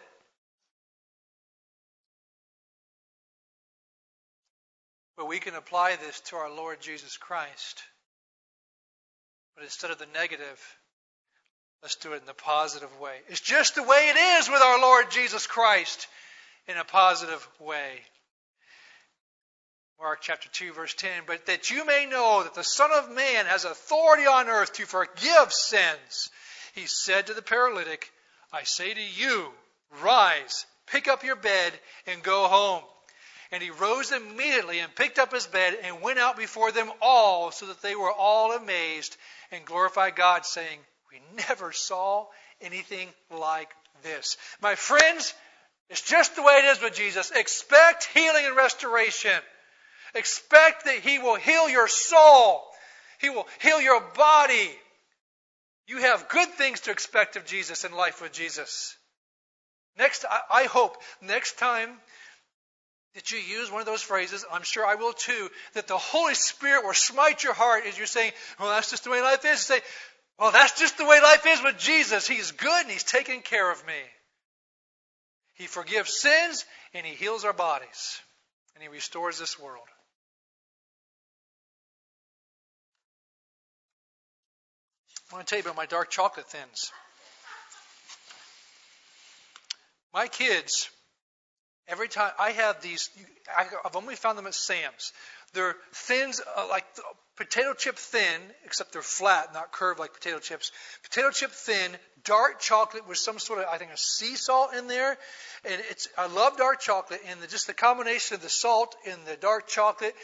But 5.15 5.29
we 5.29 5.39
can 5.39 5.55
apply 5.55 5.95
this 5.95 6.19
to 6.25 6.35
our 6.35 6.53
Lord 6.53 6.81
Jesus 6.81 7.15
Christ. 7.15 7.83
But 9.55 9.63
instead 9.63 9.91
of 9.91 9.99
the 9.99 10.07
negative, 10.13 10.77
let's 11.81 11.95
do 11.95 12.13
it 12.13 12.21
in 12.21 12.25
the 12.25 12.33
positive 12.33 12.99
way. 12.99 13.15
It's 13.27 13.41
just 13.41 13.75
the 13.75 13.83
way 13.83 14.09
it 14.09 14.17
is 14.39 14.49
with 14.49 14.61
our 14.61 14.81
Lord 14.81 15.11
Jesus 15.11 15.47
Christ 15.47 16.07
in 16.67 16.77
a 16.77 16.83
positive 16.83 17.47
way. 17.59 17.99
Mark 19.99 20.19
chapter 20.21 20.49
2, 20.49 20.73
verse 20.73 20.95
10. 20.95 21.23
But 21.27 21.45
that 21.45 21.69
you 21.69 21.85
may 21.85 22.07
know 22.09 22.41
that 22.43 22.55
the 22.55 22.63
Son 22.63 22.89
of 22.91 23.11
Man 23.11 23.45
has 23.45 23.65
authority 23.65 24.25
on 24.25 24.47
earth 24.47 24.73
to 24.73 24.85
forgive 24.85 25.53
sins, 25.53 26.29
he 26.73 26.87
said 26.87 27.27
to 27.27 27.33
the 27.33 27.41
paralytic, 27.43 28.09
I 28.51 28.63
say 28.63 28.93
to 28.93 29.01
you, 29.01 29.51
rise, 30.01 30.65
pick 30.87 31.07
up 31.07 31.23
your 31.23 31.35
bed, 31.35 31.73
and 32.07 32.23
go 32.23 32.47
home. 32.47 32.83
And 33.51 33.61
he 33.61 33.69
rose 33.69 34.11
immediately 34.11 34.79
and 34.79 34.95
picked 34.95 35.19
up 35.19 35.33
his 35.33 35.45
bed 35.45 35.77
and 35.83 36.01
went 36.01 36.19
out 36.19 36.37
before 36.37 36.71
them 36.71 36.89
all, 37.01 37.51
so 37.51 37.67
that 37.67 37.81
they 37.81 37.95
were 37.95 38.11
all 38.11 38.53
amazed 38.53 39.15
and 39.51 39.65
glorify 39.65 40.11
God, 40.11 40.45
saying, 40.45 40.79
We 41.11 41.21
never 41.47 41.71
saw 41.71 42.27
anything 42.61 43.09
like 43.29 43.69
this. 44.03 44.37
My 44.61 44.75
friends, 44.75 45.33
it's 45.89 46.01
just 46.01 46.35
the 46.35 46.43
way 46.43 46.61
it 46.63 46.65
is 46.65 46.81
with 46.81 46.95
Jesus. 46.95 47.31
Expect 47.31 48.05
healing 48.13 48.45
and 48.45 48.55
restoration. 48.55 49.37
Expect 50.15 50.85
that 50.85 50.99
He 50.99 51.19
will 51.19 51.35
heal 51.35 51.69
your 51.69 51.87
soul. 51.87 52.63
He 53.19 53.29
will 53.29 53.47
heal 53.61 53.81
your 53.81 54.01
body. 54.15 54.71
You 55.87 55.97
have 55.97 56.29
good 56.29 56.49
things 56.49 56.81
to 56.81 56.91
expect 56.91 57.35
of 57.35 57.45
Jesus 57.45 57.83
in 57.83 57.91
life 57.91 58.21
with 58.21 58.31
Jesus. 58.31 58.95
Next, 59.97 60.25
I 60.49 60.63
hope 60.63 60.97
next 61.21 61.59
time 61.59 61.89
that 63.15 63.31
you 63.31 63.39
use 63.39 63.69
one 63.69 63.81
of 63.81 63.85
those 63.85 64.01
phrases, 64.01 64.45
I'm 64.51 64.63
sure 64.63 64.85
I 64.85 64.95
will 64.95 65.13
too, 65.13 65.49
that 65.73 65.87
the 65.87 65.97
Holy 65.97 66.33
Spirit 66.33 66.85
will 66.85 66.93
smite 66.93 67.43
your 67.43 67.53
heart 67.53 67.83
as 67.85 67.97
you're 67.97 68.07
saying, 68.07 68.31
well, 68.59 68.69
that's 68.69 68.89
just 68.89 69.03
the 69.03 69.09
way 69.09 69.21
life 69.21 69.43
is. 69.45 69.59
say, 69.59 69.79
well, 70.39 70.51
that's 70.51 70.79
just 70.79 70.97
the 70.97 71.05
way 71.05 71.19
life 71.21 71.45
is 71.45 71.61
with 71.63 71.77
Jesus. 71.77 72.27
He's 72.27 72.51
good 72.51 72.81
and 72.81 72.91
He's 72.91 73.03
taking 73.03 73.41
care 73.41 73.69
of 73.69 73.85
me. 73.85 73.93
He 75.53 75.67
forgives 75.67 76.19
sins 76.19 76.65
and 76.93 77.05
He 77.05 77.13
heals 77.13 77.43
our 77.45 77.53
bodies 77.53 78.19
and 78.75 78.81
He 78.81 78.89
restores 78.89 79.37
this 79.37 79.59
world. 79.59 79.83
I 85.31 85.35
want 85.35 85.47
to 85.47 85.49
tell 85.49 85.59
you 85.59 85.63
about 85.63 85.77
my 85.77 85.85
dark 85.85 86.09
chocolate 86.09 86.49
thins. 86.49 86.91
My 90.13 90.27
kids 90.27 90.89
Every 91.87 92.07
time 92.07 92.31
I 92.39 92.51
have 92.51 92.81
these, 92.81 93.09
I've 93.57 93.95
only 93.95 94.15
found 94.15 94.37
them 94.37 94.47
at 94.47 94.53
Sam's. 94.53 95.11
They're 95.53 95.75
thins 95.93 96.39
uh, 96.57 96.67
like 96.69 96.85
potato 97.35 97.73
chip 97.73 97.97
thin, 97.97 98.39
except 98.65 98.93
they're 98.93 99.01
flat, 99.01 99.53
not 99.53 99.71
curved 99.71 99.99
like 99.99 100.13
potato 100.13 100.39
chips. 100.39 100.71
Potato 101.03 101.31
chip 101.31 101.51
thin, 101.51 101.91
dark 102.23 102.59
chocolate 102.59 103.07
with 103.07 103.17
some 103.17 103.39
sort 103.39 103.59
of, 103.59 103.65
I 103.71 103.77
think, 103.77 103.91
a 103.91 103.97
sea 103.97 104.35
salt 104.35 104.73
in 104.75 104.87
there. 104.87 105.17
And 105.65 105.81
it's, 105.89 106.07
I 106.17 106.27
love 106.27 106.57
dark 106.57 106.79
chocolate, 106.79 107.21
and 107.27 107.41
the, 107.41 107.47
just 107.47 107.67
the 107.67 107.73
combination 107.73 108.35
of 108.35 108.41
the 108.41 108.49
salt 108.49 108.95
and 109.09 109.19
the 109.25 109.35
dark 109.35 109.67
chocolate, 109.67 110.15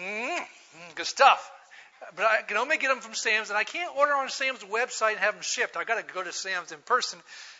mm, 0.00 0.38
good 0.94 1.06
stuff. 1.06 1.50
But 2.14 2.26
I 2.26 2.42
can 2.42 2.56
only 2.56 2.76
get 2.78 2.88
them 2.88 3.00
from 3.00 3.14
Sam's, 3.14 3.50
and 3.50 3.58
I 3.58 3.64
can't 3.64 3.96
order 3.96 4.12
on 4.12 4.28
Sam's 4.28 4.60
website 4.60 5.12
and 5.12 5.18
have 5.18 5.34
them 5.34 5.42
shipped. 5.42 5.76
I 5.76 5.84
got 5.84 6.06
to 6.06 6.14
go 6.14 6.22
to 6.22 6.32
Sam's 6.32 6.72
in 6.72 6.78
person 6.80 7.18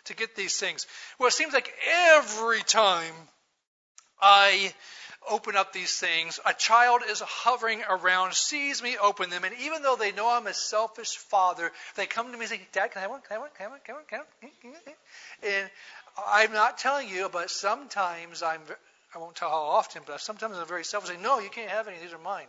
to 0.08 0.16
get 0.16 0.36
these 0.36 0.58
things. 0.58 0.86
Well, 1.18 1.28
it 1.28 1.32
seems 1.32 1.54
like 1.54 1.72
every 2.14 2.62
time 2.62 3.14
I 4.20 4.72
open 5.30 5.56
up 5.56 5.72
these 5.72 5.98
things, 5.98 6.40
a 6.44 6.54
child 6.54 7.02
is 7.08 7.20
hovering 7.20 7.82
around, 7.88 8.34
sees 8.34 8.82
me 8.82 8.96
open 9.02 9.30
them, 9.30 9.44
and 9.44 9.54
even 9.60 9.82
though 9.82 9.96
they 9.96 10.12
know 10.12 10.28
I'm 10.28 10.46
a 10.46 10.54
selfish 10.54 11.16
father, 11.16 11.70
they 11.96 12.06
come 12.06 12.26
to 12.26 12.32
me 12.32 12.40
and 12.40 12.48
say, 12.48 12.60
Dad, 12.72 12.90
can 12.92 13.00
I 13.00 13.02
have 13.02 13.10
one? 13.10 13.20
Can 13.20 13.30
I 13.30 13.34
have 13.34 13.42
one? 13.42 13.50
Can 13.56 13.60
I 13.60 13.62
have 13.64 13.72
one? 13.72 13.80
Can 13.84 13.94
I 13.94 13.96
have 13.96 14.26
one? 14.42 14.50
Can 14.60 14.70
I 14.70 14.74
have 14.74 14.86
one? 14.86 14.94
And 15.42 15.70
I'm 16.26 16.52
not 16.52 16.78
telling 16.78 17.08
you, 17.08 17.28
but 17.30 17.50
sometimes 17.50 18.42
I'm, 18.42 18.60
I 19.14 19.18
won't 19.18 19.36
tell 19.36 19.50
how 19.50 19.56
often, 19.56 20.02
but 20.06 20.20
sometimes 20.20 20.56
I'm 20.56 20.66
very 20.66 20.84
selfish. 20.84 21.10
I 21.10 21.14
say, 21.14 21.22
no, 21.22 21.38
you 21.38 21.50
can't 21.50 21.70
have 21.70 21.88
any. 21.88 21.98
These 21.98 22.12
are 22.12 22.18
mine. 22.18 22.46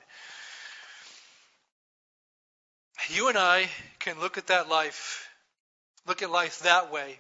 You 3.10 3.30
and 3.30 3.38
I 3.38 3.68
can 4.00 4.20
look 4.20 4.38
at 4.38 4.48
that 4.48 4.70
life, 4.70 5.28
look 6.06 6.22
at 6.22 6.30
life 6.30 6.60
that 6.60 6.92
way, 6.92 7.20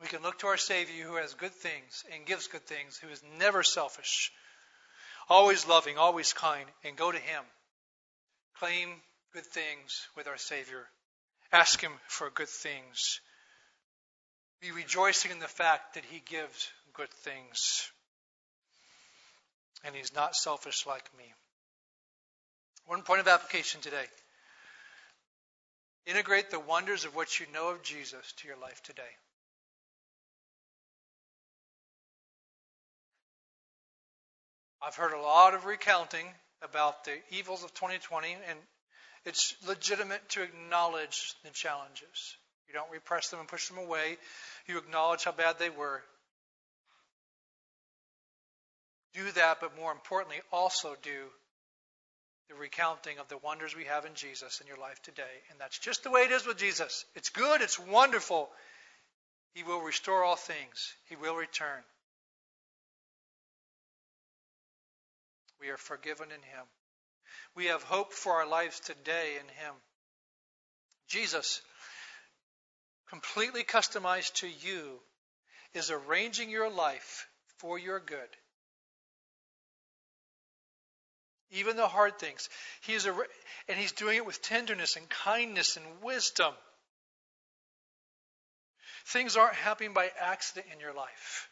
We 0.00 0.06
can 0.06 0.22
look 0.22 0.38
to 0.40 0.46
our 0.46 0.56
Savior 0.56 1.04
who 1.04 1.16
has 1.16 1.34
good 1.34 1.52
things 1.52 2.04
and 2.14 2.24
gives 2.24 2.46
good 2.46 2.66
things, 2.66 2.96
who 2.98 3.08
is 3.08 3.22
never 3.38 3.62
selfish, 3.62 4.30
always 5.28 5.66
loving, 5.66 5.98
always 5.98 6.32
kind, 6.32 6.66
and 6.84 6.96
go 6.96 7.10
to 7.10 7.18
Him. 7.18 7.42
Claim 8.58 8.88
good 9.32 9.46
things 9.46 10.06
with 10.16 10.28
our 10.28 10.36
Savior. 10.36 10.86
Ask 11.52 11.80
Him 11.80 11.92
for 12.06 12.30
good 12.30 12.48
things. 12.48 13.20
Be 14.60 14.70
rejoicing 14.70 15.32
in 15.32 15.40
the 15.40 15.46
fact 15.46 15.94
that 15.94 16.04
He 16.04 16.22
gives 16.24 16.70
good 16.94 17.10
things. 17.10 17.90
And 19.84 19.94
He's 19.94 20.14
not 20.14 20.36
selfish 20.36 20.86
like 20.86 21.08
me. 21.16 21.24
One 22.86 23.02
point 23.02 23.20
of 23.20 23.28
application 23.28 23.80
today. 23.80 24.06
Integrate 26.06 26.50
the 26.50 26.60
wonders 26.60 27.04
of 27.04 27.14
what 27.14 27.38
you 27.38 27.46
know 27.52 27.70
of 27.70 27.82
Jesus 27.82 28.32
to 28.38 28.48
your 28.48 28.56
life 28.56 28.80
today. 28.82 29.02
I've 34.80 34.94
heard 34.94 35.12
a 35.12 35.20
lot 35.20 35.54
of 35.54 35.64
recounting 35.64 36.26
about 36.62 37.04
the 37.04 37.16
evils 37.30 37.64
of 37.64 37.74
2020, 37.74 38.32
and 38.48 38.58
It's 39.24 39.54
legitimate 39.66 40.26
to 40.30 40.42
acknowledge 40.42 41.34
the 41.44 41.50
challenges. 41.50 42.36
You 42.68 42.74
don't 42.74 42.90
repress 42.90 43.30
them 43.30 43.40
and 43.40 43.48
push 43.48 43.68
them 43.68 43.78
away. 43.78 44.16
You 44.66 44.78
acknowledge 44.78 45.24
how 45.24 45.32
bad 45.32 45.58
they 45.58 45.70
were. 45.70 46.02
Do 49.14 49.30
that, 49.32 49.58
but 49.60 49.76
more 49.76 49.90
importantly, 49.92 50.40
also 50.52 50.96
do 51.02 51.26
the 52.48 52.54
recounting 52.54 53.18
of 53.18 53.28
the 53.28 53.38
wonders 53.38 53.76
we 53.76 53.84
have 53.84 54.06
in 54.06 54.14
Jesus 54.14 54.60
in 54.60 54.66
your 54.66 54.78
life 54.78 55.02
today. 55.02 55.22
And 55.50 55.60
that's 55.60 55.78
just 55.78 56.04
the 56.04 56.10
way 56.10 56.22
it 56.22 56.30
is 56.30 56.46
with 56.46 56.56
Jesus. 56.56 57.04
It's 57.14 57.30
good, 57.30 57.60
it's 57.60 57.78
wonderful. 57.78 58.48
He 59.54 59.62
will 59.62 59.80
restore 59.80 60.24
all 60.24 60.36
things, 60.36 60.94
He 61.08 61.16
will 61.16 61.34
return. 61.34 61.82
We 65.60 65.70
are 65.70 65.76
forgiven 65.76 66.30
in 66.30 66.42
Him. 66.42 66.66
We 67.54 67.66
have 67.66 67.82
hope 67.82 68.12
for 68.12 68.34
our 68.34 68.46
lives 68.46 68.80
today 68.80 69.36
in 69.40 69.48
Him. 69.48 69.74
Jesus, 71.08 71.62
completely 73.08 73.64
customized 73.64 74.34
to 74.34 74.48
you, 74.48 75.00
is 75.74 75.90
arranging 75.90 76.50
your 76.50 76.70
life 76.70 77.26
for 77.58 77.78
your 77.78 78.00
good 78.00 78.28
even 81.50 81.76
the 81.76 81.88
hard 81.88 82.18
things. 82.18 82.48
He 82.82 82.94
is 82.94 83.06
and 83.06 83.78
he's 83.78 83.92
doing 83.92 84.16
it 84.16 84.26
with 84.26 84.42
tenderness 84.42 84.96
and 84.96 85.08
kindness 85.08 85.76
and 85.76 85.86
wisdom. 86.02 86.52
Things 89.06 89.36
aren't 89.36 89.54
happening 89.54 89.94
by 89.94 90.10
accident 90.20 90.66
in 90.72 90.80
your 90.80 90.92
life. 90.92 91.48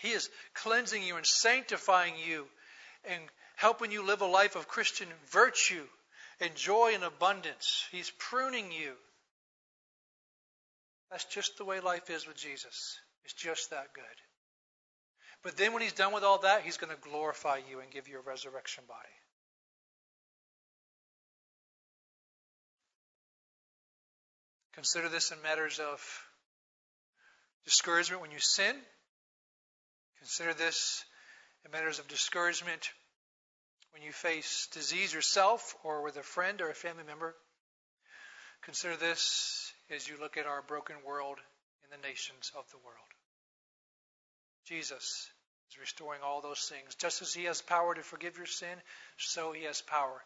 He 0.00 0.10
is 0.10 0.30
cleansing 0.54 1.02
you 1.02 1.16
and 1.16 1.26
sanctifying 1.26 2.14
you 2.26 2.46
and 3.04 3.20
helping 3.56 3.90
you 3.90 4.04
live 4.04 4.20
a 4.20 4.26
life 4.26 4.56
of 4.56 4.68
Christian 4.68 5.08
virtue 5.30 5.84
and 6.40 6.54
joy 6.54 6.92
and 6.94 7.04
abundance. 7.04 7.84
He's 7.90 8.12
pruning 8.18 8.70
you. 8.70 8.92
That's 11.10 11.24
just 11.24 11.58
the 11.58 11.64
way 11.64 11.80
life 11.80 12.10
is 12.10 12.26
with 12.26 12.36
Jesus. 12.36 12.98
It's 13.24 13.34
just 13.34 13.70
that 13.70 13.92
good. 13.94 14.04
But 15.42 15.56
then 15.56 15.72
when 15.72 15.82
he's 15.82 15.92
done 15.92 16.12
with 16.12 16.24
all 16.24 16.38
that, 16.38 16.62
he's 16.62 16.76
going 16.76 16.94
to 16.94 17.08
glorify 17.10 17.60
you 17.70 17.80
and 17.80 17.90
give 17.90 18.08
you 18.08 18.18
a 18.18 18.22
resurrection 18.22 18.84
body. 18.86 18.98
Consider 24.74 25.08
this 25.08 25.32
in 25.32 25.42
matters 25.42 25.80
of 25.80 26.00
discouragement 27.64 28.22
when 28.22 28.30
you 28.30 28.38
sin. 28.38 28.76
Consider 30.18 30.54
this 30.54 31.04
in 31.64 31.70
matters 31.70 31.98
of 31.98 32.08
discouragement 32.08 32.90
when 33.92 34.02
you 34.02 34.12
face 34.12 34.68
disease 34.72 35.12
yourself 35.12 35.74
or 35.84 36.02
with 36.02 36.16
a 36.16 36.22
friend 36.22 36.60
or 36.60 36.70
a 36.70 36.74
family 36.74 37.04
member. 37.04 37.34
Consider 38.62 38.96
this 38.96 39.72
as 39.90 40.08
you 40.08 40.16
look 40.20 40.36
at 40.36 40.46
our 40.46 40.62
broken 40.62 40.96
world 41.06 41.38
and 41.82 41.92
the 41.92 42.06
nations 42.06 42.52
of 42.56 42.68
the 42.70 42.78
world. 42.78 42.96
Jesus 44.66 45.30
is 45.70 45.78
restoring 45.78 46.20
all 46.22 46.40
those 46.40 46.60
things. 46.60 46.94
Just 46.96 47.22
as 47.22 47.32
He 47.32 47.44
has 47.44 47.62
power 47.62 47.94
to 47.94 48.02
forgive 48.02 48.36
your 48.36 48.46
sin, 48.46 48.76
so 49.16 49.52
He 49.52 49.64
has 49.64 49.80
power 49.82 50.22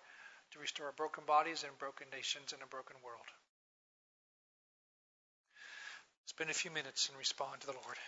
to 0.53 0.59
restore 0.59 0.93
broken 0.97 1.25
bodies 1.25 1.65
and 1.65 1.79
broken 1.79 2.07
nations 2.13 2.53
and 2.53 2.63
a 2.63 2.67
broken 2.67 2.97
world. 3.05 3.27
Spend 6.27 6.51
a 6.51 6.55
few 6.55 6.71
minutes 6.71 7.09
and 7.09 7.19
respond 7.19 7.61
to 7.61 7.67
the 7.67 7.73
Lord. 7.73 7.99